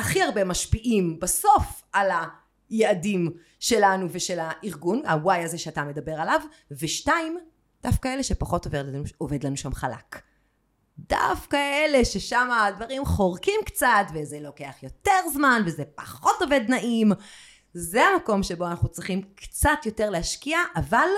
שהכי 0.00 0.22
הרבה 0.22 0.44
משפיעים 0.44 1.20
בסוף 1.20 1.82
על 1.92 2.10
היעדים 2.70 3.30
שלנו 3.60 4.06
ושל 4.10 4.38
הארגון, 4.40 5.02
ה-Y 5.06 5.44
הזה 5.44 5.58
שאתה 5.58 5.84
מדבר 5.84 6.12
עליו, 6.12 6.40
ושתיים, 6.70 7.38
דווקא 7.82 8.08
אלה 8.08 8.22
שפחות 8.22 8.66
עובד 8.66 8.78
לנו, 8.78 9.02
עובד 9.18 9.44
לנו 9.44 9.56
שם 9.56 9.74
חלק. 9.74 10.22
דווקא 10.98 11.56
אלה 11.56 12.04
ששם 12.04 12.48
הדברים 12.50 13.04
חורקים 13.04 13.60
קצת, 13.66 14.06
וזה 14.14 14.40
לוקח 14.40 14.74
יותר 14.82 15.28
זמן, 15.32 15.62
וזה 15.66 15.84
פחות 15.94 16.36
עובד 16.40 16.60
נעים, 16.68 17.12
זה 17.74 18.02
המקום 18.02 18.42
שבו 18.42 18.66
אנחנו 18.66 18.88
צריכים 18.88 19.22
קצת 19.34 19.86
יותר 19.86 20.10
להשקיע, 20.10 20.58
אבל 20.76 21.08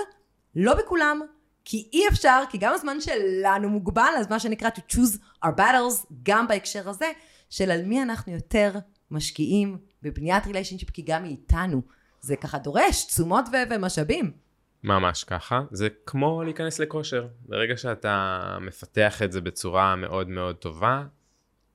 לא 0.55 0.73
בכולם, 0.73 1.21
כי 1.65 1.89
אי 1.93 2.07
אפשר, 2.07 2.43
כי 2.49 2.57
גם 2.57 2.73
הזמן 2.73 3.01
שלנו 3.01 3.69
מוגבל, 3.69 4.13
אז 4.19 4.29
מה 4.29 4.39
שנקרא 4.39 4.69
to 4.69 4.93
choose 4.93 5.17
our 5.45 5.57
battles, 5.57 6.05
גם 6.23 6.47
בהקשר 6.47 6.89
הזה, 6.89 7.11
של 7.53 7.71
על 7.71 7.85
מי 7.85 8.03
אנחנו 8.03 8.33
יותר 8.33 8.71
משקיעים 9.11 9.77
בבניית 10.01 10.45
ריליישנשיפ, 10.45 10.89
כי 10.89 11.01
גם 11.01 11.23
מאיתנו 11.23 11.81
זה 12.21 12.35
ככה 12.35 12.57
דורש 12.57 13.05
תשומות 13.05 13.45
ו- 13.51 13.75
ומשאבים. 13.75 14.31
ממש 14.83 15.23
ככה, 15.23 15.61
זה 15.71 15.87
כמו 16.05 16.43
להיכנס 16.43 16.79
לכושר. 16.79 17.27
ברגע 17.45 17.77
שאתה 17.77 18.57
מפתח 18.61 19.21
את 19.21 19.31
זה 19.31 19.41
בצורה 19.41 19.95
מאוד 19.95 20.29
מאוד 20.29 20.55
טובה, 20.55 21.03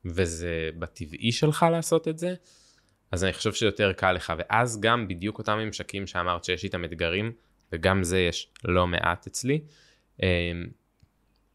וזה 0.04 0.70
בטבעי 0.78 1.32
שלך 1.32 1.66
לעשות 1.72 2.08
את 2.08 2.18
זה, 2.18 2.34
אז 3.12 3.24
אני 3.24 3.32
חושב 3.32 3.52
שיותר 3.52 3.92
קל 3.92 4.12
לך. 4.12 4.32
ואז 4.38 4.80
גם 4.80 5.08
בדיוק 5.08 5.38
אותם 5.38 5.58
ממשקים 5.58 6.06
שאמרת 6.06 6.44
שיש 6.44 6.64
איתם 6.64 6.84
אתגרים, 6.84 7.32
וגם 7.72 8.04
זה 8.04 8.18
יש 8.18 8.52
לא 8.64 8.86
מעט 8.86 9.26
אצלי. 9.26 9.60
אמ, 10.22 10.26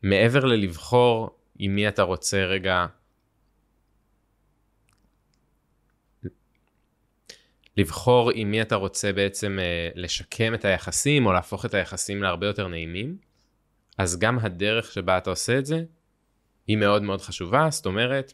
מעבר 0.03 0.45
ללבחור 0.45 1.35
עם 1.59 1.75
מי 1.75 1.87
אתה 1.87 2.03
רוצה 2.03 2.45
רגע 2.45 2.85
לבחור 7.77 8.31
עם 8.33 8.51
מי 8.51 8.61
אתה 8.61 8.75
רוצה 8.75 9.13
בעצם 9.13 9.59
אה, 9.61 9.89
לשקם 9.95 10.53
את 10.53 10.65
היחסים 10.65 11.25
או 11.25 11.33
להפוך 11.33 11.65
את 11.65 11.73
היחסים 11.73 12.23
להרבה 12.23 12.47
יותר 12.47 12.67
נעימים, 12.67 13.17
אז 13.97 14.19
גם 14.19 14.39
הדרך 14.39 14.91
שבה 14.91 15.17
אתה 15.17 15.29
עושה 15.29 15.59
את 15.59 15.65
זה 15.65 15.83
היא 16.67 16.77
מאוד 16.77 17.03
מאוד 17.03 17.21
חשובה, 17.21 17.67
זאת 17.71 17.85
אומרת, 17.85 18.33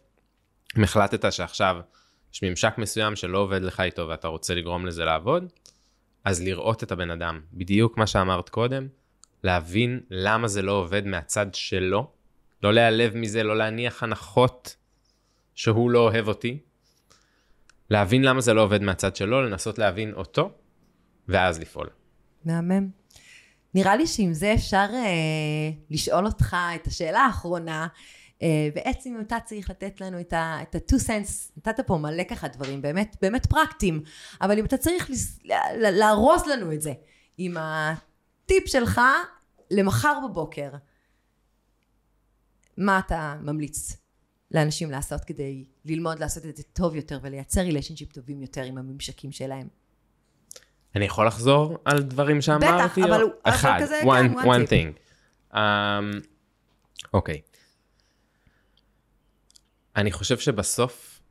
אם 0.78 0.84
החלטת 0.84 1.34
שעכשיו 1.34 1.80
יש 2.34 2.44
ממשק 2.44 2.74
מסוים 2.78 3.16
שלא 3.16 3.38
עובד 3.38 3.62
לך 3.62 3.80
איתו 3.80 4.08
ואתה 4.08 4.28
רוצה 4.28 4.56
לגרום 4.56 4.86
לזה 4.86 5.06
לעבוד, 5.06 5.46
אז 6.24 6.42
לראות 6.42 6.84
את 6.84 6.92
הבן 6.92 7.12
אדם, 7.12 7.42
בדיוק 7.54 7.98
מה 7.98 8.08
שאמרת 8.08 8.50
קודם, 8.50 8.88
להבין 9.44 10.00
למה 10.10 10.48
זה 10.48 10.62
לא 10.62 10.72
עובד 10.72 11.06
מהצד 11.06 11.54
שלו, 11.54 12.12
לא 12.64 12.74
להיעלב 12.74 13.16
מזה, 13.16 13.44
לא 13.44 13.58
להניח 13.58 14.04
הנחות 14.04 14.76
שהוא 15.56 15.92
לא 15.92 16.00
אוהב 16.00 16.28
אותי, 16.28 16.60
להבין 17.90 18.22
למה 18.22 18.42
זה 18.42 18.54
לא 18.54 18.62
עובד 18.62 18.82
מהצד 18.82 19.16
שלו, 19.16 19.42
לנסות 19.42 19.78
להבין 19.78 20.14
אותו, 20.14 20.52
ואז 21.28 21.60
לפעול. 21.60 21.90
מהמם. 22.46 22.90
נראה 23.74 23.96
לי 23.96 24.08
שעם 24.08 24.34
זה 24.34 24.54
אפשר 24.54 24.86
אה, 24.94 25.72
לשאול 25.90 26.26
אותך 26.26 26.56
את 26.76 26.88
השאלה 26.88 27.20
האחרונה, 27.20 27.88
אה, 28.42 28.70
בעצם 28.76 29.16
אם 29.16 29.22
אתה 29.22 29.38
צריך 29.46 29.70
לתת 29.70 30.02
לנו 30.02 30.20
את 30.20 30.34
ה-two 30.34 31.08
sense, 31.08 31.52
נתת 31.58 31.80
פה 31.80 31.98
מלא 31.98 32.24
ככה 32.24 32.48
דברים 32.48 32.82
באמת, 32.82 33.16
באמת 33.22 33.46
פרקטיים, 33.46 34.02
אבל 34.42 34.60
אם 34.60 34.66
אתה 34.66 34.78
צריך 34.78 35.10
לארוז 35.92 36.46
לנו 36.46 36.74
את 36.74 36.82
זה 36.82 36.94
עם 37.38 37.58
הטיפ 37.60 38.68
שלך 38.68 39.02
למחר 39.72 40.20
בבוקר, 40.30 40.70
מה 42.78 43.00
אתה 43.00 43.36
ממליץ 43.42 43.98
לאנשים 44.52 44.92
לעשות 44.92 45.26
כדי 45.26 45.66
ללמוד 45.86 46.20
לעשות 46.20 46.46
את 46.46 46.58
זה 46.58 46.64
טוב 46.64 46.96
יותר 46.96 47.20
ולייצר 47.22 47.62
ריליישנשיפ 47.62 48.14
טובים 48.14 48.42
יותר 48.42 48.64
עם 48.64 48.78
הממשקים 48.78 49.32
שלהם? 49.32 49.68
אני 50.96 51.06
יכול 51.06 51.28
לחזור 51.28 51.78
על 51.86 52.02
דברים 52.02 52.42
שאמרתי? 52.42 53.02
בטח, 53.02 53.10
אבל 53.10 53.22
הוא... 53.22 53.32
אחד, 53.44 53.80
כזה, 53.82 54.02
one, 54.02 54.36
one, 54.36 54.46
one 54.46 54.70
thing. 54.70 55.00
אמ, 55.58 55.60
אוקיי. 57.14 57.36
Um, 57.36 57.40
okay. 57.40 57.58
אני 59.96 60.12
חושב 60.12 60.40
שבסוף 60.40 61.22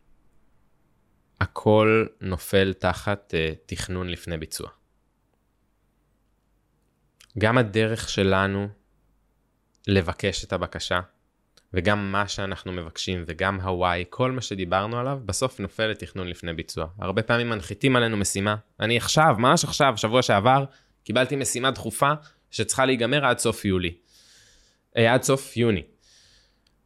הכל 1.40 2.06
נופל 2.20 2.72
תחת 2.72 3.34
uh, 3.34 3.56
תכנון 3.66 4.08
לפני 4.08 4.36
ביצוע. 4.36 4.68
גם 7.38 7.58
הדרך 7.58 8.08
שלנו 8.08 8.68
לבקש 9.86 10.44
את 10.44 10.52
הבקשה, 10.52 11.00
וגם 11.74 12.12
מה 12.12 12.28
שאנחנו 12.28 12.72
מבקשים, 12.72 13.24
וגם 13.26 13.60
הוואי, 13.60 14.04
כל 14.10 14.32
מה 14.32 14.40
שדיברנו 14.40 14.98
עליו, 14.98 15.18
בסוף 15.24 15.60
נופל 15.60 15.86
לתכנון 15.86 16.28
לפני 16.28 16.52
ביצוע. 16.52 16.86
הרבה 16.98 17.22
פעמים 17.22 17.50
מנחיתים 17.50 17.96
עלינו 17.96 18.16
משימה. 18.16 18.56
אני 18.80 18.96
עכשיו, 18.96 19.34
ממש 19.38 19.64
עכשיו, 19.64 19.92
שבוע 19.96 20.22
שעבר, 20.22 20.64
קיבלתי 21.04 21.36
משימה 21.36 21.70
דחופה 21.70 22.12
שצריכה 22.50 22.86
להיגמר 22.86 23.26
עד 23.26 23.38
סוף 23.38 23.64
יולי. 23.64 23.94
אה, 24.96 25.14
עד 25.14 25.22
סוף 25.22 25.56
יוני. 25.56 25.82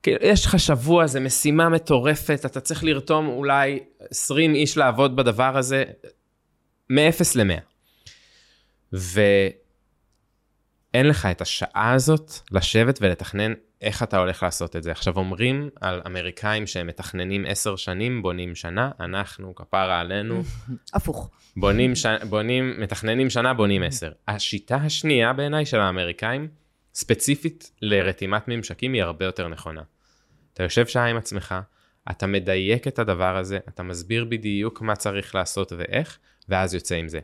כאילו, 0.02 0.18
יש 0.22 0.46
לך 0.46 0.58
שבוע, 0.58 1.06
זו 1.06 1.20
משימה 1.20 1.68
מטורפת, 1.68 2.42
אתה 2.46 2.60
צריך 2.60 2.84
לרתום 2.84 3.28
אולי 3.28 3.80
20 4.10 4.54
איש 4.54 4.76
לעבוד 4.76 5.16
בדבר 5.16 5.56
הזה, 5.56 5.84
מ-0 6.90 7.22
ל-100. 7.34 7.60
ואין 8.92 11.06
לך 11.06 11.26
את 11.26 11.40
השעה 11.40 11.92
הזאת 11.92 12.32
לשבת 12.52 12.98
ולתכנן 13.02 13.52
איך 13.82 14.02
אתה 14.02 14.18
הולך 14.18 14.42
לעשות 14.42 14.76
את 14.76 14.82
זה. 14.82 14.90
עכשיו 14.90 15.16
אומרים 15.16 15.70
על 15.80 16.02
אמריקאים 16.06 16.66
שהם 16.66 16.86
מתכננים 16.86 17.44
10 17.48 17.76
שנים, 17.76 18.22
בונים 18.22 18.54
שנה, 18.54 18.90
אנחנו, 19.00 19.54
כפרה 19.54 20.00
עלינו. 20.00 20.42
הפוך. 20.94 21.30
בונים, 21.56 21.94
ש... 21.94 22.06
בונים, 22.28 22.74
מתכננים 22.80 23.30
שנה, 23.30 23.54
בונים 23.54 23.82
10. 23.82 24.12
השיטה 24.28 24.76
השנייה 24.76 25.32
בעיניי 25.32 25.66
של 25.66 25.80
האמריקאים, 25.80 26.48
ספציפית 26.94 27.70
לרתימת 27.82 28.48
ממשקים 28.48 28.92
היא 28.92 29.02
הרבה 29.02 29.24
יותר 29.24 29.48
נכונה. 29.48 29.82
אתה 30.54 30.62
יושב 30.62 30.86
שעה 30.86 31.06
עם 31.06 31.16
עצמך, 31.16 31.54
אתה 32.10 32.26
מדייק 32.26 32.88
את 32.88 32.98
הדבר 32.98 33.36
הזה, 33.36 33.58
אתה 33.68 33.82
מסביר 33.82 34.24
בדיוק 34.24 34.80
מה 34.80 34.96
צריך 34.96 35.34
לעשות 35.34 35.72
ואיך, 35.76 36.18
ואז 36.48 36.74
יוצא 36.74 36.94
עם 36.94 37.08
זה. 37.08 37.20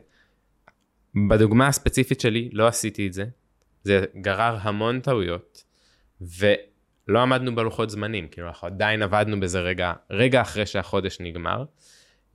בדוגמה 1.29 1.67
הספציפית 1.67 2.21
שלי 2.21 2.49
לא 2.53 2.67
עשיתי 2.67 3.07
את 3.07 3.13
זה, 3.13 3.25
זה 3.83 4.05
גרר 4.21 4.57
המון 4.61 4.99
טעויות, 4.99 5.63
ולא 6.21 7.19
עמדנו 7.19 7.55
בלוחות 7.55 7.89
זמנים, 7.89 8.27
כאילו 8.27 8.47
אנחנו 8.47 8.67
עדיין 8.67 9.01
עבדנו 9.01 9.39
בזה 9.39 9.59
רגע, 9.59 9.93
רגע 10.09 10.41
אחרי 10.41 10.65
שהחודש 10.65 11.17
נגמר, 11.19 11.63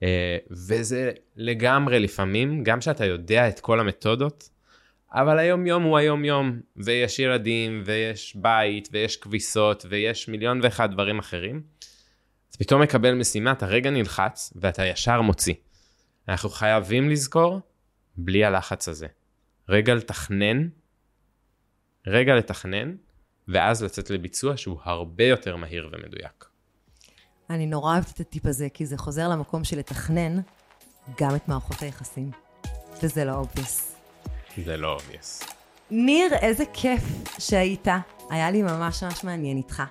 אה, 0.03 0.37
וזה 0.51 1.11
לגמרי 1.35 1.99
לפעמים, 1.99 2.63
גם 2.63 2.81
שאתה 2.81 3.05
יודע 3.05 3.47
את 3.47 3.59
כל 3.59 3.79
המתודות, 3.79 4.49
אבל 5.11 5.39
היום 5.39 5.67
יום 5.67 5.83
הוא 5.83 5.97
היום 5.97 6.25
יום, 6.25 6.59
ויש 6.75 7.19
ילדים, 7.19 7.81
ויש 7.85 8.35
בית, 8.35 8.89
ויש 8.91 9.17
כביסות, 9.17 9.85
ויש 9.89 10.27
מיליון 10.27 10.59
ואחד 10.63 10.91
דברים 10.91 11.19
אחרים. 11.19 11.61
אז 12.51 12.55
פתאום 12.55 12.81
מקבל 12.81 13.13
משימה, 13.13 13.51
אתה 13.51 13.65
רגע 13.65 13.89
נלחץ, 13.89 14.53
ואתה 14.55 14.85
ישר 14.85 15.21
מוציא. 15.21 15.53
אנחנו 16.29 16.49
חייבים 16.49 17.09
לזכור, 17.09 17.61
בלי 18.17 18.45
הלחץ 18.45 18.87
הזה. 18.87 19.07
רגע 19.69 19.95
לתכנן, 19.95 20.67
רגע 22.07 22.35
לתכנן, 22.35 22.95
ואז 23.47 23.83
לצאת 23.83 24.09
לביצוע 24.09 24.57
שהוא 24.57 24.77
הרבה 24.83 25.23
יותר 25.23 25.55
מהיר 25.55 25.89
ומדויק. 25.91 26.45
אני 27.49 27.65
נורא 27.65 27.93
אוהבת 27.93 28.11
את 28.11 28.19
הטיפ 28.19 28.45
הזה, 28.45 28.67
כי 28.73 28.85
זה 28.85 28.97
חוזר 28.97 29.29
למקום 29.29 29.63
של 29.63 29.79
לתכנן 29.79 30.39
גם 31.21 31.35
את 31.35 31.47
מערכות 31.47 31.81
היחסים. 31.81 32.31
וזה 33.03 33.25
לא 33.25 33.31
obvious. 33.31 33.95
זה 34.65 34.77
לא 34.77 34.93
obvious. 34.93 35.43
ניר, 35.91 36.33
איזה 36.33 36.63
כיף 36.73 37.03
שהיית. 37.39 37.87
היה 38.29 38.51
לי 38.51 38.61
ממש 38.61 39.03
ממש 39.03 39.23
מעניין 39.23 39.57
איתך. 39.57 39.83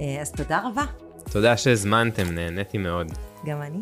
אה, 0.00 0.20
אז 0.20 0.32
תודה 0.32 0.62
רבה. 0.68 0.84
תודה 1.32 1.56
שהזמנתם, 1.56 2.30
נהניתי 2.30 2.78
מאוד. 2.78 3.06
גם 3.46 3.62
אני. 3.62 3.80